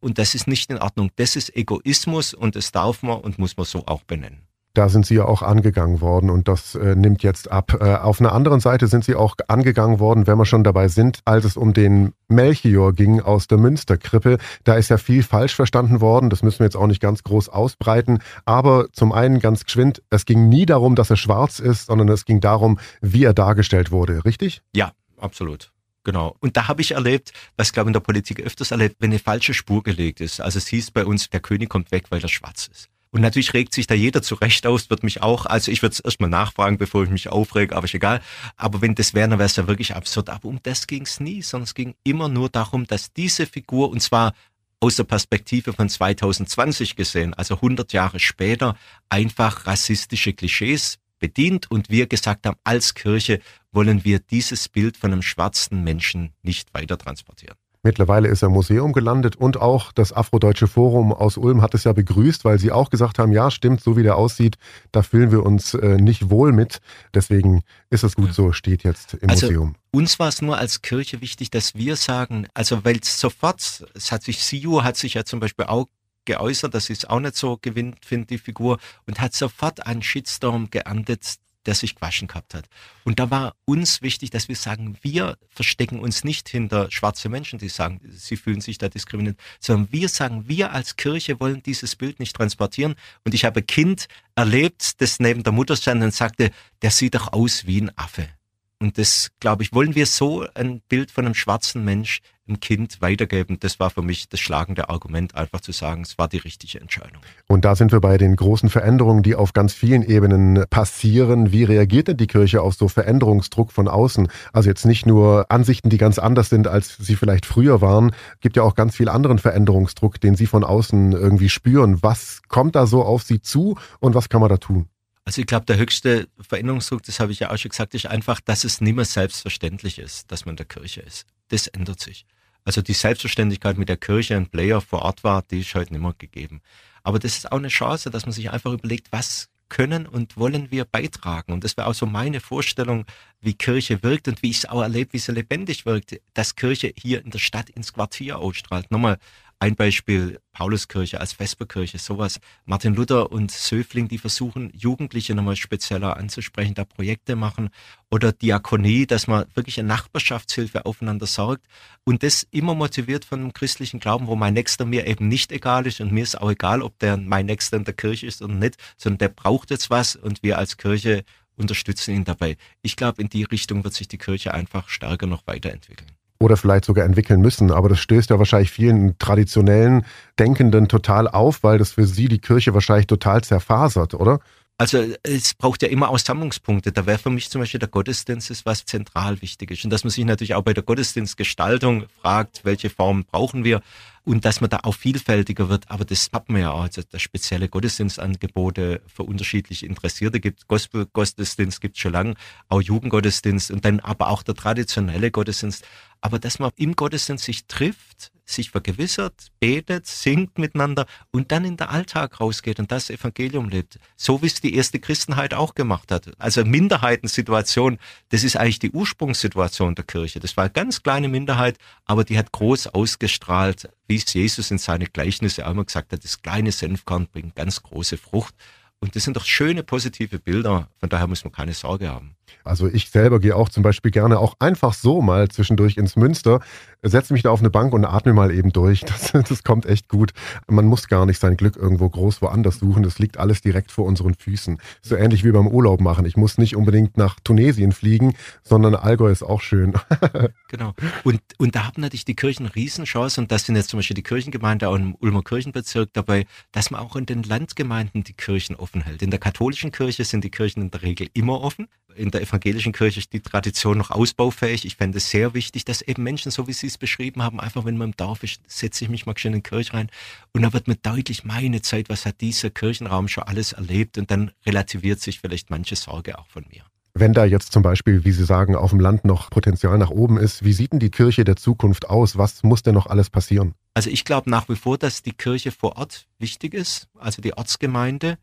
Und 0.00 0.18
das 0.18 0.34
ist 0.34 0.48
nicht 0.48 0.70
in 0.70 0.78
Ordnung. 0.78 1.10
Das 1.16 1.36
ist 1.36 1.54
Egoismus 1.54 2.34
und 2.34 2.56
das 2.56 2.72
darf 2.72 3.02
man 3.02 3.20
und 3.20 3.38
muss 3.38 3.56
man 3.56 3.66
so 3.66 3.86
auch 3.86 4.02
benennen. 4.02 4.47
Da 4.78 4.88
sind 4.88 5.04
Sie 5.04 5.16
ja 5.16 5.24
auch 5.24 5.42
angegangen 5.42 6.00
worden 6.00 6.30
und 6.30 6.46
das 6.46 6.76
äh, 6.76 6.94
nimmt 6.94 7.24
jetzt 7.24 7.50
ab. 7.50 7.76
Äh, 7.80 7.96
auf 7.96 8.20
einer 8.20 8.30
anderen 8.30 8.60
Seite 8.60 8.86
sind 8.86 9.02
Sie 9.02 9.16
auch 9.16 9.34
angegangen 9.48 9.98
worden, 9.98 10.28
wenn 10.28 10.38
wir 10.38 10.44
schon 10.44 10.62
dabei 10.62 10.86
sind, 10.86 11.18
als 11.24 11.44
es 11.44 11.56
um 11.56 11.72
den 11.72 12.12
Melchior 12.28 12.92
ging 12.92 13.20
aus 13.20 13.48
der 13.48 13.58
Münsterkrippe. 13.58 14.38
Da 14.62 14.76
ist 14.76 14.88
ja 14.88 14.96
viel 14.96 15.24
falsch 15.24 15.56
verstanden 15.56 16.00
worden. 16.00 16.30
Das 16.30 16.44
müssen 16.44 16.60
wir 16.60 16.66
jetzt 16.66 16.76
auch 16.76 16.86
nicht 16.86 17.00
ganz 17.00 17.24
groß 17.24 17.48
ausbreiten. 17.48 18.20
Aber 18.44 18.86
zum 18.92 19.10
einen 19.10 19.40
ganz 19.40 19.64
geschwind, 19.64 20.00
es 20.10 20.26
ging 20.26 20.48
nie 20.48 20.64
darum, 20.64 20.94
dass 20.94 21.10
er 21.10 21.16
schwarz 21.16 21.58
ist, 21.58 21.86
sondern 21.86 22.08
es 22.10 22.24
ging 22.24 22.38
darum, 22.38 22.78
wie 23.00 23.24
er 23.24 23.34
dargestellt 23.34 23.90
wurde. 23.90 24.24
Richtig? 24.24 24.62
Ja, 24.76 24.92
absolut. 25.16 25.72
Genau. 26.04 26.36
Und 26.38 26.56
da 26.56 26.68
habe 26.68 26.82
ich 26.82 26.92
erlebt, 26.92 27.32
was 27.56 27.72
glaube 27.72 27.88
ich 27.88 27.90
in 27.90 27.94
der 27.94 28.00
Politik 28.00 28.40
öfters 28.40 28.70
erlebt, 28.70 28.94
wenn 29.00 29.10
eine 29.10 29.18
falsche 29.18 29.54
Spur 29.54 29.82
gelegt 29.82 30.20
ist. 30.20 30.40
Also 30.40 30.58
es 30.58 30.68
hieß 30.68 30.92
bei 30.92 31.04
uns, 31.04 31.30
der 31.30 31.40
König 31.40 31.68
kommt 31.68 31.90
weg, 31.90 32.04
weil 32.10 32.22
er 32.22 32.28
schwarz 32.28 32.68
ist. 32.72 32.88
Und 33.10 33.20
natürlich 33.20 33.54
regt 33.54 33.74
sich 33.74 33.86
da 33.86 33.94
jeder 33.94 34.22
zurecht 34.22 34.66
aus, 34.66 34.90
wird 34.90 35.02
mich 35.02 35.22
auch, 35.22 35.46
also 35.46 35.70
ich 35.70 35.82
würde 35.82 35.94
es 35.94 36.00
erstmal 36.00 36.28
nachfragen, 36.28 36.78
bevor 36.78 37.04
ich 37.04 37.10
mich 37.10 37.28
aufrege, 37.28 37.74
aber 37.74 37.84
ist 37.84 37.94
egal. 37.94 38.20
Aber 38.56 38.82
wenn 38.82 38.94
das 38.94 39.14
wäre, 39.14 39.28
dann 39.28 39.38
wäre 39.38 39.46
es 39.46 39.56
ja 39.56 39.66
wirklich 39.66 39.94
absurd. 39.94 40.30
Aber 40.30 40.48
um 40.48 40.60
das 40.62 40.86
ging 40.86 41.02
es 41.02 41.20
nie, 41.20 41.42
sondern 41.42 41.64
es 41.64 41.74
ging 41.74 41.94
immer 42.04 42.28
nur 42.28 42.48
darum, 42.48 42.86
dass 42.86 43.12
diese 43.12 43.46
Figur, 43.46 43.90
und 43.90 44.00
zwar 44.00 44.34
aus 44.80 44.96
der 44.96 45.04
Perspektive 45.04 45.72
von 45.72 45.88
2020 45.88 46.96
gesehen, 46.96 47.34
also 47.34 47.56
100 47.56 47.92
Jahre 47.92 48.20
später, 48.20 48.76
einfach 49.08 49.66
rassistische 49.66 50.32
Klischees 50.32 50.98
bedient 51.18 51.70
und 51.70 51.90
wir 51.90 52.06
gesagt 52.06 52.46
haben, 52.46 52.58
als 52.64 52.94
Kirche 52.94 53.40
wollen 53.72 54.04
wir 54.04 54.20
dieses 54.20 54.68
Bild 54.68 54.96
von 54.96 55.12
einem 55.12 55.22
schwarzen 55.22 55.82
Menschen 55.82 56.32
nicht 56.42 56.72
weiter 56.74 56.96
transportieren. 56.96 57.56
Mittlerweile 57.82 58.28
ist 58.28 58.42
er 58.42 58.46
im 58.46 58.54
Museum 58.54 58.92
gelandet 58.92 59.36
und 59.36 59.56
auch 59.56 59.92
das 59.92 60.12
Afrodeutsche 60.12 60.66
Forum 60.66 61.12
aus 61.12 61.36
Ulm 61.36 61.62
hat 61.62 61.74
es 61.74 61.84
ja 61.84 61.92
begrüßt, 61.92 62.44
weil 62.44 62.58
sie 62.58 62.72
auch 62.72 62.90
gesagt 62.90 63.18
haben, 63.18 63.32
ja 63.32 63.50
stimmt, 63.50 63.80
so 63.80 63.96
wie 63.96 64.02
der 64.02 64.16
aussieht, 64.16 64.56
da 64.90 65.02
fühlen 65.02 65.30
wir 65.30 65.46
uns 65.46 65.74
äh, 65.74 65.96
nicht 65.96 66.30
wohl 66.30 66.52
mit. 66.52 66.80
Deswegen 67.14 67.62
ist 67.90 68.02
es 68.02 68.16
gut 68.16 68.34
so, 68.34 68.52
steht 68.52 68.82
jetzt 68.82 69.14
im 69.14 69.30
also, 69.30 69.46
Museum. 69.46 69.74
Uns 69.92 70.18
war 70.18 70.28
es 70.28 70.42
nur 70.42 70.58
als 70.58 70.82
Kirche 70.82 71.20
wichtig, 71.20 71.50
dass 71.50 71.76
wir 71.76 71.96
sagen, 71.96 72.46
also 72.52 72.84
weil 72.84 73.02
sofort, 73.04 73.84
es 73.94 74.12
hat 74.12 74.24
sich, 74.24 74.42
Siu 74.42 74.82
hat 74.82 74.96
sich 74.96 75.14
ja 75.14 75.24
zum 75.24 75.38
Beispiel 75.38 75.66
auch 75.66 75.86
geäußert, 76.24 76.74
dass 76.74 76.86
sie 76.86 76.92
es 76.92 77.06
auch 77.06 77.20
nicht 77.20 77.36
so 77.36 77.58
gewinnt 77.60 78.04
findet, 78.04 78.30
die 78.30 78.38
Figur, 78.38 78.78
und 79.06 79.20
hat 79.20 79.32
sofort 79.34 79.86
einen 79.86 80.02
Shitstorm 80.02 80.68
geerntet, 80.68 81.36
der 81.68 81.74
sich 81.74 81.96
gewaschen 81.96 82.28
gehabt 82.28 82.54
hat. 82.54 82.66
Und 83.04 83.18
da 83.18 83.30
war 83.30 83.54
uns 83.66 84.00
wichtig, 84.00 84.30
dass 84.30 84.48
wir 84.48 84.56
sagen, 84.56 84.96
wir 85.02 85.36
verstecken 85.50 86.00
uns 86.00 86.24
nicht 86.24 86.48
hinter 86.48 86.90
schwarze 86.90 87.28
Menschen, 87.28 87.58
die 87.58 87.68
sagen, 87.68 88.00
sie 88.10 88.36
fühlen 88.36 88.62
sich 88.62 88.78
da 88.78 88.88
diskriminiert, 88.88 89.38
sondern 89.60 89.92
wir 89.92 90.08
sagen, 90.08 90.48
wir 90.48 90.72
als 90.72 90.96
Kirche 90.96 91.38
wollen 91.40 91.62
dieses 91.62 91.94
Bild 91.94 92.20
nicht 92.20 92.34
transportieren. 92.34 92.94
Und 93.24 93.34
ich 93.34 93.44
habe 93.44 93.60
ein 93.60 93.66
Kind 93.66 94.06
erlebt, 94.34 95.02
das 95.02 95.20
neben 95.20 95.42
der 95.42 95.52
Mutter 95.52 95.76
stand 95.76 96.02
und 96.02 96.14
sagte, 96.14 96.52
der 96.80 96.90
sieht 96.90 97.14
doch 97.14 97.34
aus 97.34 97.66
wie 97.66 97.82
ein 97.82 97.98
Affe. 97.98 98.30
Und 98.78 98.96
das, 98.96 99.30
glaube 99.38 99.62
ich, 99.62 99.74
wollen 99.74 99.94
wir 99.94 100.06
so 100.06 100.46
ein 100.54 100.80
Bild 100.88 101.10
von 101.10 101.26
einem 101.26 101.34
schwarzen 101.34 101.84
Mensch 101.84 102.20
ein 102.48 102.60
Kind 102.60 103.00
weitergeben. 103.00 103.58
Das 103.60 103.80
war 103.80 103.90
für 103.90 104.02
mich 104.02 104.28
das 104.28 104.40
schlagende 104.40 104.88
Argument, 104.88 105.34
einfach 105.34 105.60
zu 105.60 105.72
sagen, 105.72 106.02
es 106.02 106.18
war 106.18 106.28
die 106.28 106.38
richtige 106.38 106.80
Entscheidung. 106.80 107.22
Und 107.46 107.64
da 107.64 107.74
sind 107.76 107.92
wir 107.92 108.00
bei 108.00 108.18
den 108.18 108.36
großen 108.36 108.70
Veränderungen, 108.70 109.22
die 109.22 109.34
auf 109.34 109.52
ganz 109.52 109.72
vielen 109.74 110.02
Ebenen 110.02 110.64
passieren. 110.70 111.52
Wie 111.52 111.64
reagiert 111.64 112.08
denn 112.08 112.16
die 112.16 112.26
Kirche 112.26 112.62
auf 112.62 112.74
so 112.74 112.88
Veränderungsdruck 112.88 113.72
von 113.72 113.88
außen? 113.88 114.28
Also 114.52 114.68
jetzt 114.68 114.86
nicht 114.86 115.06
nur 115.06 115.46
Ansichten, 115.50 115.90
die 115.90 115.98
ganz 115.98 116.18
anders 116.18 116.48
sind, 116.48 116.66
als 116.66 116.96
sie 116.98 117.16
vielleicht 117.16 117.46
früher 117.46 117.80
waren. 117.80 118.10
Es 118.34 118.40
gibt 118.40 118.56
ja 118.56 118.62
auch 118.62 118.74
ganz 118.74 118.96
viel 118.96 119.08
anderen 119.08 119.38
Veränderungsdruck, 119.38 120.20
den 120.20 120.34
Sie 120.34 120.46
von 120.46 120.64
außen 120.64 121.12
irgendwie 121.12 121.48
spüren. 121.48 122.02
Was 122.02 122.40
kommt 122.48 122.74
da 122.76 122.86
so 122.86 123.02
auf 123.04 123.22
Sie 123.22 123.40
zu 123.40 123.76
und 124.00 124.14
was 124.14 124.28
kann 124.28 124.40
man 124.40 124.50
da 124.50 124.56
tun? 124.56 124.88
Also 125.28 125.42
ich 125.42 125.46
glaube, 125.46 125.66
der 125.66 125.76
höchste 125.76 126.26
Veränderungsdruck, 126.40 127.02
das 127.02 127.20
habe 127.20 127.32
ich 127.32 127.40
ja 127.40 127.50
auch 127.50 127.58
schon 127.58 127.68
gesagt, 127.68 127.92
ist 127.94 128.06
einfach, 128.06 128.40
dass 128.40 128.64
es 128.64 128.80
nicht 128.80 128.96
mehr 128.96 129.04
selbstverständlich 129.04 129.98
ist, 129.98 130.32
dass 130.32 130.46
man 130.46 130.56
der 130.56 130.64
Kirche 130.64 131.02
ist. 131.02 131.26
Das 131.48 131.66
ändert 131.66 132.00
sich. 132.00 132.24
Also 132.68 132.82
die 132.82 132.92
Selbstverständlichkeit 132.92 133.78
mit 133.78 133.88
der 133.88 133.96
Kirche 133.96 134.36
ein 134.36 134.46
Player 134.46 134.82
vor 134.82 135.00
Ort 135.00 135.24
war, 135.24 135.40
die 135.40 135.60
ist 135.60 135.74
heute 135.74 135.90
nicht 135.90 136.02
mehr 136.02 136.14
gegeben. 136.18 136.60
Aber 137.02 137.18
das 137.18 137.38
ist 137.38 137.50
auch 137.50 137.56
eine 137.56 137.68
Chance, 137.68 138.10
dass 138.10 138.26
man 138.26 138.34
sich 138.34 138.50
einfach 138.50 138.74
überlegt, 138.74 139.10
was 139.10 139.48
können 139.70 140.06
und 140.06 140.36
wollen 140.36 140.70
wir 140.70 140.84
beitragen. 140.84 141.52
Und 141.52 141.64
das 141.64 141.78
wäre 141.78 141.86
auch 141.86 141.94
so 141.94 142.04
meine 142.04 142.40
Vorstellung, 142.40 143.06
wie 143.40 143.54
Kirche 143.54 144.02
wirkt 144.02 144.28
und 144.28 144.42
wie 144.42 144.50
ich 144.50 144.58
es 144.58 144.66
auch 144.66 144.82
erlebe, 144.82 145.14
wie 145.14 145.18
sie 145.18 145.32
lebendig 145.32 145.86
wirkt, 145.86 146.20
dass 146.34 146.56
Kirche 146.56 146.92
hier 146.94 147.24
in 147.24 147.30
der 147.30 147.38
Stadt 147.38 147.70
ins 147.70 147.94
Quartier 147.94 148.38
ausstrahlt. 148.38 148.90
Nochmal, 148.90 149.16
ein 149.60 149.74
Beispiel, 149.74 150.38
Pauluskirche 150.52 151.20
als 151.20 151.32
Vesperkirche, 151.32 151.98
sowas. 151.98 152.38
Martin 152.64 152.94
Luther 152.94 153.32
und 153.32 153.50
Söfling, 153.50 154.06
die 154.06 154.18
versuchen, 154.18 154.70
Jugendliche 154.72 155.34
nochmal 155.34 155.56
spezieller 155.56 156.16
anzusprechen, 156.16 156.74
da 156.74 156.84
Projekte 156.84 157.34
machen. 157.34 157.70
Oder 158.10 158.32
Diakonie, 158.32 159.06
dass 159.06 159.26
man 159.26 159.46
wirklich 159.54 159.78
eine 159.80 159.88
Nachbarschaftshilfe 159.88 160.86
aufeinander 160.86 161.26
sorgt. 161.26 161.66
Und 162.04 162.22
das 162.22 162.46
immer 162.50 162.74
motiviert 162.74 163.24
von 163.24 163.40
einem 163.40 163.52
christlichen 163.52 163.98
Glauben, 163.98 164.28
wo 164.28 164.36
mein 164.36 164.54
Nächster 164.54 164.84
mir 164.84 165.06
eben 165.06 165.26
nicht 165.26 165.50
egal 165.50 165.86
ist. 165.86 166.00
Und 166.00 166.12
mir 166.12 166.22
ist 166.22 166.40
auch 166.40 166.50
egal, 166.50 166.80
ob 166.82 166.98
der 167.00 167.16
mein 167.16 167.46
Nächster 167.46 167.76
in 167.76 167.84
der 167.84 167.94
Kirche 167.94 168.26
ist 168.26 168.42
oder 168.42 168.54
nicht, 168.54 168.76
sondern 168.96 169.18
der 169.18 169.28
braucht 169.28 169.70
jetzt 169.70 169.90
was 169.90 170.14
und 170.14 170.42
wir 170.44 170.58
als 170.58 170.76
Kirche 170.76 171.24
unterstützen 171.56 172.14
ihn 172.14 172.24
dabei. 172.24 172.56
Ich 172.82 172.94
glaube, 172.94 173.20
in 173.20 173.28
die 173.28 173.42
Richtung 173.42 173.82
wird 173.82 173.94
sich 173.94 174.06
die 174.06 174.18
Kirche 174.18 174.54
einfach 174.54 174.88
stärker 174.88 175.26
noch 175.26 175.46
weiterentwickeln 175.46 176.17
oder 176.40 176.56
vielleicht 176.56 176.84
sogar 176.84 177.04
entwickeln 177.04 177.40
müssen. 177.40 177.70
Aber 177.70 177.88
das 177.88 177.98
stößt 177.98 178.30
ja 178.30 178.38
wahrscheinlich 178.38 178.70
vielen 178.70 179.18
traditionellen 179.18 180.04
Denkenden 180.38 180.88
total 180.88 181.28
auf, 181.28 181.62
weil 181.62 181.78
das 181.78 181.92
für 181.92 182.06
sie 182.06 182.28
die 182.28 182.38
Kirche 182.38 182.74
wahrscheinlich 182.74 183.06
total 183.06 183.42
zerfasert, 183.42 184.14
oder? 184.14 184.40
Also 184.80 185.04
es 185.24 185.54
braucht 185.54 185.82
ja 185.82 185.88
immer 185.88 186.08
Aussammlungspunkte. 186.08 186.92
Da 186.92 187.04
wäre 187.04 187.18
für 187.18 187.30
mich 187.30 187.50
zum 187.50 187.60
Beispiel 187.60 187.80
der 187.80 187.88
Gottesdienst 187.88 188.48
ist 188.50 188.64
was 188.64 188.84
zentral 188.84 189.42
wichtig 189.42 189.72
ist. 189.72 189.82
Und 189.82 189.90
dass 189.90 190.04
man 190.04 190.12
sich 190.12 190.24
natürlich 190.24 190.54
auch 190.54 190.62
bei 190.62 190.72
der 190.72 190.84
Gottesdienstgestaltung 190.84 192.04
fragt, 192.22 192.64
welche 192.64 192.88
Formen 192.88 193.24
brauchen 193.24 193.64
wir 193.64 193.80
und 194.28 194.44
dass 194.44 194.60
man 194.60 194.68
da 194.68 194.80
auch 194.82 194.94
vielfältiger 194.94 195.70
wird. 195.70 195.90
Aber 195.90 196.04
das 196.04 196.28
hat 196.34 196.50
man 196.50 196.60
ja 196.60 196.70
auch, 196.70 196.82
also 196.82 197.00
dass 197.00 197.22
spezielle 197.22 197.70
Gottesdienstangebote 197.70 199.00
für 199.06 199.22
unterschiedliche 199.22 199.86
Interessierte 199.86 200.38
gibt. 200.38 200.68
Gospel-Gottesdienst 200.68 201.80
gibt 201.80 201.96
es 201.96 202.02
schon 202.02 202.12
lange, 202.12 202.34
auch 202.68 202.82
Jugendgottesdienst 202.82 203.70
und 203.70 203.86
dann 203.86 204.00
aber 204.00 204.28
auch 204.28 204.42
der 204.42 204.54
traditionelle 204.54 205.30
Gottesdienst. 205.30 205.82
Aber 206.20 206.38
dass 206.38 206.58
man 206.58 206.72
im 206.76 206.94
Gottesdienst 206.94 207.42
sich 207.42 207.66
trifft, 207.68 208.30
sich 208.44 208.70
vergewissert, 208.70 209.48
betet, 209.60 210.06
singt 210.06 210.58
miteinander 210.58 211.06
und 211.30 211.50
dann 211.50 211.64
in 211.64 211.78
den 211.78 211.86
Alltag 211.86 212.38
rausgeht 212.38 212.80
und 212.80 212.92
das 212.92 213.08
Evangelium 213.08 213.70
lebt. 213.70 213.98
So 214.16 214.42
wie 214.42 214.46
es 214.46 214.60
die 214.60 214.74
erste 214.74 215.00
Christenheit 215.00 215.54
auch 215.54 215.74
gemacht 215.74 216.10
hat. 216.10 216.32
Also 216.38 216.64
Minderheitensituation, 216.64 217.98
das 218.30 218.44
ist 218.44 218.56
eigentlich 218.56 218.78
die 218.78 218.90
Ursprungssituation 218.90 219.94
der 219.94 220.04
Kirche. 220.04 220.40
Das 220.40 220.56
war 220.56 220.64
eine 220.64 220.72
ganz 220.72 221.02
kleine 221.02 221.28
Minderheit, 221.28 221.78
aber 222.04 222.24
die 222.24 222.38
hat 222.38 222.52
groß 222.52 222.88
ausgestrahlt, 222.88 223.88
es 224.16 224.32
Jesus 224.32 224.70
in 224.70 224.78
seine 224.78 225.06
Gleichnisse 225.06 225.66
einmal 225.66 225.84
gesagt 225.84 226.12
hat, 226.12 226.24
das 226.24 226.40
kleine 226.40 226.72
Senfkorn 226.72 227.26
bringt 227.26 227.54
ganz 227.56 227.82
große 227.82 228.16
Frucht. 228.16 228.54
Und 229.00 229.14
das 229.14 229.24
sind 229.24 229.36
doch 229.36 229.44
schöne 229.44 229.82
positive 229.82 230.38
Bilder, 230.38 230.88
von 230.98 231.08
daher 231.08 231.26
muss 231.26 231.44
man 231.44 231.52
keine 231.52 231.74
Sorge 231.74 232.08
haben. 232.08 232.37
Also 232.64 232.86
ich 232.88 233.10
selber 233.10 233.40
gehe 233.40 233.56
auch 233.56 233.68
zum 233.68 233.82
Beispiel 233.82 234.10
gerne 234.10 234.38
auch 234.38 234.54
einfach 234.58 234.94
so 234.94 235.20
mal 235.20 235.48
zwischendurch 235.48 235.96
ins 235.96 236.16
Münster, 236.16 236.60
setze 237.02 237.32
mich 237.32 237.42
da 237.42 237.50
auf 237.50 237.60
eine 237.60 237.70
Bank 237.70 237.92
und 237.92 238.04
atme 238.04 238.32
mal 238.32 238.50
eben 238.50 238.72
durch. 238.72 239.04
Das, 239.18 239.32
das 239.32 239.64
kommt 239.64 239.84
echt 239.86 240.08
gut. 240.08 240.32
Man 240.68 240.86
muss 240.86 241.08
gar 241.08 241.26
nicht 241.26 241.40
sein 241.40 241.56
Glück 241.56 241.76
irgendwo 241.76 242.08
groß 242.08 242.40
woanders 242.40 242.78
suchen. 242.78 243.02
Das 243.02 243.18
liegt 243.18 243.36
alles 243.38 243.60
direkt 243.60 243.90
vor 243.90 244.04
unseren 244.04 244.34
Füßen. 244.34 244.78
So 245.02 245.16
ähnlich 245.16 245.44
wie 245.44 245.50
beim 245.50 245.66
Urlaub 245.66 246.00
machen. 246.00 246.24
Ich 246.24 246.36
muss 246.36 246.56
nicht 246.56 246.76
unbedingt 246.76 247.16
nach 247.16 247.38
Tunesien 247.42 247.92
fliegen, 247.92 248.34
sondern 248.62 248.94
Allgäu 248.94 249.30
ist 249.30 249.42
auch 249.42 249.60
schön. 249.60 249.94
genau. 250.68 250.94
Und, 251.24 251.40
und 251.58 251.74
da 251.74 251.86
haben 251.86 252.00
natürlich 252.00 252.24
die 252.24 252.36
Kirchen 252.36 252.66
Riesenchance 252.66 253.40
und 253.40 253.50
das 253.50 253.66
sind 253.66 253.76
jetzt 253.76 253.90
zum 253.90 253.98
Beispiel 253.98 254.14
die 254.14 254.22
Kirchengemeinde 254.22 254.88
auch 254.88 254.94
im 254.94 255.14
Ulmer 255.20 255.42
Kirchenbezirk 255.42 256.10
dabei, 256.12 256.46
dass 256.72 256.90
man 256.90 257.00
auch 257.00 257.16
in 257.16 257.26
den 257.26 257.42
Landgemeinden 257.42 258.24
die 258.24 258.34
Kirchen 258.34 258.76
offen 258.76 259.02
hält. 259.02 259.22
In 259.22 259.30
der 259.30 259.40
katholischen 259.40 259.92
Kirche 259.92 260.24
sind 260.24 260.44
die 260.44 260.50
Kirchen 260.50 260.82
in 260.82 260.90
der 260.90 261.02
Regel 261.02 261.28
immer 261.34 261.60
offen. 261.60 261.88
In 262.18 262.32
der 262.32 262.42
evangelischen 262.42 262.92
Kirche 262.92 263.20
ist 263.20 263.32
die 263.32 263.40
Tradition 263.40 263.96
noch 263.96 264.10
ausbaufähig. 264.10 264.84
Ich 264.84 264.96
fände 264.96 265.18
es 265.18 265.30
sehr 265.30 265.54
wichtig, 265.54 265.84
dass 265.84 266.02
eben 266.02 266.24
Menschen, 266.24 266.50
so 266.50 266.66
wie 266.66 266.72
Sie 266.72 266.88
es 266.88 266.98
beschrieben 266.98 267.44
haben, 267.44 267.60
einfach 267.60 267.84
wenn 267.84 267.96
man 267.96 268.08
im 268.08 268.16
Dorf 268.16 268.42
ist, 268.42 268.60
setze 268.66 269.04
ich 269.04 269.10
mich 269.10 269.24
mal 269.24 269.38
schön 269.38 269.52
in 269.52 269.60
die 269.60 269.68
Kirche 269.68 269.94
rein 269.94 270.10
und 270.52 270.62
da 270.62 270.72
wird 270.72 270.88
mir 270.88 270.96
deutlich 270.96 271.44
meine 271.44 271.80
Zeit, 271.80 272.08
was 272.08 272.26
hat 272.26 272.40
dieser 272.40 272.70
Kirchenraum 272.70 273.28
schon 273.28 273.44
alles 273.44 273.72
erlebt 273.72 274.18
und 274.18 274.32
dann 274.32 274.50
relativiert 274.66 275.20
sich 275.20 275.38
vielleicht 275.38 275.70
manche 275.70 275.94
Sorge 275.94 276.38
auch 276.38 276.48
von 276.48 276.64
mir. 276.72 276.82
Wenn 277.14 277.32
da 277.32 277.44
jetzt 277.44 277.72
zum 277.72 277.82
Beispiel, 277.82 278.24
wie 278.24 278.32
Sie 278.32 278.44
sagen, 278.44 278.74
auf 278.74 278.90
dem 278.90 279.00
Land 279.00 279.24
noch 279.24 279.50
Potenzial 279.50 279.96
nach 279.96 280.10
oben 280.10 280.38
ist, 280.38 280.64
wie 280.64 280.72
sieht 280.72 280.92
denn 280.92 281.00
die 281.00 281.10
Kirche 281.10 281.44
der 281.44 281.56
Zukunft 281.56 282.10
aus? 282.10 282.36
Was 282.36 282.64
muss 282.64 282.82
denn 282.82 282.94
noch 282.94 283.06
alles 283.06 283.30
passieren? 283.30 283.74
Also 283.94 284.10
ich 284.10 284.24
glaube 284.24 284.50
nach 284.50 284.68
wie 284.68 284.76
vor, 284.76 284.98
dass 284.98 285.22
die 285.22 285.32
Kirche 285.32 285.70
vor 285.70 285.96
Ort 285.96 286.26
wichtig 286.38 286.74
ist, 286.74 287.08
also 287.16 287.42
die 287.42 287.56
Ortsgemeinde 287.56 288.38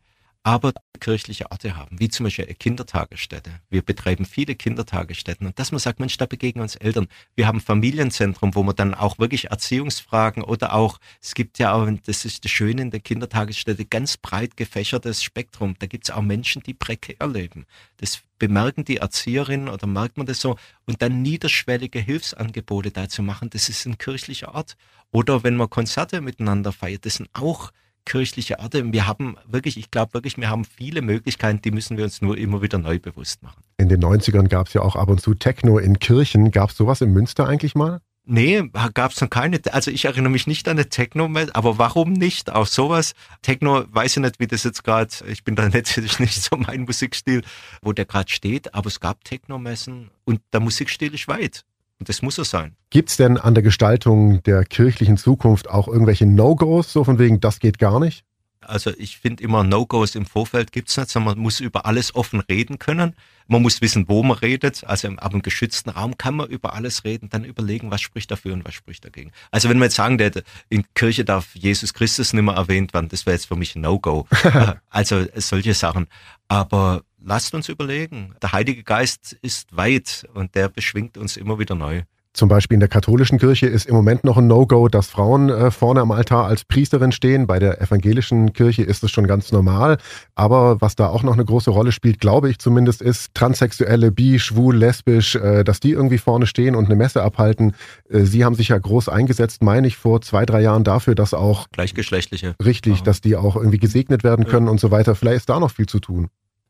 aber 0.46 0.72
kirchliche 1.00 1.50
Orte 1.50 1.74
haben, 1.74 1.98
wie 1.98 2.08
zum 2.08 2.22
Beispiel 2.22 2.44
eine 2.44 2.54
Kindertagesstätte. 2.54 3.50
Wir 3.68 3.82
betreiben 3.82 4.24
viele 4.24 4.54
Kindertagesstätten 4.54 5.44
und 5.44 5.58
dass 5.58 5.72
man 5.72 5.80
sagt, 5.80 5.98
Mensch, 5.98 6.16
da 6.18 6.26
begegnen 6.26 6.62
uns 6.62 6.76
Eltern. 6.76 7.08
Wir 7.34 7.48
haben 7.48 7.60
Familienzentrum, 7.60 8.54
wo 8.54 8.62
man 8.62 8.76
dann 8.76 8.94
auch 8.94 9.18
wirklich 9.18 9.50
Erziehungsfragen 9.50 10.44
oder 10.44 10.72
auch, 10.72 10.98
es 11.20 11.34
gibt 11.34 11.58
ja 11.58 11.72
auch, 11.72 11.88
das 12.06 12.24
ist 12.24 12.44
das 12.44 12.52
Schöne 12.52 12.82
in 12.82 12.92
der 12.92 13.00
Kindertagesstätte, 13.00 13.86
ganz 13.86 14.18
breit 14.18 14.56
gefächertes 14.56 15.20
Spektrum. 15.24 15.74
Da 15.80 15.88
gibt 15.88 16.08
es 16.08 16.14
auch 16.14 16.22
Menschen, 16.22 16.62
die 16.62 16.74
prekär 16.74 17.26
leben. 17.26 17.66
Das 17.96 18.20
bemerken 18.38 18.84
die 18.84 18.98
Erzieherinnen 18.98 19.68
oder 19.68 19.88
merkt 19.88 20.16
man 20.16 20.26
das 20.26 20.40
so 20.40 20.56
und 20.84 21.02
dann 21.02 21.22
niederschwellige 21.22 21.98
Hilfsangebote 21.98 22.92
dazu 22.92 23.24
machen, 23.24 23.50
das 23.50 23.68
ist 23.68 23.84
ein 23.84 23.98
kirchlicher 23.98 24.54
Ort. 24.54 24.76
Oder 25.10 25.42
wenn 25.42 25.56
man 25.56 25.70
Konzerte 25.70 26.20
miteinander 26.20 26.70
feiert, 26.70 27.04
das 27.04 27.14
sind 27.14 27.30
auch 27.32 27.72
kirchliche 28.06 28.56
Erde. 28.58 28.90
Wir 28.92 29.06
haben 29.06 29.36
wirklich, 29.46 29.76
ich 29.76 29.90
glaube 29.90 30.14
wirklich, 30.14 30.38
wir 30.38 30.48
haben 30.48 30.64
viele 30.64 31.02
Möglichkeiten, 31.02 31.60
die 31.60 31.70
müssen 31.70 31.98
wir 31.98 32.04
uns 32.04 32.22
nur 32.22 32.38
immer 32.38 32.62
wieder 32.62 32.78
neu 32.78 32.98
bewusst 32.98 33.42
machen. 33.42 33.62
In 33.76 33.90
den 33.90 34.02
90ern 34.02 34.48
gab 34.48 34.68
es 34.68 34.72
ja 34.72 34.80
auch 34.80 34.96
ab 34.96 35.10
und 35.10 35.20
zu 35.20 35.34
Techno 35.34 35.78
in 35.78 35.98
Kirchen. 35.98 36.50
Gab 36.50 36.70
es 36.70 36.76
sowas 36.78 37.02
in 37.02 37.12
Münster 37.12 37.46
eigentlich 37.46 37.74
mal? 37.74 38.00
Nee, 38.28 38.68
gab 38.94 39.12
es 39.12 39.20
noch 39.20 39.30
keine. 39.30 39.60
Also 39.70 39.92
ich 39.92 40.04
erinnere 40.04 40.32
mich 40.32 40.48
nicht 40.48 40.66
an 40.66 40.76
eine 40.76 40.88
Techno, 40.88 41.30
aber 41.52 41.78
warum 41.78 42.12
nicht? 42.12 42.50
Auch 42.50 42.66
sowas. 42.66 43.12
Techno, 43.42 43.84
weiß 43.88 44.16
ich 44.16 44.22
nicht, 44.22 44.40
wie 44.40 44.48
das 44.48 44.64
jetzt 44.64 44.82
gerade, 44.82 45.10
ich 45.28 45.44
bin 45.44 45.54
da 45.54 45.68
natürlich 45.72 46.18
nicht 46.18 46.42
so 46.42 46.56
mein 46.56 46.82
Musikstil, 46.82 47.42
wo 47.82 47.92
der 47.92 48.04
gerade 48.04 48.30
steht, 48.30 48.74
aber 48.74 48.88
es 48.88 48.98
gab 48.98 49.22
Techno-Messen 49.22 50.10
und 50.24 50.40
der 50.52 50.58
Musikstil 50.58 51.14
ist 51.14 51.28
weit. 51.28 51.64
Und 51.98 52.08
das 52.08 52.22
muss 52.22 52.38
es 52.38 52.50
sein. 52.50 52.76
Gibt 52.90 53.10
es 53.10 53.16
denn 53.16 53.38
an 53.38 53.54
der 53.54 53.62
Gestaltung 53.62 54.42
der 54.42 54.64
kirchlichen 54.64 55.16
Zukunft 55.16 55.68
auch 55.70 55.88
irgendwelche 55.88 56.26
No-Gos, 56.26 56.92
so 56.92 57.04
von 57.04 57.18
wegen, 57.18 57.40
das 57.40 57.58
geht 57.58 57.78
gar 57.78 58.00
nicht? 58.00 58.24
Also 58.60 58.90
ich 58.98 59.18
finde 59.18 59.42
immer 59.42 59.64
No-Gos 59.64 60.14
im 60.14 60.26
Vorfeld 60.26 60.72
gibt 60.72 60.88
es 60.88 60.96
nicht, 60.96 61.10
sondern 61.10 61.34
man 61.34 61.42
muss 61.42 61.60
über 61.60 61.86
alles 61.86 62.14
offen 62.14 62.40
reden 62.40 62.78
können. 62.78 63.14
Man 63.46 63.62
muss 63.62 63.80
wissen, 63.80 64.08
wo 64.08 64.22
man 64.22 64.38
redet. 64.38 64.84
Also 64.84 65.08
ab 65.08 65.32
einem 65.32 65.42
geschützten 65.42 65.90
Raum 65.90 66.18
kann 66.18 66.36
man 66.36 66.48
über 66.48 66.74
alles 66.74 67.04
reden, 67.04 67.28
dann 67.28 67.44
überlegen, 67.44 67.90
was 67.90 68.00
spricht 68.00 68.30
dafür 68.30 68.54
und 68.54 68.64
was 68.64 68.74
spricht 68.74 69.04
dagegen. 69.04 69.30
Also 69.50 69.68
wenn 69.68 69.78
man 69.78 69.86
jetzt 69.86 69.96
sagen 69.96 70.18
würde, 70.18 70.42
in 70.68 70.84
Kirche 70.94 71.24
darf 71.24 71.54
Jesus 71.54 71.94
Christus 71.94 72.32
nicht 72.32 72.42
mehr 72.42 72.54
erwähnt 72.54 72.92
werden, 72.92 73.08
das 73.08 73.24
wäre 73.24 73.36
jetzt 73.36 73.46
für 73.46 73.56
mich 73.56 73.76
ein 73.76 73.82
No-Go. 73.82 74.26
also 74.90 75.24
solche 75.36 75.74
Sachen. 75.74 76.08
Aber 76.48 77.02
lasst 77.26 77.54
uns 77.54 77.68
überlegen. 77.68 78.34
Der 78.40 78.52
Heilige 78.52 78.84
Geist 78.84 79.36
ist 79.42 79.76
weit 79.76 80.26
und 80.32 80.54
der 80.54 80.68
beschwingt 80.68 81.18
uns 81.18 81.36
immer 81.36 81.58
wieder 81.58 81.74
neu. 81.74 82.02
Zum 82.32 82.50
Beispiel 82.50 82.74
in 82.74 82.80
der 82.80 82.90
katholischen 82.90 83.38
Kirche 83.38 83.66
ist 83.66 83.86
im 83.86 83.94
Moment 83.94 84.22
noch 84.22 84.36
ein 84.36 84.46
No-Go, 84.46 84.88
dass 84.88 85.06
Frauen 85.06 85.48
äh, 85.48 85.70
vorne 85.70 86.02
am 86.02 86.10
Altar 86.10 86.44
als 86.44 86.66
Priesterin 86.66 87.10
stehen. 87.10 87.46
Bei 87.46 87.58
der 87.58 87.80
evangelischen 87.80 88.52
Kirche 88.52 88.82
ist 88.82 89.02
es 89.02 89.10
schon 89.10 89.26
ganz 89.26 89.52
normal. 89.52 89.96
Aber 90.34 90.82
was 90.82 90.96
da 90.96 91.08
auch 91.08 91.22
noch 91.22 91.32
eine 91.32 91.46
große 91.46 91.70
Rolle 91.70 91.92
spielt, 91.92 92.20
glaube 92.20 92.50
ich 92.50 92.58
zumindest, 92.58 93.00
ist 93.00 93.34
Transsexuelle, 93.34 94.12
bi, 94.12 94.38
schwul, 94.38 94.76
lesbisch, 94.76 95.34
äh, 95.36 95.64
dass 95.64 95.80
die 95.80 95.92
irgendwie 95.92 96.18
vorne 96.18 96.46
stehen 96.46 96.76
und 96.76 96.84
eine 96.84 96.94
Messe 96.94 97.22
abhalten. 97.22 97.74
Äh, 98.10 98.24
Sie 98.24 98.44
haben 98.44 98.54
sich 98.54 98.68
ja 98.68 98.76
groß 98.76 99.08
eingesetzt, 99.08 99.62
meine 99.62 99.86
ich, 99.86 99.96
vor 99.96 100.20
zwei, 100.20 100.44
drei 100.44 100.60
Jahren 100.60 100.84
dafür, 100.84 101.14
dass 101.14 101.32
auch 101.32 101.70
Gleichgeschlechtliche. 101.72 102.54
Richtig, 102.62 102.96
Aha. 102.96 103.04
dass 103.04 103.22
die 103.22 103.36
auch 103.36 103.56
irgendwie 103.56 103.78
gesegnet 103.78 104.24
werden 104.24 104.44
können 104.44 104.66
ja. 104.66 104.72
und 104.72 104.78
so 104.78 104.90
weiter. 104.90 105.14
Vielleicht 105.14 105.38
ist 105.38 105.48
da 105.48 105.58
noch 105.58 105.70
viel 105.70 105.86
zu 105.86 106.00
tun. 106.00 106.28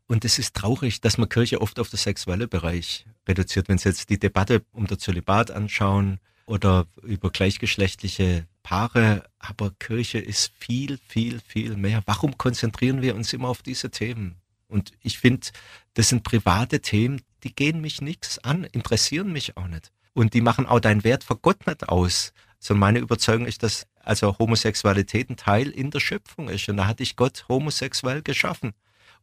Und 0.08 0.24
es 0.24 0.38
ist 0.38 0.54
traurig, 0.54 1.00
dass 1.00 1.18
man 1.18 1.28
Kirche 1.28 1.60
oft 1.60 1.80
auf 1.80 1.90
den 1.90 1.98
sexuellen 1.98 2.48
Bereich 2.48 3.06
reduziert. 3.28 3.68
Wenn 3.68 3.78
Sie 3.78 3.88
jetzt 3.88 4.08
die 4.08 4.18
Debatte 4.18 4.64
um 4.72 4.86
der 4.86 4.98
Zölibat 4.98 5.50
anschauen 5.50 6.20
oder 6.46 6.86
über 7.02 7.30
gleichgeschlechtliche 7.30 8.46
Paare, 8.62 9.24
aber 9.38 9.72
Kirche 9.78 10.18
ist 10.18 10.52
viel, 10.58 10.98
viel, 11.08 11.40
viel 11.40 11.76
mehr. 11.76 12.02
Warum 12.06 12.38
konzentrieren 12.38 13.02
wir 13.02 13.16
uns 13.16 13.32
immer 13.32 13.48
auf 13.48 13.62
diese 13.62 13.90
Themen? 13.90 14.36
Und 14.68 14.92
ich 15.02 15.18
finde, 15.18 15.48
das 15.94 16.08
sind 16.08 16.22
private 16.22 16.80
Themen, 16.80 17.22
die 17.44 17.54
gehen 17.54 17.80
mich 17.80 18.00
nichts 18.00 18.38
an, 18.38 18.64
interessieren 18.64 19.32
mich 19.32 19.56
auch 19.56 19.68
nicht. 19.68 19.92
Und 20.14 20.34
die 20.34 20.40
machen 20.40 20.66
auch 20.66 20.80
deinen 20.80 21.04
Wert 21.04 21.24
vor 21.24 21.38
Gott 21.40 21.66
nicht 21.66 21.88
aus. 21.88 22.32
Sondern 22.58 22.80
meine 22.80 22.98
Überzeugung 23.00 23.46
ist, 23.46 23.62
dass 23.62 23.86
also 24.02 24.38
Homosexualität 24.38 25.30
ein 25.30 25.36
Teil 25.36 25.68
in 25.68 25.90
der 25.90 26.00
Schöpfung 26.00 26.48
ist. 26.48 26.68
Und 26.68 26.78
da 26.78 26.86
hat 26.86 27.00
dich 27.00 27.16
Gott 27.16 27.44
homosexuell 27.48 28.22
geschaffen. 28.22 28.72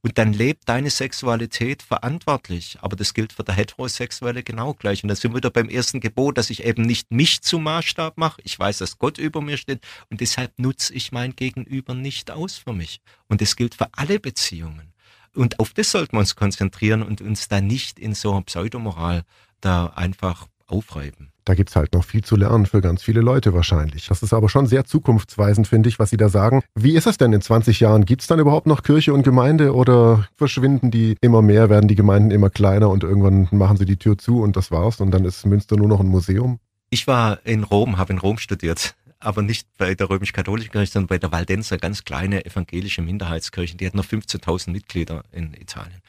Und 0.06 0.18
dann 0.18 0.34
lebt 0.34 0.68
deine 0.68 0.90
Sexualität 0.90 1.82
verantwortlich. 1.82 2.78
Aber 2.82 2.98
das 2.98 3.14
gilt 3.14 3.32
für 3.32 3.46
der 3.46 3.56
Heterosexuelle 3.56 4.44
genau 4.44 4.74
gleich. 4.74 5.02
Und 5.02 5.08
da 5.08 5.16
sind 5.16 5.32
wir 5.32 5.38
wieder 5.38 5.50
beim 5.50 5.70
ersten 5.70 6.02
Gebot, 6.02 6.38
dass 6.38 6.50
ich 6.50 6.66
eben 6.66 6.82
nicht 6.84 7.10
mich 7.10 7.42
zum 7.42 7.64
Maßstab 7.64 8.18
mache. 8.18 8.42
Ich 8.44 8.60
weiß, 8.60 8.80
dass 8.80 9.00
Gott 9.00 9.18
über 9.18 9.42
mir 9.42 9.56
steht. 9.56 9.80
Und 10.10 10.20
deshalb 10.20 10.60
nutze 10.60 10.94
ich 10.94 11.14
mein 11.14 11.38
Gegenüber 11.38 11.94
nicht 11.94 12.32
aus 12.32 12.58
für 12.58 12.74
mich. 12.74 13.00
Und 13.28 13.40
das 13.40 13.56
gilt 13.56 13.76
für 13.76 13.88
alle 13.94 14.20
Beziehungen. 14.20 14.94
Und 15.36 15.60
auf 15.60 15.74
das 15.74 15.92
sollten 15.92 16.18
wir 16.18 16.20
uns 16.20 16.36
konzentrieren 16.36 17.02
und 17.02 17.22
uns 17.22 17.48
da 17.48 17.62
nicht 17.62 17.98
in 17.98 18.14
so 18.14 18.32
einer 18.32 18.42
Pseudomoral 18.42 19.24
da 19.62 19.88
einfach 19.88 20.48
aufreiben. 20.68 21.33
Da 21.46 21.56
gibt 21.56 21.70
es 21.70 21.76
halt 21.76 21.94
noch 21.94 22.04
viel 22.04 22.24
zu 22.24 22.36
lernen 22.36 22.66
für 22.66 22.82
ganz 22.82 23.04
viele 23.04 23.22
Leute 23.22 23.54
wahrscheinlich. 23.54 24.08
Das 24.08 24.24
ist 24.24 24.34
aber 24.34 24.50
schon 24.50 24.66
sehr 24.68 24.86
zukunftsweisend, 24.86 25.68
finde 25.68 25.90
ich, 25.90 26.00
was 26.00 26.10
Sie 26.10 26.18
da 26.18 26.30
sagen. 26.30 26.62
Wie 26.76 26.96
ist 26.96 27.08
es 27.08 27.18
denn 27.18 27.34
in 27.34 27.42
20 27.42 27.80
Jahren? 27.80 28.06
Gibt 28.06 28.22
es 28.22 28.28
dann 28.28 28.40
überhaupt 28.40 28.68
noch 28.68 28.84
Kirche 28.84 29.14
und 29.14 29.24
Gemeinde 29.24 29.74
oder 29.74 30.28
verschwinden 30.36 30.92
die 30.92 31.18
immer 31.22 31.42
mehr, 31.42 31.70
werden 31.70 31.88
die 31.88 31.96
Gemeinden 31.96 32.32
immer 32.32 32.50
kleiner 32.50 32.90
und 32.90 33.04
irgendwann 33.04 33.48
machen 33.52 33.78
sie 33.78 33.86
die 33.86 33.98
Tür 33.98 34.18
zu 34.18 34.42
und 34.42 34.56
das 34.56 34.72
war's 34.72 35.02
und 35.02 35.12
dann 35.12 35.26
ist 35.26 35.46
Münster 35.46 35.76
nur 35.76 35.88
noch 35.88 36.00
ein 36.00 36.08
Museum? 36.08 36.60
Ich 36.90 37.08
war 37.08 37.46
in 37.46 37.64
Rom, 37.64 37.98
habe 37.98 38.14
in 38.14 38.20
Rom 38.20 38.38
studiert 38.38 38.96
aber 39.24 39.42
nicht 39.42 39.68
bei 39.78 39.96
der 39.96 40.10
römisch-katholischen 40.10 40.72
Kirche, 40.72 40.92
sondern 40.92 41.08
bei 41.08 41.18
der 41.18 41.32
Valdenser, 41.32 41.78
ganz 41.78 42.04
kleine 42.04 42.46
evangelische 42.46 43.02
Minderheitskirche. 43.02 43.78
Die 43.78 43.86
hat 43.86 43.96
nur 43.96 44.04
15.000 44.04 44.72
Mitglieder 44.72 45.24
in 45.32 45.54
Italien. 45.54 46.02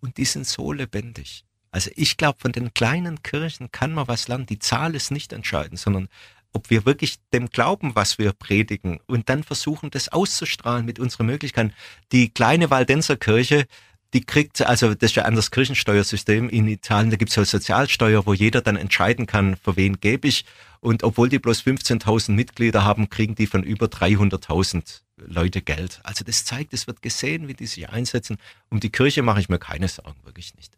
Und 0.00 0.16
die 0.16 0.24
sind 0.24 0.46
so 0.46 0.72
lebendig. 0.72 1.44
Also 1.72 1.90
ich 1.96 2.18
glaube, 2.18 2.38
von 2.38 2.52
den 2.52 2.74
kleinen 2.74 3.22
Kirchen 3.22 3.72
kann 3.72 3.92
man 3.92 4.06
was 4.06 4.28
lernen. 4.28 4.46
Die 4.46 4.58
Zahl 4.58 4.94
ist 4.94 5.10
nicht 5.10 5.32
entscheidend, 5.32 5.80
sondern 5.80 6.08
ob 6.52 6.68
wir 6.68 6.84
wirklich 6.84 7.16
dem 7.32 7.48
glauben, 7.48 7.94
was 7.94 8.18
wir 8.18 8.34
predigen 8.34 9.00
und 9.06 9.30
dann 9.30 9.42
versuchen, 9.42 9.90
das 9.90 10.10
auszustrahlen 10.10 10.84
mit 10.84 10.98
unseren 10.98 11.26
Möglichkeiten. 11.26 11.72
Die 12.12 12.28
kleine 12.28 12.70
Waldenser 12.70 13.16
Kirche, 13.16 13.66
die 14.12 14.22
kriegt, 14.22 14.60
also 14.60 14.92
das 14.92 15.12
ist 15.12 15.16
ja 15.16 15.22
ein 15.22 15.28
anderes 15.28 15.50
Kirchensteuersystem 15.50 16.50
in 16.50 16.68
Italien, 16.68 17.10
da 17.10 17.16
gibt 17.16 17.30
es 17.30 17.36
ja 17.36 17.44
Sozialsteuer, 17.46 18.26
wo 18.26 18.34
jeder 18.34 18.60
dann 18.60 18.76
entscheiden 18.76 19.26
kann, 19.26 19.56
für 19.56 19.76
wen 19.76 19.98
gebe 19.98 20.28
ich. 20.28 20.44
Und 20.80 21.04
obwohl 21.04 21.30
die 21.30 21.38
bloß 21.38 21.62
15.000 21.62 22.32
Mitglieder 22.32 22.84
haben, 22.84 23.08
kriegen 23.08 23.34
die 23.34 23.46
von 23.46 23.62
über 23.62 23.86
300.000 23.86 25.00
Leute 25.16 25.62
Geld. 25.62 26.00
Also 26.02 26.24
das 26.24 26.44
zeigt, 26.44 26.74
es 26.74 26.86
wird 26.86 27.00
gesehen, 27.00 27.48
wie 27.48 27.54
die 27.54 27.66
sich 27.66 27.88
einsetzen. 27.88 28.36
Um 28.68 28.80
die 28.80 28.90
Kirche 28.90 29.22
mache 29.22 29.40
ich 29.40 29.48
mir 29.48 29.58
keine 29.58 29.88
Sorgen, 29.88 30.18
wirklich 30.24 30.54
nicht. 30.56 30.76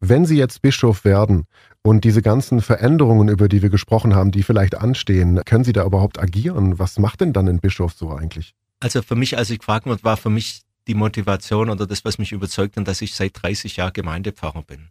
Wenn 0.00 0.24
Sie 0.24 0.36
jetzt 0.36 0.62
Bischof 0.62 1.04
werden 1.04 1.44
und 1.82 2.04
diese 2.04 2.22
ganzen 2.22 2.62
Veränderungen, 2.62 3.28
über 3.28 3.48
die 3.48 3.60
wir 3.60 3.68
gesprochen 3.68 4.14
haben, 4.14 4.30
die 4.30 4.42
vielleicht 4.42 4.74
anstehen, 4.74 5.42
können 5.44 5.62
Sie 5.62 5.74
da 5.74 5.84
überhaupt 5.84 6.18
agieren? 6.18 6.78
Was 6.78 6.98
macht 6.98 7.20
denn 7.20 7.34
dann 7.34 7.48
ein 7.48 7.60
Bischof 7.60 7.92
so 7.92 8.10
eigentlich? 8.10 8.54
Also 8.80 9.02
für 9.02 9.14
mich, 9.14 9.36
als 9.36 9.50
ich 9.50 9.58
gefragt 9.58 9.84
wurde, 9.84 10.02
war 10.02 10.16
für 10.16 10.30
mich 10.30 10.62
die 10.88 10.94
Motivation 10.94 11.68
oder 11.68 11.86
das, 11.86 12.04
was 12.06 12.18
mich 12.18 12.32
überzeugt 12.32 12.78
hat, 12.78 12.88
dass 12.88 13.02
ich 13.02 13.14
seit 13.14 13.42
30 13.42 13.76
Jahren 13.76 13.92
Gemeindepfarrer 13.92 14.62
bin. 14.62 14.88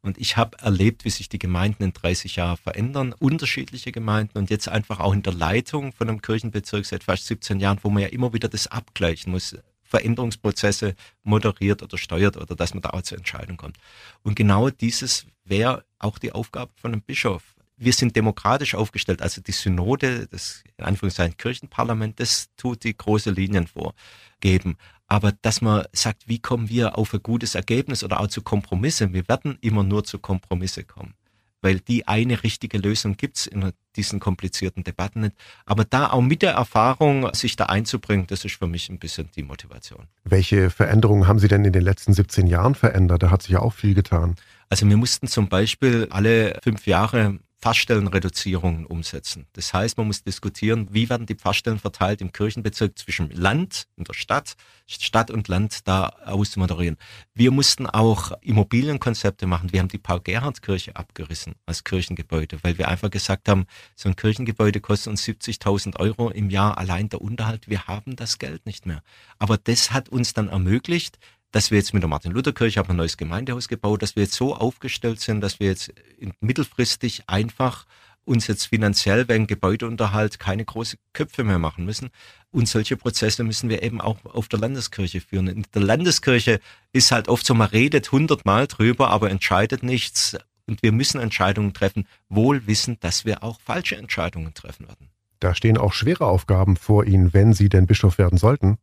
Und 0.00 0.18
ich 0.18 0.36
habe 0.36 0.58
erlebt, 0.60 1.04
wie 1.04 1.10
sich 1.10 1.28
die 1.28 1.40
Gemeinden 1.40 1.82
in 1.82 1.92
30 1.92 2.36
Jahren 2.36 2.56
verändern, 2.56 3.14
unterschiedliche 3.18 3.90
Gemeinden 3.90 4.38
und 4.38 4.50
jetzt 4.50 4.68
einfach 4.68 5.00
auch 5.00 5.12
in 5.12 5.22
der 5.22 5.32
Leitung 5.32 5.92
von 5.92 6.08
einem 6.08 6.22
Kirchenbezirk 6.22 6.86
seit 6.86 7.04
fast 7.04 7.26
17 7.26 7.58
Jahren, 7.58 7.78
wo 7.82 7.90
man 7.90 8.02
ja 8.02 8.08
immer 8.08 8.32
wieder 8.32 8.48
das 8.48 8.68
abgleichen 8.68 9.32
muss 9.32 9.56
Veränderungsprozesse 9.92 10.94
moderiert 11.22 11.82
oder 11.82 11.98
steuert 11.98 12.38
oder 12.38 12.56
dass 12.56 12.72
man 12.72 12.80
da 12.80 12.90
auch 12.90 13.02
zur 13.02 13.18
Entscheidung 13.18 13.58
kommt. 13.58 13.76
Und 14.22 14.36
genau 14.36 14.70
dieses 14.70 15.26
wäre 15.44 15.84
auch 15.98 16.18
die 16.18 16.32
Aufgabe 16.32 16.72
von 16.80 16.92
einem 16.92 17.02
Bischof. 17.02 17.42
Wir 17.76 17.92
sind 17.92 18.16
demokratisch 18.16 18.74
aufgestellt, 18.74 19.20
also 19.20 19.42
die 19.42 19.52
Synode, 19.52 20.28
das 20.28 20.64
in 20.78 20.84
Anführungszeichen 20.84 21.36
Kirchenparlament, 21.36 22.20
das 22.20 22.48
tut 22.56 22.84
die 22.84 22.96
große 22.96 23.30
Linien 23.30 23.66
vorgeben. 23.66 24.76
Aber 25.08 25.32
dass 25.42 25.60
man 25.60 25.84
sagt, 25.92 26.26
wie 26.26 26.38
kommen 26.38 26.70
wir 26.70 26.96
auf 26.96 27.12
ein 27.12 27.22
gutes 27.22 27.54
Ergebnis 27.54 28.02
oder 28.02 28.20
auch 28.20 28.28
zu 28.28 28.40
Kompromisse? 28.40 29.12
Wir 29.12 29.28
werden 29.28 29.58
immer 29.60 29.82
nur 29.82 30.04
zu 30.04 30.18
Kompromisse 30.18 30.84
kommen 30.84 31.14
weil 31.62 31.80
die 31.80 32.06
eine 32.06 32.42
richtige 32.42 32.78
Lösung 32.78 33.16
gibt's 33.16 33.46
in 33.46 33.72
diesen 33.96 34.20
komplizierten 34.20 34.84
Debatten 34.84 35.20
nicht. 35.20 35.36
Aber 35.64 35.84
da 35.84 36.10
auch 36.10 36.20
mit 36.20 36.42
der 36.42 36.52
Erfahrung, 36.52 37.32
sich 37.34 37.56
da 37.56 37.66
einzubringen, 37.66 38.26
das 38.26 38.44
ist 38.44 38.56
für 38.56 38.66
mich 38.66 38.88
ein 38.90 38.98
bisschen 38.98 39.30
die 39.36 39.42
Motivation. 39.42 40.06
Welche 40.24 40.70
Veränderungen 40.70 41.26
haben 41.26 41.38
Sie 41.38 41.48
denn 41.48 41.64
in 41.64 41.72
den 41.72 41.82
letzten 41.82 42.12
17 42.12 42.46
Jahren 42.46 42.74
verändert? 42.74 43.22
Da 43.22 43.30
hat 43.30 43.42
sich 43.42 43.52
ja 43.52 43.60
auch 43.60 43.72
viel 43.72 43.94
getan. 43.94 44.36
Also 44.68 44.88
wir 44.88 44.96
mussten 44.96 45.28
zum 45.28 45.48
Beispiel 45.48 46.08
alle 46.10 46.58
fünf 46.62 46.86
Jahre 46.86 47.38
Pfarrstellenreduzierungen 47.62 48.86
umsetzen. 48.86 49.46
Das 49.52 49.72
heißt, 49.72 49.96
man 49.96 50.08
muss 50.08 50.24
diskutieren, 50.24 50.88
wie 50.90 51.08
werden 51.08 51.26
die 51.26 51.36
Pfarrstellen 51.36 51.78
verteilt 51.78 52.20
im 52.20 52.32
Kirchenbezirk 52.32 52.98
zwischen 52.98 53.30
Land 53.30 53.86
und 53.96 54.08
der 54.08 54.14
Stadt, 54.14 54.56
Stadt 54.88 55.30
und 55.30 55.46
Land 55.46 55.86
da 55.86 56.08
ausmoderieren. 56.24 56.96
Wir 57.34 57.52
mussten 57.52 57.86
auch 57.86 58.32
Immobilienkonzepte 58.40 59.46
machen. 59.46 59.72
Wir 59.72 59.78
haben 59.78 59.88
die 59.88 59.98
Paul-Gerhardt-Kirche 59.98 60.96
abgerissen 60.96 61.54
als 61.64 61.84
Kirchengebäude, 61.84 62.58
weil 62.62 62.78
wir 62.78 62.88
einfach 62.88 63.10
gesagt 63.10 63.48
haben, 63.48 63.66
so 63.94 64.08
ein 64.08 64.16
Kirchengebäude 64.16 64.80
kostet 64.80 65.12
uns 65.12 65.24
70.000 65.24 66.00
Euro 66.00 66.30
im 66.30 66.50
Jahr 66.50 66.78
allein 66.78 67.08
der 67.10 67.22
Unterhalt. 67.22 67.68
Wir 67.68 67.86
haben 67.86 68.16
das 68.16 68.38
Geld 68.38 68.66
nicht 68.66 68.86
mehr. 68.86 69.02
Aber 69.38 69.56
das 69.56 69.92
hat 69.92 70.08
uns 70.08 70.34
dann 70.34 70.48
ermöglicht, 70.48 71.18
dass 71.52 71.70
wir 71.70 71.78
jetzt 71.78 71.94
mit 71.94 72.02
der 72.02 72.08
Martin-Luther-Kirche 72.08 72.80
haben 72.80 72.90
ein 72.90 72.96
neues 72.96 73.16
Gemeindehaus 73.16 73.68
gebaut, 73.68 74.02
dass 74.02 74.16
wir 74.16 74.24
jetzt 74.24 74.34
so 74.34 74.56
aufgestellt 74.56 75.20
sind, 75.20 75.40
dass 75.40 75.60
wir 75.60 75.68
jetzt 75.68 75.92
mittelfristig 76.40 77.28
einfach 77.28 77.86
uns 78.24 78.46
jetzt 78.46 78.66
finanziell 78.66 79.28
wegen 79.28 79.46
Gebäudeunterhalt 79.46 80.38
keine 80.38 80.64
großen 80.64 80.98
Köpfe 81.12 81.44
mehr 81.44 81.58
machen 81.58 81.84
müssen. 81.84 82.10
Und 82.50 82.68
solche 82.68 82.96
Prozesse 82.96 83.44
müssen 83.44 83.68
wir 83.68 83.82
eben 83.82 84.00
auch 84.00 84.24
auf 84.24 84.48
der 84.48 84.60
Landeskirche 84.60 85.20
führen. 85.20 85.48
In 85.48 85.66
der 85.74 85.82
Landeskirche 85.82 86.60
ist 86.92 87.12
halt 87.12 87.28
oft 87.28 87.44
so, 87.44 87.54
man 87.54 87.68
redet 87.68 88.12
hundertmal 88.12 88.66
drüber, 88.66 89.10
aber 89.10 89.30
entscheidet 89.30 89.82
nichts. 89.82 90.36
Und 90.66 90.82
wir 90.82 90.92
müssen 90.92 91.20
Entscheidungen 91.20 91.74
treffen, 91.74 92.06
wohl 92.28 92.66
wissend, 92.66 93.02
dass 93.02 93.24
wir 93.24 93.42
auch 93.42 93.60
falsche 93.60 93.96
Entscheidungen 93.96 94.54
treffen 94.54 94.86
werden. 94.86 95.08
Da 95.40 95.54
stehen 95.54 95.76
auch 95.76 95.92
schwere 95.92 96.26
Aufgaben 96.26 96.76
vor 96.76 97.04
Ihnen, 97.04 97.34
wenn 97.34 97.52
Sie 97.52 97.68
denn 97.68 97.88
Bischof 97.88 98.16
werden 98.18 98.38
sollten. 98.38 98.78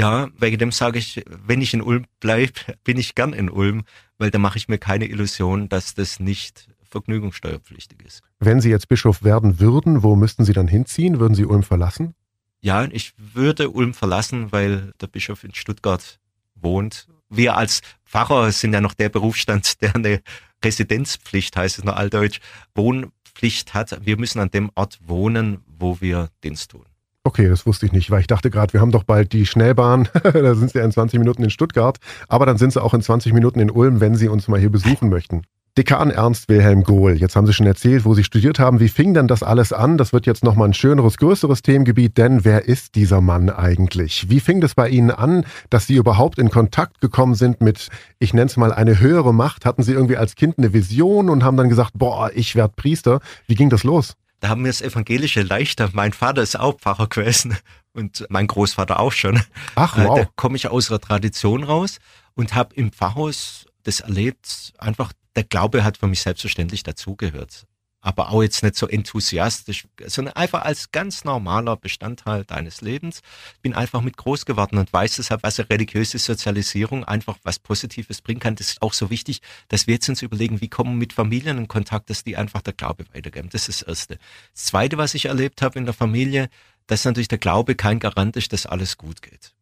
Ja, 0.00 0.28
wegen 0.38 0.58
dem 0.58 0.72
sage 0.72 0.98
ich, 0.98 1.22
wenn 1.26 1.60
ich 1.60 1.74
in 1.74 1.82
Ulm 1.82 2.06
bleibe, 2.20 2.52
bin 2.84 2.98
ich 2.98 3.14
gern 3.14 3.32
in 3.32 3.50
Ulm, 3.50 3.84
weil 4.18 4.30
da 4.30 4.38
mache 4.38 4.56
ich 4.56 4.68
mir 4.68 4.78
keine 4.78 5.06
Illusion, 5.06 5.68
dass 5.68 5.94
das 5.94 6.20
nicht 6.20 6.68
vergnügungssteuerpflichtig 6.90 8.02
ist. 8.04 8.22
Wenn 8.38 8.60
Sie 8.60 8.70
jetzt 8.70 8.88
Bischof 8.88 9.22
werden 9.22 9.60
würden, 9.60 10.02
wo 10.02 10.16
müssten 10.16 10.44
Sie 10.44 10.52
dann 10.52 10.68
hinziehen? 10.68 11.20
Würden 11.20 11.34
Sie 11.34 11.44
Ulm 11.44 11.62
verlassen? 11.62 12.14
Ja, 12.62 12.84
ich 12.90 13.12
würde 13.16 13.70
Ulm 13.70 13.94
verlassen, 13.94 14.52
weil 14.52 14.92
der 15.00 15.06
Bischof 15.06 15.44
in 15.44 15.54
Stuttgart 15.54 16.18
wohnt. 16.54 17.06
Wir 17.28 17.56
als 17.56 17.80
Pfarrer 18.04 18.50
sind 18.52 18.72
ja 18.72 18.80
noch 18.80 18.94
der 18.94 19.08
Berufsstand, 19.08 19.80
der 19.82 19.94
eine 19.94 20.22
Residenzpflicht, 20.64 21.56
heißt 21.56 21.78
es 21.78 21.84
nur 21.84 21.96
altdeutsch, 21.96 22.40
Wohnpflicht 22.74 23.74
hat. 23.74 24.04
Wir 24.04 24.18
müssen 24.18 24.40
an 24.40 24.50
dem 24.50 24.70
Ort 24.74 24.98
wohnen, 25.06 25.60
wo 25.66 26.00
wir 26.00 26.30
Dienst 26.42 26.70
tun. 26.72 26.84
Okay, 27.30 27.48
das 27.48 27.64
wusste 27.64 27.86
ich 27.86 27.92
nicht, 27.92 28.10
weil 28.10 28.22
ich 28.22 28.26
dachte 28.26 28.50
gerade, 28.50 28.72
wir 28.72 28.80
haben 28.80 28.90
doch 28.90 29.04
bald 29.04 29.32
die 29.32 29.46
Schnellbahn. 29.46 30.08
da 30.24 30.52
sind 30.56 30.72
Sie 30.72 30.78
ja 30.78 30.84
in 30.84 30.90
20 30.90 31.20
Minuten 31.20 31.44
in 31.44 31.50
Stuttgart. 31.50 31.98
Aber 32.26 32.44
dann 32.44 32.58
sind 32.58 32.72
Sie 32.72 32.82
auch 32.82 32.92
in 32.92 33.02
20 33.02 33.32
Minuten 33.32 33.60
in 33.60 33.70
Ulm, 33.70 34.00
wenn 34.00 34.16
Sie 34.16 34.26
uns 34.26 34.48
mal 34.48 34.58
hier 34.58 34.68
besuchen 34.68 35.10
möchten. 35.10 35.42
Dekan 35.78 36.10
Ernst 36.10 36.48
Wilhelm 36.48 36.82
Gohl, 36.82 37.12
jetzt 37.12 37.36
haben 37.36 37.46
Sie 37.46 37.52
schon 37.52 37.68
erzählt, 37.68 38.04
wo 38.04 38.14
Sie 38.14 38.24
studiert 38.24 38.58
haben. 38.58 38.80
Wie 38.80 38.88
fing 38.88 39.14
denn 39.14 39.28
das 39.28 39.44
alles 39.44 39.72
an? 39.72 39.96
Das 39.96 40.12
wird 40.12 40.26
jetzt 40.26 40.42
nochmal 40.42 40.70
ein 40.70 40.74
schöneres, 40.74 41.18
größeres 41.18 41.62
Themengebiet, 41.62 42.18
denn 42.18 42.44
wer 42.44 42.66
ist 42.66 42.96
dieser 42.96 43.20
Mann 43.20 43.48
eigentlich? 43.48 44.28
Wie 44.28 44.40
fing 44.40 44.60
das 44.60 44.74
bei 44.74 44.88
Ihnen 44.88 45.12
an, 45.12 45.44
dass 45.70 45.86
Sie 45.86 45.94
überhaupt 45.94 46.40
in 46.40 46.50
Kontakt 46.50 47.00
gekommen 47.00 47.36
sind 47.36 47.60
mit, 47.60 47.90
ich 48.18 48.34
nenne 48.34 48.46
es 48.46 48.56
mal, 48.56 48.72
eine 48.72 48.98
höhere 48.98 49.32
Macht? 49.32 49.66
Hatten 49.66 49.84
Sie 49.84 49.92
irgendwie 49.92 50.16
als 50.16 50.34
Kind 50.34 50.58
eine 50.58 50.72
Vision 50.72 51.30
und 51.30 51.44
haben 51.44 51.56
dann 51.56 51.68
gesagt, 51.68 51.92
boah, 51.94 52.32
ich 52.34 52.56
werde 52.56 52.74
Priester? 52.74 53.20
Wie 53.46 53.54
ging 53.54 53.70
das 53.70 53.84
los? 53.84 54.16
Da 54.40 54.48
haben 54.48 54.64
wir 54.64 54.70
das 54.70 54.82
Evangelische 54.82 55.42
leichter. 55.42 55.90
Mein 55.92 56.12
Vater 56.12 56.42
ist 56.42 56.58
auch 56.58 56.78
Pfarrer 56.78 57.08
gewesen 57.08 57.56
und 57.92 58.26
mein 58.30 58.46
Großvater 58.46 58.98
auch 58.98 59.12
schon. 59.12 59.40
Ach, 59.74 59.96
wow. 59.96 60.18
Da 60.18 60.28
komme 60.36 60.56
ich 60.56 60.68
aus 60.68 60.90
einer 60.90 61.00
Tradition 61.00 61.62
raus 61.62 61.98
und 62.34 62.54
habe 62.54 62.74
im 62.74 62.92
Pfarrhaus 62.92 63.66
das 63.82 64.00
erlebt. 64.00 64.72
Einfach, 64.78 65.12
der 65.36 65.44
Glaube 65.44 65.84
hat 65.84 65.98
für 65.98 66.06
mich 66.06 66.22
selbstverständlich 66.22 66.82
dazugehört 66.82 67.66
aber 68.00 68.30
auch 68.30 68.42
jetzt 68.42 68.62
nicht 68.62 68.76
so 68.76 68.88
enthusiastisch, 68.88 69.86
sondern 70.06 70.34
einfach 70.34 70.62
als 70.62 70.90
ganz 70.90 71.24
normaler 71.24 71.76
Bestandteil 71.76 72.44
deines 72.44 72.80
Lebens. 72.80 73.20
Bin 73.62 73.74
einfach 73.74 74.00
mit 74.00 74.16
groß 74.16 74.46
geworden 74.46 74.78
und 74.78 74.92
weiß 74.92 75.16
deshalb, 75.16 75.42
was 75.42 75.60
eine 75.60 75.68
religiöse 75.68 76.18
Sozialisierung 76.18 77.04
einfach 77.04 77.36
was 77.42 77.58
Positives 77.58 78.22
bringen 78.22 78.40
kann. 78.40 78.56
Das 78.56 78.68
ist 78.68 78.82
auch 78.82 78.94
so 78.94 79.10
wichtig, 79.10 79.42
dass 79.68 79.86
wir 79.86 79.94
jetzt 79.94 80.08
uns 80.08 80.22
überlegen, 80.22 80.60
wie 80.60 80.68
kommen 80.68 80.92
wir 80.92 80.98
mit 80.98 81.12
Familien 81.12 81.58
in 81.58 81.68
Kontakt, 81.68 82.08
dass 82.08 82.24
die 82.24 82.36
einfach 82.36 82.62
der 82.62 82.72
Glaube 82.72 83.04
weitergeben. 83.12 83.50
Das 83.52 83.68
ist 83.68 83.82
das 83.82 83.88
Erste. 83.88 84.18
Das 84.54 84.64
Zweite, 84.66 84.96
was 84.96 85.14
ich 85.14 85.26
erlebt 85.26 85.60
habe 85.60 85.78
in 85.78 85.84
der 85.84 85.94
Familie, 85.94 86.48
dass 86.86 87.04
natürlich 87.04 87.28
der 87.28 87.38
Glaube 87.38 87.74
kein 87.74 87.98
Garant 87.98 88.36
ist, 88.36 88.52
dass 88.52 88.66
alles 88.66 88.96
gut 88.96 89.20
geht. 89.20 89.52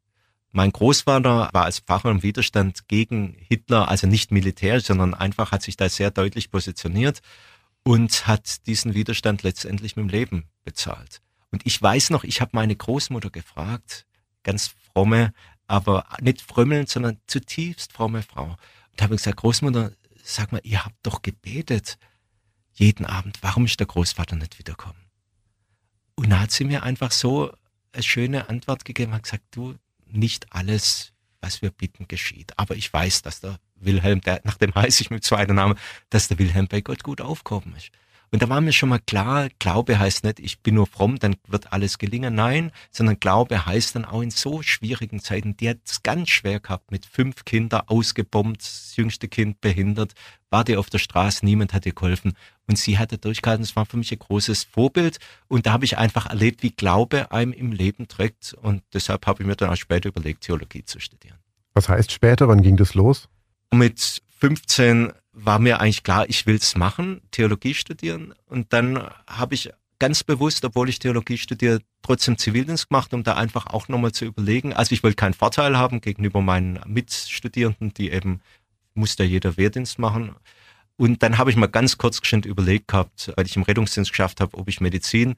Mein 0.51 0.72
Großvater 0.72 1.51
war 1.53 1.64
als 1.64 1.80
Pfarrer 1.80 2.11
im 2.11 2.22
Widerstand 2.22 2.89
gegen 2.89 3.36
Hitler, 3.39 3.89
also 3.89 4.07
nicht 4.07 4.32
militärisch, 4.32 4.84
sondern 4.84 5.12
einfach 5.12 5.53
hat 5.53 5.62
sich 5.62 5.76
da 5.76 5.89
sehr 5.89 6.11
deutlich 6.11 6.51
positioniert 6.51 7.20
und 7.89 8.26
hat 8.26 8.66
diesen 8.66 8.93
Widerstand 8.93 9.45
letztendlich 9.45 9.97
mit 9.97 10.03
dem 10.03 10.11
Leben 10.11 10.45
bezahlt. 10.62 11.22
Und 11.51 11.64
ich 11.64 11.80
weiß 11.80 12.11
noch, 12.11 12.22
ich 12.22 12.43
habe 12.43 12.51
meine 12.53 12.76
Großmutter 12.76 13.30
gefragt, 13.30 14.05
ganz 14.43 14.74
fromme, 14.93 15.32
aber 15.66 16.05
nicht 16.20 16.43
frömmelnd, 16.43 16.91
sondern 16.91 17.18
zutiefst 17.26 17.95
fromme 17.95 18.22
Frau. 18.22 18.59
Und 18.91 19.01
habe 19.01 19.16
gesagt, 19.16 19.39
Großmutter, 19.39 19.93
sag 20.22 20.53
mal, 20.53 20.61
ihr 20.64 20.84
habt 20.84 20.99
doch 21.03 21.22
gebetet 21.22 21.97
jeden 22.74 23.07
Abend, 23.07 23.39
warum 23.41 23.64
ist 23.64 23.80
der 23.80 23.86
Großvater 23.86 24.36
nicht 24.36 24.59
wiederkommen? 24.59 25.07
Und 26.14 26.28
da 26.28 26.41
hat 26.41 26.51
sie 26.51 26.64
mir 26.64 26.82
einfach 26.82 27.11
so 27.11 27.55
eine 27.93 28.03
schöne 28.03 28.51
Antwort 28.51 28.84
gegeben, 28.84 29.14
hat 29.14 29.22
gesagt, 29.22 29.45
du, 29.53 29.76
nicht 30.05 30.53
alles, 30.53 31.14
was 31.41 31.62
wir 31.62 31.70
bitten, 31.70 32.07
geschieht. 32.07 32.53
Aber 32.59 32.76
ich 32.76 32.93
weiß, 32.93 33.22
dass 33.22 33.41
der 33.41 33.59
Wilhelm, 33.80 34.20
der, 34.20 34.40
nach 34.44 34.56
dem 34.56 34.74
heiße 34.74 35.02
ich 35.02 35.10
mit 35.10 35.24
zweiter 35.24 35.54
Name, 35.54 35.76
dass 36.10 36.28
der 36.28 36.38
Wilhelm 36.38 36.68
bei 36.68 36.80
Gott 36.80 37.02
gut 37.02 37.20
aufgehoben 37.20 37.74
ist. 37.76 37.90
Und 38.30 38.42
da 38.42 38.48
war 38.50 38.60
mir 38.60 38.72
schon 38.72 38.90
mal 38.90 38.98
klar, 38.98 39.48
Glaube 39.58 39.98
heißt 39.98 40.24
nicht, 40.24 40.38
ich 40.38 40.60
bin 40.60 40.74
nur 40.74 40.86
fromm, 40.86 41.18
dann 41.18 41.36
wird 41.46 41.72
alles 41.72 41.96
gelingen. 41.96 42.34
Nein, 42.34 42.72
sondern 42.90 43.18
Glaube 43.20 43.64
heißt 43.64 43.94
dann 43.94 44.04
auch 44.04 44.20
in 44.20 44.30
so 44.30 44.60
schwierigen 44.60 45.20
Zeiten, 45.20 45.56
die 45.56 45.70
hat 45.70 45.78
es 45.86 46.02
ganz 46.02 46.28
schwer 46.28 46.60
gehabt, 46.60 46.90
mit 46.90 47.06
fünf 47.06 47.46
Kindern 47.46 47.82
ausgebombt, 47.86 48.60
das 48.60 48.96
jüngste 48.96 49.28
Kind 49.28 49.62
behindert, 49.62 50.12
war 50.50 50.64
die 50.64 50.76
auf 50.76 50.90
der 50.90 50.98
Straße, 50.98 51.44
niemand 51.44 51.72
hat 51.72 51.86
ihr 51.86 51.94
geholfen. 51.94 52.34
Und 52.66 52.76
sie 52.76 52.98
hatte 52.98 53.16
durchgehalten, 53.16 53.64
das 53.64 53.76
war 53.76 53.86
für 53.86 53.96
mich 53.96 54.12
ein 54.12 54.18
großes 54.18 54.64
Vorbild. 54.64 55.18
Und 55.48 55.64
da 55.64 55.72
habe 55.72 55.86
ich 55.86 55.96
einfach 55.96 56.26
erlebt, 56.26 56.62
wie 56.62 56.70
Glaube 56.70 57.32
einem 57.32 57.54
im 57.54 57.72
Leben 57.72 58.08
trägt. 58.08 58.52
Und 58.52 58.82
deshalb 58.92 59.26
habe 59.26 59.42
ich 59.42 59.46
mir 59.46 59.56
dann 59.56 59.70
auch 59.70 59.76
später 59.76 60.10
überlegt, 60.10 60.42
Theologie 60.42 60.84
zu 60.84 61.00
studieren. 61.00 61.38
Was 61.72 61.88
heißt 61.88 62.12
später? 62.12 62.46
Wann 62.48 62.60
ging 62.60 62.76
das 62.76 62.92
los? 62.92 63.28
Mit 63.72 64.22
15 64.40 65.12
war 65.32 65.58
mir 65.58 65.80
eigentlich 65.80 66.02
klar, 66.02 66.28
ich 66.28 66.46
will's 66.46 66.76
machen, 66.76 67.20
Theologie 67.30 67.74
studieren. 67.74 68.34
Und 68.46 68.72
dann 68.72 69.08
habe 69.26 69.54
ich 69.54 69.70
ganz 69.98 70.22
bewusst, 70.24 70.64
obwohl 70.64 70.88
ich 70.88 70.98
Theologie 70.98 71.38
studiere, 71.38 71.80
trotzdem 72.02 72.38
Zivildienst 72.38 72.88
gemacht, 72.88 73.12
um 73.12 73.22
da 73.22 73.34
einfach 73.34 73.66
auch 73.66 73.88
nochmal 73.88 74.12
zu 74.12 74.24
überlegen. 74.24 74.72
Also 74.72 74.92
ich 74.92 75.02
wollte 75.02 75.16
keinen 75.16 75.34
Vorteil 75.34 75.76
haben 75.76 76.00
gegenüber 76.00 76.40
meinen 76.40 76.80
Mitstudierenden, 76.86 77.94
die 77.94 78.10
eben 78.10 78.40
musste 78.94 79.24
jeder 79.24 79.56
Wehrdienst 79.56 79.98
machen. 79.98 80.34
Und 80.96 81.22
dann 81.22 81.38
habe 81.38 81.50
ich 81.50 81.56
mal 81.56 81.66
ganz 81.66 81.98
kurz 81.98 82.20
geschwind 82.20 82.46
überlegt 82.46 82.88
gehabt, 82.88 83.32
weil 83.36 83.46
ich 83.46 83.56
im 83.56 83.62
Rettungsdienst 83.62 84.10
geschafft 84.10 84.40
habe, 84.40 84.56
ob 84.56 84.68
ich 84.68 84.80
Medizin 84.80 85.36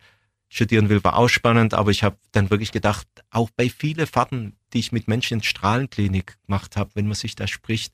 studieren 0.49 0.89
will, 0.89 1.05
war 1.05 1.17
auch 1.17 1.29
spannend, 1.29 1.75
aber 1.75 1.91
ich 1.91 2.03
habe 2.03 2.17
dann 2.33 2.51
wirklich 2.51 2.73
gedacht, 2.73 3.07
auch 3.31 3.51
bei 3.51 3.71
vielen 3.71 4.07
Fahrten, 4.07 4.57
die 4.73 4.81
ich 4.81 4.91
mit 4.91 5.07
Menschen 5.07 5.35
in 5.35 5.43
Strahlenklinik 5.43 6.37
gemacht 6.47 6.77
habe, 6.77 6.91
wenn 6.95 7.07
man 7.07 7.15
sich 7.15 7.37
da 7.37 7.47
spricht, 7.47 7.93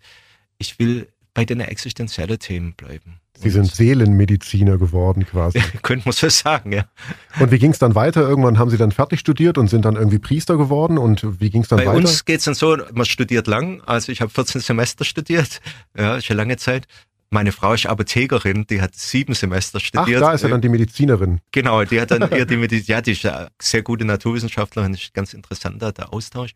ich 0.58 0.78
will 0.78 1.08
bei 1.34 1.44
den 1.44 1.60
existenziellen 1.60 2.38
Themen 2.38 2.72
bleiben. 2.74 3.20
Sie 3.38 3.50
sind 3.50 3.66
Seelenmediziner 3.66 4.78
geworden 4.78 5.26
quasi. 5.26 5.60
Könnte 5.82 6.08
man 6.08 6.12
so 6.14 6.30
sagen, 6.30 6.72
ja. 6.72 6.86
Und 7.38 7.50
wie 7.50 7.58
ging 7.58 7.72
es 7.72 7.78
dann 7.78 7.94
weiter? 7.94 8.22
Irgendwann 8.22 8.58
haben 8.58 8.70
Sie 8.70 8.78
dann 8.78 8.92
fertig 8.92 9.20
studiert 9.20 9.58
und 9.58 9.68
sind 9.68 9.84
dann 9.84 9.96
irgendwie 9.96 10.18
Priester 10.18 10.56
geworden 10.56 10.96
und 10.96 11.40
wie 11.40 11.50
ging 11.50 11.62
es 11.62 11.68
dann 11.68 11.78
Bei 11.78 11.86
weiter? 11.86 11.92
Bei 11.92 11.98
uns 11.98 12.24
geht 12.24 12.38
es 12.38 12.46
dann 12.46 12.54
so, 12.54 12.78
man 12.94 13.04
studiert 13.04 13.46
lang, 13.46 13.82
also 13.84 14.10
ich 14.10 14.22
habe 14.22 14.30
14 14.30 14.62
Semester 14.62 15.04
studiert, 15.04 15.60
ja, 15.96 16.16
ist 16.16 16.28
ja 16.28 16.34
lange 16.34 16.56
Zeit. 16.56 16.86
Meine 17.28 17.52
Frau 17.52 17.74
ist 17.74 17.86
Apothekerin, 17.86 18.66
die 18.68 18.80
hat 18.80 18.94
sieben 18.94 19.34
Semester 19.34 19.80
studiert. 19.80 20.22
Ach, 20.22 20.28
da 20.28 20.32
ist 20.32 20.42
ja 20.42 20.48
dann 20.48 20.62
die 20.62 20.68
Medizinerin. 20.68 21.40
Genau, 21.52 21.84
die 21.84 22.00
hat 22.00 22.12
dann 22.12 22.22
eher 22.30 22.46
die 22.46 22.56
Medizin, 22.56 22.94
ja, 22.94 23.02
die 23.02 23.12
ist 23.12 23.24
ja 23.24 23.48
sehr 23.60 23.82
gute 23.82 24.04
Naturwissenschaftlerin, 24.04 24.94
ist 24.94 25.12
ganz 25.12 25.34
interessant, 25.34 25.82
der 25.82 26.12
Austausch. 26.12 26.52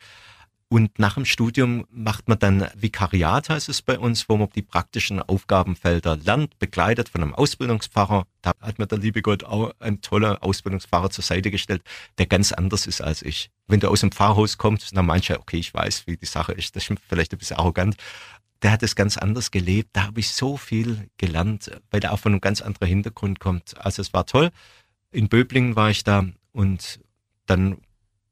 Und 0.73 1.01
nach 1.01 1.15
dem 1.15 1.25
Studium 1.25 1.85
macht 1.91 2.29
man 2.29 2.39
dann 2.39 2.69
Vikariat, 2.77 3.51
heißt 3.51 3.69
es 3.69 3.83
bei 3.83 3.99
uns, 3.99 4.29
wo 4.29 4.37
man 4.37 4.51
die 4.55 4.63
praktischen 4.63 5.21
Aufgabenfelder 5.21 6.17
lernt, 6.17 6.61
begleitet 6.61 7.09
von 7.09 7.25
einem 7.25 7.35
Ausbildungspfarrer. 7.35 8.25
Da 8.41 8.53
hat 8.61 8.79
mir 8.79 8.87
der 8.87 8.99
liebe 8.99 9.21
Gott 9.21 9.43
auch 9.43 9.73
einen 9.81 10.01
tollen 10.01 10.37
Ausbildungspfarrer 10.37 11.11
zur 11.11 11.25
Seite 11.25 11.51
gestellt, 11.51 11.83
der 12.19 12.27
ganz 12.27 12.53
anders 12.53 12.87
ist 12.87 13.01
als 13.01 13.23
ich. 13.23 13.51
Wenn 13.67 13.81
du 13.81 13.89
aus 13.89 14.03
dem 14.03 14.13
Pfarrhaus 14.13 14.59
kommst, 14.59 14.97
dann 14.97 15.07
meinst 15.07 15.29
okay, 15.33 15.57
ich 15.57 15.75
weiß, 15.75 16.07
wie 16.07 16.17
die 16.17 16.27
Sache 16.27 16.53
ist, 16.53 16.77
das 16.77 16.89
ist 16.89 17.01
vielleicht 17.09 17.33
ein 17.33 17.39
bisschen 17.39 17.57
arrogant. 17.57 17.97
Der 18.63 18.71
hat 18.71 18.85
es 18.85 18.95
ganz 18.95 19.17
anders 19.17 19.51
gelebt. 19.51 19.91
Da 19.95 20.05
habe 20.05 20.21
ich 20.21 20.31
so 20.31 20.57
viel 20.57 21.09
gelernt, 21.17 21.73
weil 21.91 21.99
der 21.99 22.13
auch 22.13 22.21
von 22.21 22.31
einem 22.31 22.41
ganz 22.41 22.61
anderen 22.61 22.87
Hintergrund 22.87 23.41
kommt. 23.41 23.77
Also 23.77 24.03
es 24.03 24.13
war 24.13 24.25
toll. 24.25 24.51
In 25.11 25.29
Böblingen 25.29 25.75
war 25.75 25.91
ich 25.91 26.05
da 26.05 26.27
und 26.53 27.01
dann 27.47 27.79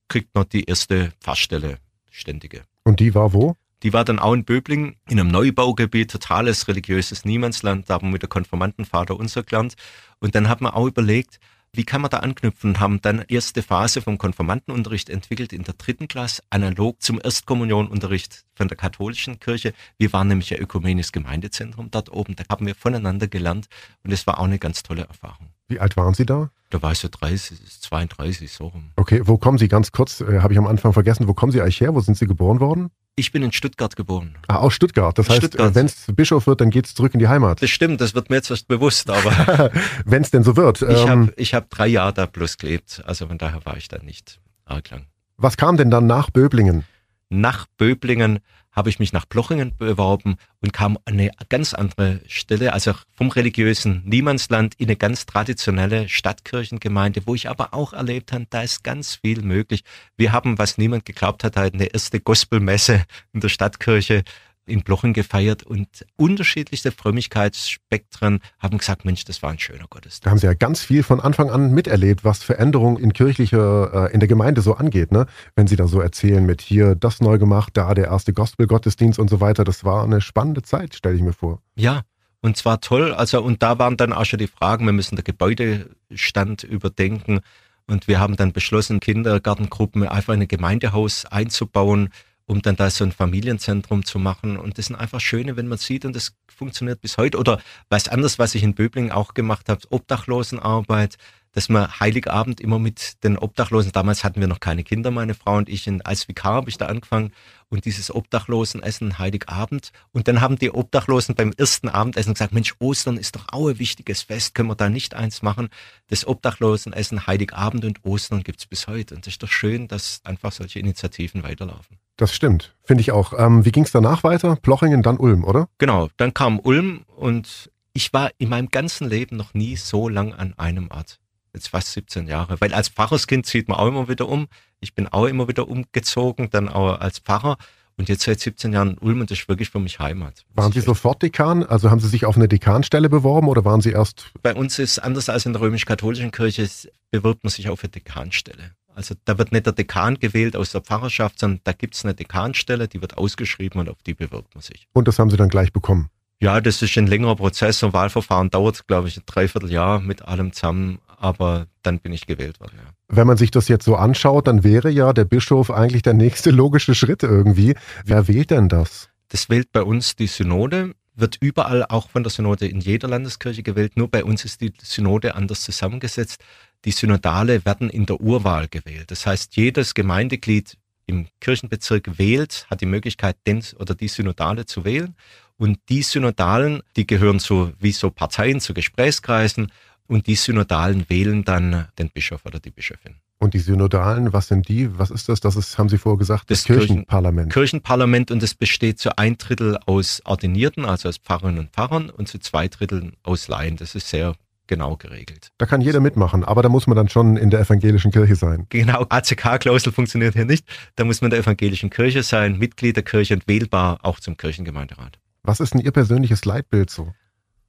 kriegt 0.07 0.33
man 0.37 0.49
die 0.49 0.63
erste 0.63 1.13
Pfarrstelle 1.21 1.79
Ständige. 2.19 2.63
Und 2.85 3.01
die 3.01 3.15
war 3.15 3.33
wo? 3.33 3.57
Die 3.85 3.93
war 3.93 4.05
dann 4.05 4.19
auch 4.19 4.33
in 4.33 4.45
Böbling, 4.45 4.97
in 5.09 5.21
einem 5.21 5.31
Neubaugebiet, 5.31 6.11
totales 6.11 6.67
religiöses 6.67 7.25
Niemandsland. 7.25 7.89
Da 7.89 7.95
haben 7.95 8.09
wir 8.09 8.13
mit 8.13 8.23
der 8.23 8.29
Konformantenvater 8.29 9.17
unser 9.17 9.45
gelernt. 9.45 9.75
Und 10.19 10.35
dann 10.35 10.49
hat 10.49 10.61
man 10.61 10.73
auch 10.73 10.87
überlegt, 10.87 11.39
wie 11.73 11.85
kann 11.85 12.01
man 12.01 12.11
da 12.11 12.19
anknüpfen? 12.19 12.81
Haben 12.81 13.01
dann 13.03 13.25
erste 13.29 13.63
Phase 13.63 14.01
vom 14.01 14.19
Konformantenunterricht 14.19 15.11
entwickelt 15.11 15.53
in 15.53 15.63
der 15.63 15.75
dritten 15.75 16.09
Klasse, 16.09 16.43
analog 16.51 17.01
zum 17.03 17.21
Erstkommunionunterricht 17.23 18.47
von 18.55 18.69
der 18.69 18.77
katholischen 18.77 19.39
Kirche. 19.39 19.75
Wir 19.99 20.13
waren 20.13 20.29
nämlich 20.29 20.53
ein 20.53 20.61
ökumenisches 20.61 21.13
Gemeindezentrum 21.13 21.91
dort 21.91 22.11
oben. 22.11 22.35
Da 22.37 22.45
haben 22.51 22.67
wir 22.67 22.75
voneinander 22.75 23.29
gelernt 23.29 23.69
und 24.03 24.13
es 24.13 24.27
war 24.27 24.41
auch 24.41 24.45
eine 24.45 24.59
ganz 24.59 24.83
tolle 24.83 25.03
Erfahrung. 25.03 25.51
Wie 25.69 25.79
alt 25.81 25.97
waren 25.97 26.15
Sie 26.15 26.25
da? 26.27 26.51
Da 26.71 26.83
war 26.83 26.93
ich 26.93 26.99
so 26.99 27.09
30, 27.11 27.59
32, 27.81 28.51
so 28.53 28.69
rum. 28.69 28.91
Okay, 28.97 29.23
wo 29.25 29.39
kommen 29.39 29.59
Sie 29.59 29.69
ganz 29.69 29.93
kurz, 29.93 30.21
äh, 30.21 30.41
habe 30.41 30.53
ich 30.53 30.59
am 30.59 30.67
Anfang 30.67 30.93
vergessen, 30.93 31.29
wo 31.29 31.35
kommen 31.35 31.53
Sie 31.53 31.61
eigentlich 31.61 31.81
her? 31.81 31.95
Wo 31.95 32.01
sind 32.01 32.17
Sie 32.17 32.27
geboren 32.27 32.61
worden? 32.61 32.91
Ich 33.17 33.33
bin 33.33 33.43
in 33.43 33.53
Stuttgart 33.53 33.97
geboren. 33.97 34.37
Ah, 34.47 34.57
aus 34.57 34.75
Stuttgart. 34.75 35.19
Das 35.19 35.29
heißt, 35.29 35.59
wenn 35.59 35.87
es 35.87 36.07
Bischof 36.15 36.47
wird, 36.47 36.61
dann 36.61 36.71
geht 36.71 36.87
es 36.87 36.95
zurück 36.95 37.15
in 37.15 37.19
die 37.21 37.29
Heimat. 37.29 37.61
Das 37.63 37.71
stimmt, 37.71 38.01
das 38.01 38.15
wird 38.15 38.31
mir 38.31 38.37
jetzt 38.37 38.51
erst 38.51 38.69
bewusst, 38.69 39.11
aber 39.11 39.73
wenn 40.05 40.23
es 40.23 40.31
denn 40.31 40.43
so 40.45 40.57
wird. 40.57 40.83
ich 40.83 40.89
Ähm, 40.89 41.09
habe 41.09 41.33
ich 41.37 41.53
hab 41.55 41.69
drei 41.71 41.89
Jahre 41.89 42.13
da 42.13 42.27
bloß 42.27 42.59
gelebt. 42.59 43.03
Also 43.07 43.27
von 43.27 43.37
daher 43.39 43.65
war 43.65 43.77
ich 43.77 43.89
da 43.89 43.99
nicht 44.03 44.41
arg 44.67 44.91
lang. 44.91 45.07
was 45.37 45.57
kam 45.57 45.77
denn 45.77 45.91
dann 45.91 46.07
nach 46.07 46.31
Böblingen? 46.31 46.85
Nach 47.31 47.67
Böblingen 47.77 48.39
habe 48.79 48.89
ich 48.89 48.99
mich 48.99 49.13
nach 49.13 49.29
Plochingen 49.29 49.77
beworben 49.77 50.37
und 50.61 50.73
kam 50.73 50.97
an 51.05 51.15
eine 51.15 51.33
ganz 51.49 51.75
andere 51.75 52.21
Stelle, 52.29 52.73
also 52.73 52.95
vom 53.15 53.29
religiösen 53.29 54.03
Niemandsland 54.07 54.77
in 54.77 54.87
eine 54.87 54.97
ganz 54.97 55.27
traditionelle 55.27 56.09
Stadtkirchengemeinde, 56.09 57.23
wo 57.27 57.35
ich 57.35 57.51
aber 57.51 57.75
auch 57.75 57.93
erlebt 57.93 58.33
habe, 58.33 58.47
da 58.49 58.63
ist 58.63 58.85
ganz 58.85 59.17
viel 59.17 59.43
möglich. 59.43 59.83
Wir 60.17 60.33
haben, 60.33 60.59
was 60.59 60.79
niemand 60.79 61.05
geglaubt 61.05 61.45
hat, 61.45 61.57
halt 61.57 61.75
eine 61.75 61.87
erste 61.87 62.21
Gospelmesse 62.21 63.05
in 63.33 63.41
der 63.41 63.49
Stadtkirche 63.49 64.23
in 64.69 64.83
Blochen 64.83 65.13
gefeiert 65.13 65.63
und 65.63 66.07
unterschiedlichste 66.17 66.93
Frömmigkeitsspektren 66.93 68.41
haben 68.59 68.79
gesagt, 68.79 69.05
Mensch, 69.05 69.25
das 69.25 69.43
war 69.43 69.51
ein 69.51 69.59
schöner 69.59 69.87
Gottesdienst. 69.89 70.27
Da 70.27 70.31
haben 70.31 70.39
Sie 70.39 70.47
ja 70.47 70.55
ganz 70.55 70.83
viel 70.83 71.03
von 71.03 71.21
Anfang 71.21 71.51
an 71.51 71.73
miterlebt, 71.73 72.25
was 72.25 72.43
Veränderungen 72.43 72.99
in 72.99 73.13
kirchlicher, 73.13 74.09
äh, 74.11 74.13
in 74.13 74.21
der 74.21 74.29
Gemeinde 74.29 74.61
so 74.61 74.75
angeht, 74.75 75.13
ne? 75.13 75.27
Wenn 75.57 75.67
Sie 75.67 75.77
da 75.77 75.89
so 75.89 76.01
erzählen 76.01 76.45
mit 76.45 76.61
hier 76.61 76.95
das 76.95 77.21
neu 77.21 77.39
gemacht, 77.39 77.77
da 77.77 77.95
der 77.95 78.07
erste 78.07 78.33
Gospel-Gottesdienst 78.33 79.19
und 79.19 79.29
so 79.29 79.41
weiter. 79.41 79.65
Das 79.65 79.85
war 79.85 80.05
eine 80.05 80.21
spannende 80.21 80.63
Zeit, 80.63 80.95
stelle 80.95 81.17
ich 81.17 81.23
mir 81.23 81.33
vor. 81.33 81.61
Ja, 81.77 82.03
und 82.41 82.57
zwar 82.57 82.81
toll. 82.81 83.13
Also, 83.13 83.43
und 83.43 83.63
da 83.63 83.79
waren 83.79 83.97
dann 83.97 84.13
auch 84.13 84.25
schon 84.25 84.39
die 84.39 84.47
Fragen, 84.47 84.87
wir 84.87 84.93
müssen 84.93 85.17
den 85.17 85.25
Gebäudestand 85.25 86.63
überdenken. 86.63 87.41
Und 87.87 88.07
wir 88.07 88.21
haben 88.21 88.37
dann 88.37 88.53
beschlossen, 88.53 89.01
Kindergartengruppen 89.01 90.07
einfach 90.07 90.35
in 90.35 90.43
ein 90.43 90.49
Gemeindehaus 90.49 91.25
einzubauen, 91.25 92.11
um 92.49 92.63
dann 92.63 92.77
da 92.77 92.91
so 92.91 93.05
ein 93.05 93.13
Familienzentrum 93.13 94.05
zu 94.05 94.19
machen. 94.19 94.57
Und 94.57 94.79
das 94.79 94.87
sind 94.87 94.97
einfach 94.97 95.21
schöne, 95.21 95.57
wenn 95.57 95.69
man 95.69 95.79
sieht, 95.79 96.05
und 96.05 96.17
das 96.17 96.33
funktioniert 96.49 97.01
bis 97.03 97.19
heute. 97.19 97.39
Oder 97.39 97.61
was 97.91 98.09
anderes, 98.09 98.39
was 98.39 98.55
ich 98.55 98.63
in 98.63 98.75
Böblingen 98.75 99.13
auch 99.13 99.35
gemacht 99.35 99.69
habe, 99.69 99.83
Obdachlosenarbeit, 99.91 101.19
dass 101.53 101.69
man 101.69 102.01
Heiligabend 102.01 102.61
immer 102.61 102.79
mit 102.79 103.23
den 103.23 103.37
Obdachlosen, 103.37 103.93
damals 103.93 104.25
hatten 104.25 104.41
wir 104.41 104.49
noch 104.49 104.61
keine 104.61 104.83
Kinder, 104.83 105.11
meine 105.11 105.35
Frau 105.35 105.57
und 105.57 105.69
ich, 105.69 105.89
und 105.89 106.07
als 106.07 106.27
Vikar 106.27 106.55
habe 106.55 106.71
ich 106.71 106.79
da 106.79 106.87
angefangen 106.87 107.33
und 107.69 107.85
dieses 107.85 108.15
Obdachlosenessen 108.15 109.19
Heiligabend. 109.19 109.93
Und 110.13 110.27
dann 110.27 110.41
haben 110.41 110.59
die 110.59 110.71
Obdachlosen 110.71 111.35
beim 111.35 111.53
ersten 111.57 111.89
Abendessen 111.89 112.33
gesagt, 112.33 112.55
Mensch, 112.55 112.75
Ostern 112.79 113.19
ist 113.19 113.37
doch 113.37 113.47
auch 113.51 113.69
ein 113.69 113.79
wichtiges 113.79 114.23
Fest, 114.23 114.55
können 114.55 114.71
wir 114.71 114.75
da 114.75 114.89
nicht 114.89 115.15
eins 115.15 115.43
machen? 115.43 115.69
Das 116.07 116.27
Obdachlosenessen 116.27 117.27
Heiligabend 117.27 117.85
und 117.85 118.05
Ostern 118.05 118.43
gibt's 118.43 118.67
bis 118.67 118.87
heute. 118.87 119.15
Und 119.17 119.27
es 119.27 119.35
ist 119.35 119.43
doch 119.43 119.51
schön, 119.51 119.87
dass 119.87 120.23
einfach 120.25 120.53
solche 120.53 120.79
Initiativen 120.79 121.43
weiterlaufen. 121.43 121.99
Das 122.19 122.35
stimmt, 122.35 122.75
finde 122.83 123.01
ich 123.01 123.13
auch. 123.13 123.33
Ähm, 123.39 123.65
wie 123.65 123.71
ging 123.71 123.85
es 123.85 123.93
danach 123.93 124.25
weiter? 124.25 124.57
Plochingen, 124.57 125.03
dann 125.03 125.19
Ulm, 125.19 125.45
oder? 125.45 125.69
Genau, 125.79 126.09
dann 126.17 126.35
kam 126.35 126.59
Ulm 126.59 127.05
und 127.17 127.71
ich 127.93 128.13
war 128.13 128.31
in 128.39 128.49
meinem 128.49 128.69
ganzen 128.71 129.09
Leben 129.09 129.37
noch 129.37 129.55
nie 129.55 129.77
so 129.77 130.09
lang 130.09 130.35
an 130.35 130.53
einem 130.59 130.91
Ort. 130.91 131.21
Jetzt 131.55 131.69
fast 131.69 131.93
17 131.93 132.27
Jahre. 132.27 132.61
Weil 132.61 132.75
als 132.75 132.89
Pfarrerskind 132.89 133.47
zieht 133.47 133.69
man 133.69 133.79
auch 133.79 133.87
immer 133.87 134.09
wieder 134.09 134.29
um. 134.29 134.49
Ich 134.81 134.97
bin 134.97 135.07
auch 135.07 135.27
immer 135.27 135.47
wieder 135.47 135.69
umgezogen, 135.69 136.51
dann 136.51 136.69
auch 136.69 137.01
als 137.01 137.21
Pfarrer. 137.21 137.57
Und 137.97 138.09
jetzt 138.09 138.23
seit 138.25 138.41
17 138.41 138.73
Jahren 138.73 138.91
in 138.91 138.99
Ulm 138.99 139.21
und 139.21 139.31
das 139.31 139.39
ist 139.39 139.49
wirklich 139.49 139.71
für 139.71 139.81
mich 139.81 140.01
Heimat. 140.01 140.45
Waren 140.55 140.73
Sie 140.73 140.81
sofort 140.81 141.23
Dekan? 141.23 141.65
Also 141.65 141.91
haben 141.91 142.01
Sie 142.01 142.09
sich 142.09 142.27
auf 142.27 142.37
eine 142.37 142.49
Dekanstelle 142.49 143.09
beworben 143.09 143.49
oder 143.49 143.65
waren 143.65 143.81
Sie 143.81 143.91
erst 143.91 144.31
Bei 144.43 144.55
uns 144.55 144.79
ist 144.81 144.99
anders 144.99 145.29
als 145.29 145.47
in 145.47 145.53
der 145.53 145.63
römisch-katholischen 145.63 146.33
Kirche, 146.33 146.69
bewirbt 147.13 147.45
man 147.45 147.51
sich 147.51 147.69
auf 147.69 147.83
eine 147.83 147.91
Dekanstelle. 147.91 148.73
Also 148.99 149.15
da 149.25 149.39
wird 149.39 149.53
nicht 149.53 149.65
der 149.65 149.73
Dekan 149.73 150.19
gewählt 150.19 150.57
aus 150.57 150.73
der 150.73 150.81
Pfarrerschaft, 150.81 151.39
sondern 151.39 151.61
da 151.63 151.71
gibt's 151.71 152.05
eine 152.05 152.15
Dekanstelle, 152.15 152.89
die 152.89 153.01
wird 153.01 153.17
ausgeschrieben 153.17 153.81
und 153.81 153.89
auf 153.89 154.03
die 154.05 154.13
bewirbt 154.13 154.57
man 154.57 154.63
sich. 154.63 154.89
und 154.93 155.07
das 155.07 155.21
haben 155.21 155.31
Sie 155.31 155.37
dann 155.37 155.49
gleich 155.49 155.73
bekommen? 155.73 156.11
Ja, 156.41 156.61
das 156.61 156.83
ist 156.83 156.99
ein 156.99 157.07
längerer 157.07 157.37
Prozess. 157.37 157.79
So 157.79 157.87
ein 157.87 157.93
Wahlverfahren 157.93 158.51
dauert, 158.51 158.89
glaube 158.89 159.07
ich, 159.07 159.17
ein 159.17 159.23
Dreivierteljahr 159.25 160.01
mit 160.01 160.23
allem 160.23 160.53
zusammen. 160.53 160.99
Aber 161.17 161.67
dann 161.83 162.01
bin 162.01 162.13
ich 162.13 162.27
gewählt 162.27 162.59
worden. 162.59 162.73
Ja. 162.77 162.91
Wenn 163.09 163.29
man 163.29 163.37
sich 163.37 163.53
das 163.53 163.69
jetzt 163.69 163.85
so 163.85 163.95
anschaut, 163.95 164.49
dann 164.49 164.65
wäre 164.65 164.91
ja 164.91 165.13
der 165.13 165.25
Bischof 165.25 165.71
eigentlich 165.71 166.03
der 166.03 166.15
nächste 166.15 166.51
logische 166.51 166.97
Schritt 166.97 167.23
irgendwie. 167.23 167.77
Wer 168.05 168.27
wählt 168.27 168.51
denn 168.51 168.69
das? 168.69 169.11
Das 169.29 169.49
wählt 169.49 169.71
bei 169.71 169.83
uns 169.83 170.17
die 170.17 170.27
Synode, 170.27 170.95
wird 171.19 171.37
überall 171.41 171.85
auch 171.85 172.11
von 172.11 172.23
der 172.23 172.31
Synode 172.31 172.67
in 172.67 172.81
jeder 172.81 173.09
Landeskirche 173.09 173.63
gewählt. 173.63 173.97
Nur 173.97 174.09
bei 174.09 174.25
uns 174.25 174.45
ist 174.45 174.61
die 174.61 174.73
Synode 174.83 175.35
anders 175.35 175.63
zusammengesetzt. 175.63 176.43
Die 176.85 176.91
Synodale 176.91 177.65
werden 177.65 177.91
in 177.91 178.07
der 178.07 178.21
Urwahl 178.21 178.69
gewählt. 178.69 179.11
Das 179.11 179.27
heißt, 179.27 179.57
jedes 179.57 179.95
Gemeindeglied 179.95 180.77
im 181.07 181.27
Kirchenbezirk 181.41 182.19
wählt, 182.19 182.67
hat 182.71 182.81
die 182.81 182.87
Möglichkeit, 182.87 183.37
den 183.47 183.63
oder 183.79 183.95
die 183.95 184.09
Synodale 184.09 184.67
zu 184.67 184.85
wählen. 184.85 185.17
Und 185.57 185.79
die 185.89 186.03
Synodalen, 186.03 186.83
die 186.97 187.07
gehören 187.07 187.41
so 187.41 187.73
wie 187.81 187.93
so 187.93 188.11
Parteien 188.11 188.61
zu 188.61 188.75
Gesprächskreisen. 188.75 189.73
Und 190.07 190.27
die 190.27 190.37
Synodalen 190.37 191.09
wählen 191.09 191.45
dann 191.45 191.89
den 191.99 192.11
Bischof 192.11 192.47
oder 192.47 192.61
die 192.61 192.71
Bischöfin. 192.71 193.17
Und 193.41 193.55
die 193.55 193.61
Synodalen, 193.61 194.33
was 194.33 194.49
sind 194.49 194.69
die? 194.69 194.99
Was 194.99 195.11
ist 195.11 195.29
das? 195.29 195.39
Das 195.41 195.55
ist, 195.55 195.79
haben 195.79 195.89
Sie 195.89 195.99
vorher 195.99 196.19
gesagt, 196.19 196.51
das, 196.51 196.59
Das 196.61 196.65
Kirchen- 196.67 196.87
Kirchenparlament. 196.89 197.53
Kirchenparlament 197.53 198.31
und 198.33 198.43
es 198.43 198.55
besteht 198.55 198.99
zu 198.99 199.17
ein 199.17 199.39
Drittel 199.39 199.79
aus 199.87 200.21
Ordinierten, 200.25 200.85
also 200.85 201.09
aus 201.09 201.19
Pfarrerinnen 201.19 201.61
und 201.61 201.71
Pfarrern 201.71 202.11
und 202.11 202.27
zu 202.29 202.39
zwei 202.41 202.67
Dritteln 202.67 203.13
aus 203.23 203.47
Laien. 203.47 203.77
Das 203.77 203.95
ist 203.95 204.09
sehr 204.09 204.35
genau 204.67 204.97
geregelt. 204.97 205.51
da 205.57 205.65
kann 205.67 205.81
jeder 205.81 206.01
mitmachen, 206.01 206.45
aber 206.45 206.63
da 206.63 206.69
muss 206.69 206.87
man 206.87 206.95
dann 206.97 207.09
schon 207.09 207.37
in 207.39 207.49
der 207.49 207.61
evangelischen 207.61 208.11
Kirche 208.11 208.37
sein. 208.37 208.67
Genau, 208.69 209.07
ACK-Klausel 209.09 209.93
funktioniert 209.93 210.35
hier 210.35 210.45
nicht. 210.45 210.67
Da 210.97 211.05
muss 211.05 211.23
man 211.23 211.31
der 211.31 211.39
evangelischen 211.39 211.89
Kirche 211.91 212.23
sein, 212.23 212.59
Mitglied 212.59 212.97
der 212.97 213.03
Kirche 213.05 213.33
und 213.35 213.49
wählbar 213.49 214.01
auch 214.03 214.21
zum 214.21 214.37
Kirchengemeinderat. 214.37 215.19
Was 215.43 215.61
ist 215.61 215.73
denn 215.73 215.81
Ihr 215.81 215.93
persönliches 215.93 216.45
Leitbild 216.45 216.91
so? 216.91 217.15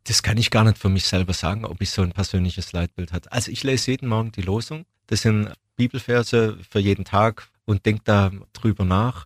Das 0.07 0.23
kann 0.23 0.35
ich 0.37 0.49
gar 0.49 0.63
nicht 0.65 0.77
für 0.77 0.89
mich 0.89 1.05
selber 1.05 1.33
sagen, 1.33 1.63
ob 1.63 1.79
ich 1.81 1.91
so 1.91 2.01
ein 2.01 2.11
persönliches 2.11 2.73
Leitbild 2.73 3.13
habe. 3.13 3.31
Also 3.31 3.51
ich 3.51 3.63
lese 3.63 3.91
jeden 3.91 4.09
Morgen 4.09 4.31
die 4.33 4.41
Losung. 4.41 4.85
Das 5.09 5.21
sind 5.21 5.51
Bibelverse 5.75 6.59
für 6.69 6.79
jeden 6.79 7.03
Tag 7.03 7.47
und 7.65 7.85
denke 7.87 8.01
da 8.03 8.31
drüber 8.53 8.85
nach. 8.85 9.25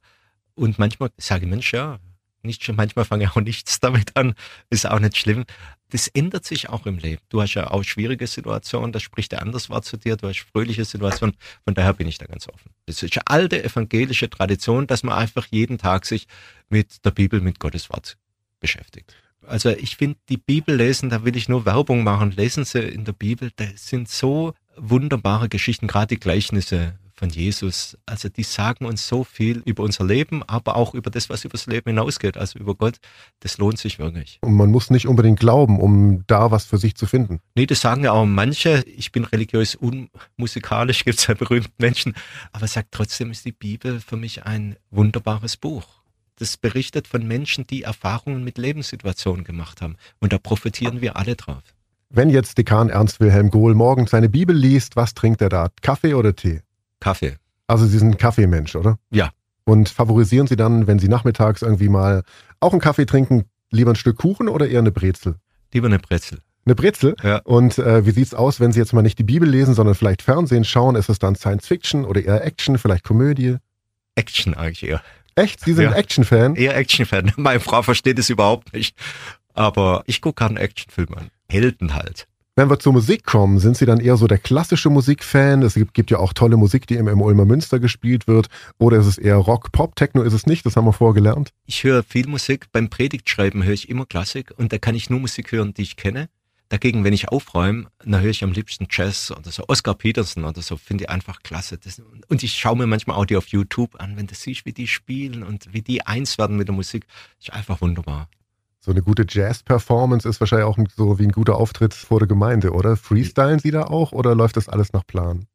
Und 0.55 0.79
manchmal 0.79 1.09
sage 1.17 1.43
ich, 1.43 1.49
Mensch, 1.49 1.73
ja, 1.73 1.99
nicht 2.41 2.63
schon, 2.63 2.77
manchmal 2.77 3.03
fange 3.03 3.25
ich 3.25 3.31
auch 3.31 3.41
nichts 3.41 3.81
damit 3.81 4.15
an, 4.15 4.33
ist 4.69 4.87
auch 4.87 4.99
nicht 4.99 5.17
schlimm. 5.17 5.43
Das 5.89 6.07
ändert 6.07 6.45
sich 6.45 6.69
auch 6.69 6.85
im 6.85 6.99
Leben. 6.99 7.21
Du 7.27 7.41
hast 7.41 7.53
ja 7.53 7.69
auch 7.69 7.83
schwierige 7.83 8.27
Situationen, 8.27 8.93
da 8.93 9.01
spricht 9.01 9.33
der 9.33 9.41
anderes 9.41 9.69
Wort 9.69 9.83
zu 9.83 9.97
dir, 9.97 10.15
du 10.15 10.29
hast 10.29 10.39
fröhliche 10.39 10.85
Situationen, 10.85 11.35
von 11.65 11.73
daher 11.73 11.93
bin 11.93 12.07
ich 12.07 12.17
da 12.17 12.27
ganz 12.27 12.47
offen. 12.47 12.71
Das 12.85 13.03
ist 13.03 13.17
eine 13.17 13.27
alte 13.27 13.61
evangelische 13.61 14.29
Tradition, 14.29 14.87
dass 14.87 15.03
man 15.03 15.17
einfach 15.17 15.47
jeden 15.51 15.77
Tag 15.79 16.05
sich 16.05 16.27
mit 16.69 17.03
der 17.05 17.11
Bibel, 17.11 17.41
mit 17.41 17.59
Gottes 17.59 17.89
Wort 17.89 18.17
beschäftigt. 18.61 19.15
Also 19.45 19.71
ich 19.71 19.97
finde, 19.97 20.17
die 20.29 20.37
Bibel 20.37 20.75
lesen, 20.77 21.09
da 21.09 21.25
will 21.25 21.35
ich 21.35 21.49
nur 21.49 21.65
Werbung 21.65 22.05
machen. 22.05 22.31
Lesen 22.31 22.63
Sie 22.63 22.79
in 22.79 23.03
der 23.03 23.11
Bibel, 23.11 23.51
da 23.57 23.65
sind 23.75 24.07
so 24.07 24.53
wunderbare 24.77 25.49
Geschichten, 25.49 25.87
gerade 25.87 26.07
die 26.07 26.19
Gleichnisse 26.19 26.93
von 27.23 27.29
Jesus. 27.29 27.97
Also 28.05 28.29
die 28.29 28.43
sagen 28.43 28.85
uns 28.85 29.07
so 29.07 29.23
viel 29.23 29.61
über 29.65 29.83
unser 29.83 30.05
Leben, 30.05 30.43
aber 30.43 30.75
auch 30.75 30.93
über 30.93 31.09
das, 31.09 31.29
was 31.29 31.45
übers 31.45 31.67
Leben 31.67 31.89
hinausgeht, 31.89 32.37
also 32.37 32.59
über 32.59 32.75
Gott. 32.75 32.97
Das 33.39 33.57
lohnt 33.57 33.77
sich 33.77 33.99
wirklich. 33.99 34.39
Und 34.41 34.53
man 34.53 34.71
muss 34.71 34.89
nicht 34.89 35.07
unbedingt 35.07 35.39
glauben, 35.39 35.79
um 35.79 36.23
da 36.27 36.51
was 36.51 36.65
für 36.65 36.77
sich 36.77 36.95
zu 36.95 37.05
finden. 37.05 37.39
Nee, 37.55 37.65
das 37.65 37.81
sagen 37.81 38.03
ja 38.03 38.11
auch 38.11 38.25
manche. 38.25 38.83
Ich 38.87 39.11
bin 39.11 39.23
religiös 39.25 39.75
unmusikalisch, 39.75 41.03
gibt 41.05 41.19
es 41.19 41.27
ja 41.27 41.33
berühmte 41.33 41.71
Menschen. 41.77 42.13
Aber 42.51 42.67
sagt 42.67 42.89
trotzdem 42.91 43.31
ist 43.31 43.45
die 43.45 43.51
Bibel 43.51 43.99
für 43.99 44.17
mich 44.17 44.45
ein 44.45 44.75
wunderbares 44.89 45.57
Buch. 45.57 45.85
Das 46.39 46.57
berichtet 46.57 47.07
von 47.07 47.27
Menschen, 47.27 47.67
die 47.67 47.83
Erfahrungen 47.83 48.43
mit 48.43 48.57
Lebenssituationen 48.57 49.45
gemacht 49.45 49.81
haben. 49.81 49.97
Und 50.19 50.33
da 50.33 50.39
profitieren 50.39 50.99
wir 50.99 51.15
alle 51.15 51.35
drauf. 51.35 51.63
Wenn 52.15 52.29
jetzt 52.29 52.59
Dekan 52.59 52.89
Ernst 52.89 53.19
Wilhelm 53.19 53.49
Gohl 53.49 53.73
morgens 53.73 54.11
seine 54.11 54.29
Bibel 54.29 54.55
liest, 54.55 54.95
was 54.95 55.15
trinkt 55.15 55.41
er 55.41 55.49
da? 55.49 55.69
Kaffee 55.81 56.13
oder 56.13 56.35
Tee? 56.35 56.61
Kaffee. 56.99 57.37
Also 57.65 57.87
Sie 57.87 57.97
sind 57.97 58.09
ein 58.11 58.17
Kaffeemensch, 58.17 58.75
oder? 58.75 58.99
Ja. 59.09 59.31
Und 59.65 59.89
favorisieren 59.89 60.45
Sie 60.45 60.55
dann, 60.55 60.85
wenn 60.85 60.99
Sie 60.99 61.07
nachmittags 61.07 61.63
irgendwie 61.63 61.89
mal 61.89 62.21
auch 62.59 62.71
einen 62.71 62.81
Kaffee 62.81 63.07
trinken, 63.07 63.45
lieber 63.71 63.91
ein 63.91 63.95
Stück 63.95 64.17
Kuchen 64.17 64.47
oder 64.47 64.67
eher 64.67 64.79
eine 64.79 64.91
Brezel? 64.91 65.37
Lieber 65.73 65.87
eine 65.87 65.97
Brezel. 65.97 66.37
Eine 66.65 66.75
Brezel? 66.75 67.15
Ja. 67.23 67.37
Und 67.45 67.79
äh, 67.79 68.05
wie 68.05 68.11
sieht's 68.11 68.35
aus, 68.35 68.59
wenn 68.59 68.71
Sie 68.71 68.79
jetzt 68.79 68.93
mal 68.93 69.01
nicht 69.01 69.17
die 69.17 69.23
Bibel 69.23 69.49
lesen, 69.49 69.73
sondern 69.73 69.95
vielleicht 69.95 70.21
Fernsehen 70.21 70.65
schauen? 70.65 70.95
Ist 70.95 71.09
es 71.09 71.17
dann 71.17 71.35
Science 71.35 71.65
Fiction 71.67 72.05
oder 72.05 72.23
eher 72.23 72.45
Action, 72.45 72.77
vielleicht 72.77 73.03
Komödie? 73.03 73.57
Action 74.15 74.53
eigentlich 74.53 74.83
eher. 74.83 75.01
Echt? 75.35 75.61
Sie 75.61 75.73
sind 75.73 75.85
Ja. 75.85 75.93
Action-Fan? 75.93 76.55
Eher 76.55 76.77
Action-Fan. 76.77 77.31
Meine 77.37 77.59
Frau 77.59 77.81
versteht 77.81 78.19
es 78.19 78.29
überhaupt 78.29 78.71
nicht. 78.73 78.95
Aber 79.55 80.03
ich 80.05 80.21
gucke 80.21 80.35
gerade 80.39 80.55
einen 80.55 80.63
Actionfilm 80.63 81.13
an. 81.15 81.29
Helden 81.53 81.93
halt. 81.93 82.27
Wenn 82.55 82.69
wir 82.69 82.77
zur 82.77 82.93
Musik 82.93 83.25
kommen, 83.25 83.57
sind 83.57 83.77
Sie 83.77 83.85
dann 83.85 83.99
eher 83.99 84.17
so 84.17 84.27
der 84.27 84.37
klassische 84.37 84.89
Musikfan? 84.89 85.63
Es 85.63 85.73
gibt, 85.73 85.93
gibt 85.93 86.11
ja 86.11 86.19
auch 86.19 86.33
tolle 86.33 86.57
Musik, 86.57 86.85
die 86.85 86.95
im, 86.95 87.07
im 87.07 87.21
Ulmer 87.21 87.45
Münster 87.45 87.79
gespielt 87.79 88.27
wird. 88.27 88.47
Oder 88.77 88.97
ist 88.97 89.07
es 89.07 89.17
eher 89.17 89.37
Rock, 89.37 89.71
Pop, 89.71 89.95
Techno 89.95 90.21
ist 90.21 90.33
es 90.33 90.45
nicht? 90.45 90.65
Das 90.65 90.75
haben 90.75 90.85
wir 90.85 90.93
vorher 90.93 91.15
gelernt. 91.15 91.49
Ich 91.65 91.83
höre 91.83 92.03
viel 92.03 92.27
Musik. 92.27 92.67
Beim 92.71 92.89
Predigtschreiben 92.89 93.63
höre 93.63 93.73
ich 93.73 93.89
immer 93.89 94.05
Klassik 94.05 94.53
und 94.57 94.71
da 94.71 94.77
kann 94.77 94.93
ich 94.93 95.09
nur 95.09 95.19
Musik 95.19 95.51
hören, 95.51 95.73
die 95.73 95.81
ich 95.81 95.95
kenne. 95.95 96.29
Dagegen, 96.69 97.03
wenn 97.03 97.13
ich 97.13 97.29
aufräume, 97.29 97.87
dann 98.03 98.21
höre 98.21 98.29
ich 98.29 98.43
am 98.43 98.51
liebsten 98.51 98.87
Jazz 98.89 99.31
oder 99.31 99.51
so. 99.51 99.63
Oscar 99.67 99.95
Peterson 99.95 100.43
oder 100.43 100.61
so, 100.61 100.77
finde 100.77 101.05
ich 101.05 101.09
einfach 101.09 101.41
klasse. 101.41 101.77
Das, 101.77 102.01
und 102.27 102.43
ich 102.43 102.53
schaue 102.53 102.77
mir 102.77 102.87
manchmal 102.87 103.17
auch 103.17 103.25
die 103.25 103.35
auf 103.35 103.47
YouTube 103.47 103.99
an, 103.99 104.15
wenn 104.15 104.27
du 104.27 104.35
siehst, 104.35 104.65
wie 104.65 104.73
die 104.73 104.87
spielen 104.87 105.43
und 105.43 105.73
wie 105.73 105.81
die 105.81 106.05
eins 106.05 106.37
werden 106.37 106.57
mit 106.57 106.67
der 106.67 106.75
Musik. 106.75 107.05
Ist 107.39 107.51
einfach 107.51 107.81
wunderbar. 107.81 108.27
So 108.85 108.91
eine 108.91 109.01
gute 109.01 109.25
Jazz-Performance 109.25 110.27
ist 110.27 110.41
wahrscheinlich 110.41 110.67
auch 110.67 110.77
so 110.97 111.17
wie 111.17 111.23
ein 111.23 111.31
guter 111.31 111.55
Auftritt 111.55 111.93
vor 111.93 112.19
der 112.19 112.27
Gemeinde, 112.27 112.71
oder? 112.73 112.97
Freestylen 112.97 113.59
Sie 113.59 113.71
da 113.71 113.83
auch 113.85 114.11
oder 114.11 114.35
läuft 114.35 114.57
das 114.57 114.67
alles 114.67 114.91
nach 114.91 115.07
Plan? 115.07 115.47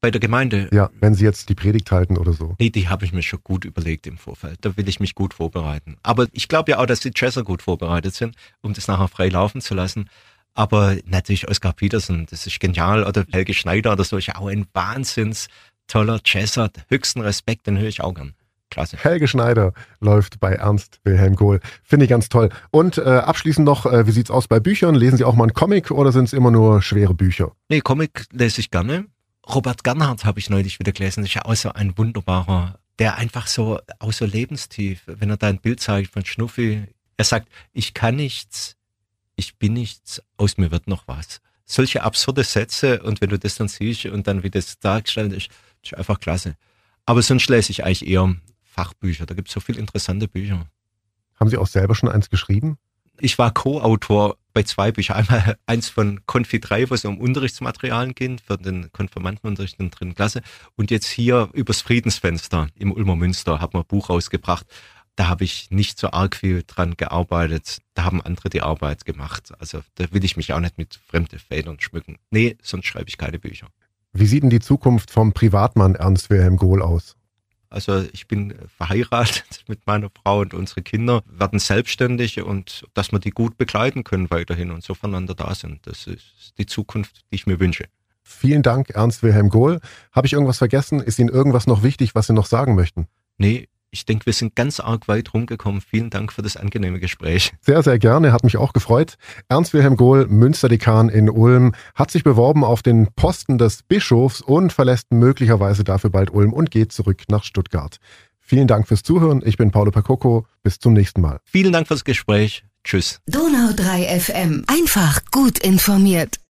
Bei 0.00 0.10
der 0.10 0.20
Gemeinde, 0.20 0.68
Ja, 0.72 0.90
wenn 0.98 1.14
Sie 1.14 1.24
jetzt 1.24 1.48
die 1.48 1.54
Predigt 1.54 1.92
halten 1.92 2.18
oder 2.18 2.32
so. 2.32 2.56
nee, 2.58 2.70
die 2.70 2.88
habe 2.88 3.04
ich 3.04 3.12
mir 3.12 3.22
schon 3.22 3.38
gut 3.44 3.64
überlegt 3.64 4.08
im 4.08 4.18
Vorfeld. 4.18 4.58
Da 4.62 4.76
will 4.76 4.88
ich 4.88 4.98
mich 4.98 5.14
gut 5.14 5.34
vorbereiten. 5.34 5.98
Aber 6.02 6.26
ich 6.32 6.48
glaube 6.48 6.72
ja 6.72 6.78
auch, 6.80 6.86
dass 6.86 6.98
die 6.98 7.12
Jazzer 7.14 7.44
gut 7.44 7.62
vorbereitet 7.62 8.12
sind, 8.16 8.34
um 8.60 8.74
das 8.74 8.88
nachher 8.88 9.06
frei 9.06 9.28
laufen 9.28 9.60
zu 9.60 9.74
lassen. 9.74 10.10
Aber 10.52 10.96
natürlich 11.06 11.48
Oscar 11.48 11.74
Peterson, 11.74 12.26
das 12.28 12.44
ist 12.44 12.58
genial. 12.58 13.04
Oder 13.04 13.24
Helge 13.30 13.54
Schneider 13.54 13.92
oder 13.92 14.02
so, 14.02 14.16
ist 14.16 14.26
ja 14.26 14.34
auch 14.34 14.48
ein 14.48 14.66
wahnsinns 14.72 15.46
toller 15.86 16.20
Jazzer. 16.24 16.70
Höchsten 16.88 17.20
Respekt, 17.20 17.68
den 17.68 17.78
höre 17.78 17.88
ich 17.88 18.00
auch 18.00 18.14
gern. 18.14 18.34
Klasse. 18.74 18.96
Helge 18.96 19.28
Schneider 19.28 19.72
läuft 20.00 20.40
bei 20.40 20.52
Ernst 20.52 20.98
Wilhelm 21.04 21.36
Kohl. 21.36 21.60
Finde 21.84 22.06
ich 22.06 22.10
ganz 22.10 22.28
toll. 22.28 22.48
Und 22.72 22.98
äh, 22.98 23.02
abschließend 23.02 23.64
noch, 23.64 23.86
äh, 23.86 24.06
wie 24.08 24.10
sieht's 24.10 24.32
aus 24.32 24.48
bei 24.48 24.58
Büchern? 24.58 24.96
Lesen 24.96 25.16
Sie 25.16 25.24
auch 25.24 25.36
mal 25.36 25.44
einen 25.44 25.54
Comic 25.54 25.92
oder 25.92 26.10
sind 26.10 26.24
es 26.24 26.32
immer 26.32 26.50
nur 26.50 26.82
schwere 26.82 27.14
Bücher? 27.14 27.52
Nee, 27.68 27.80
Comic 27.80 28.26
lese 28.32 28.60
ich 28.60 28.72
gerne. 28.72 29.06
Robert 29.48 29.84
Gernhardt 29.84 30.24
habe 30.24 30.40
ich 30.40 30.50
neulich 30.50 30.80
wieder 30.80 30.90
gelesen. 30.90 31.22
Das 31.22 31.30
ist 31.30 31.34
ja 31.34 31.44
auch 31.44 31.54
so 31.54 31.72
ein 31.72 31.96
wunderbarer, 31.96 32.80
der 32.98 33.16
einfach 33.16 33.46
so, 33.46 33.78
auch 34.00 34.12
so 34.12 34.24
lebenstief, 34.24 35.02
wenn 35.06 35.30
er 35.30 35.36
da 35.36 35.46
ein 35.46 35.60
Bild 35.60 35.80
zeigt 35.80 36.12
von 36.12 36.24
Schnuffi, 36.24 36.88
er 37.16 37.24
sagt, 37.24 37.48
ich 37.72 37.94
kann 37.94 38.16
nichts, 38.16 38.76
ich 39.36 39.56
bin 39.56 39.74
nichts, 39.74 40.20
aus 40.36 40.56
mir 40.56 40.72
wird 40.72 40.88
noch 40.88 41.06
was. 41.06 41.40
Solche 41.64 42.02
absurde 42.02 42.42
Sätze 42.42 43.02
und 43.02 43.20
wenn 43.20 43.30
du 43.30 43.38
das 43.38 43.54
dann 43.54 43.68
siehst 43.68 44.06
und 44.06 44.26
dann 44.26 44.42
wie 44.42 44.50
das 44.50 44.80
dargestellt 44.80 45.32
ist, 45.32 45.48
ist 45.82 45.94
einfach 45.94 46.18
klasse. 46.18 46.56
Aber 47.06 47.22
sonst 47.22 47.48
lese 47.48 47.70
ich 47.70 47.84
eigentlich 47.84 48.06
eher 48.06 48.34
Fachbücher. 48.74 49.26
Da 49.26 49.34
gibt 49.34 49.48
es 49.48 49.54
so 49.54 49.60
viele 49.60 49.78
interessante 49.78 50.28
Bücher. 50.28 50.66
Haben 51.38 51.50
Sie 51.50 51.56
auch 51.56 51.66
selber 51.66 51.94
schon 51.94 52.08
eins 52.08 52.30
geschrieben? 52.30 52.78
Ich 53.20 53.38
war 53.38 53.52
Co-Autor 53.52 54.36
bei 54.52 54.64
zwei 54.64 54.90
Büchern. 54.90 55.16
Einmal 55.16 55.56
eins 55.66 55.88
von 55.88 56.20
Konfi 56.26 56.60
3, 56.60 56.90
wo 56.90 56.94
es 56.94 57.04
um 57.04 57.18
Unterrichtsmaterialien 57.18 58.14
ging 58.14 58.38
für 58.38 58.56
den 58.56 58.90
Konfirmandenunterricht 58.92 59.78
in 59.78 59.90
der 59.90 59.98
dritten 59.98 60.14
Klasse. 60.14 60.42
Und 60.76 60.90
jetzt 60.90 61.06
hier 61.06 61.48
übers 61.52 61.80
Friedensfenster 61.80 62.68
im 62.74 62.92
Ulmer 62.92 63.16
Münster 63.16 63.60
hat 63.60 63.72
man 63.74 63.82
ein 63.82 63.88
Buch 63.88 64.10
rausgebracht. 64.10 64.66
Da 65.16 65.28
habe 65.28 65.44
ich 65.44 65.70
nicht 65.70 65.98
so 65.98 66.10
arg 66.10 66.34
viel 66.34 66.64
dran 66.66 66.96
gearbeitet. 66.96 67.78
Da 67.94 68.04
haben 68.04 68.20
andere 68.20 68.50
die 68.50 68.62
Arbeit 68.62 69.04
gemacht. 69.04 69.52
Also 69.60 69.82
da 69.94 70.12
will 70.12 70.24
ich 70.24 70.36
mich 70.36 70.52
auch 70.52 70.60
nicht 70.60 70.76
mit 70.76 70.98
fremden 71.06 71.38
Federn 71.38 71.78
schmücken. 71.78 72.18
Nee, 72.30 72.56
sonst 72.62 72.86
schreibe 72.86 73.08
ich 73.08 73.16
keine 73.16 73.38
Bücher. 73.38 73.68
Wie 74.12 74.26
sieht 74.26 74.42
denn 74.42 74.50
die 74.50 74.60
Zukunft 74.60 75.10
vom 75.10 75.32
Privatmann 75.32 75.94
Ernst 75.94 76.30
Wilhelm 76.30 76.56
Gohl 76.56 76.82
aus? 76.82 77.16
Also 77.74 78.04
ich 78.12 78.28
bin 78.28 78.54
verheiratet 78.78 79.64
mit 79.66 79.84
meiner 79.84 80.08
Frau 80.08 80.38
und 80.38 80.54
unsere 80.54 80.82
Kinder 80.82 81.24
werden 81.26 81.58
selbstständig 81.58 82.40
und 82.40 82.84
dass 82.94 83.10
wir 83.10 83.18
die 83.18 83.30
gut 83.32 83.58
begleiten 83.58 84.04
können 84.04 84.30
weiterhin 84.30 84.70
und 84.70 84.84
so 84.84 84.94
voneinander 84.94 85.34
da 85.34 85.56
sind. 85.56 85.84
Das 85.84 86.06
ist 86.06 86.54
die 86.56 86.66
Zukunft, 86.66 87.22
die 87.32 87.34
ich 87.34 87.48
mir 87.48 87.58
wünsche. 87.58 87.86
Vielen 88.22 88.62
Dank, 88.62 88.90
Ernst 88.90 89.24
Wilhelm 89.24 89.48
Gohl. 89.48 89.80
Habe 90.12 90.28
ich 90.28 90.34
irgendwas 90.34 90.58
vergessen? 90.58 91.00
Ist 91.00 91.18
Ihnen 91.18 91.30
irgendwas 91.30 91.66
noch 91.66 91.82
wichtig, 91.82 92.14
was 92.14 92.28
Sie 92.28 92.32
noch 92.32 92.46
sagen 92.46 92.76
möchten? 92.76 93.08
Nee, 93.38 93.68
ich 93.94 94.04
denke, 94.06 94.26
wir 94.26 94.32
sind 94.32 94.56
ganz 94.56 94.80
arg 94.80 95.06
weit 95.06 95.32
rumgekommen. 95.32 95.80
Vielen 95.80 96.10
Dank 96.10 96.32
für 96.32 96.42
das 96.42 96.56
angenehme 96.56 96.98
Gespräch. 96.98 97.52
Sehr, 97.60 97.82
sehr 97.82 97.98
gerne, 97.98 98.32
hat 98.32 98.42
mich 98.42 98.56
auch 98.56 98.72
gefreut. 98.72 99.14
Ernst 99.48 99.72
Wilhelm 99.72 99.96
Gohl, 99.96 100.26
Münsterdekan 100.26 101.08
in 101.08 101.30
Ulm, 101.30 101.74
hat 101.94 102.10
sich 102.10 102.24
beworben 102.24 102.64
auf 102.64 102.82
den 102.82 103.08
Posten 103.14 103.56
des 103.56 103.84
Bischofs 103.84 104.40
und 104.40 104.72
verlässt 104.72 105.12
möglicherweise 105.12 105.84
dafür 105.84 106.10
bald 106.10 106.30
Ulm 106.30 106.52
und 106.52 106.72
geht 106.72 106.92
zurück 106.92 107.22
nach 107.28 107.44
Stuttgart. 107.44 107.98
Vielen 108.40 108.66
Dank 108.66 108.88
fürs 108.88 109.02
Zuhören. 109.02 109.42
Ich 109.44 109.56
bin 109.56 109.70
Paulo 109.70 109.90
Percoco. 109.90 110.46
Bis 110.62 110.78
zum 110.78 110.92
nächsten 110.92 111.20
Mal. 111.20 111.38
Vielen 111.44 111.72
Dank 111.72 111.86
fürs 111.86 112.04
Gespräch. 112.04 112.64
Tschüss. 112.82 113.20
Donau 113.26 113.72
3 113.74 114.20
FM. 114.20 114.64
Einfach 114.66 115.20
gut 115.30 115.58
informiert. 115.60 116.43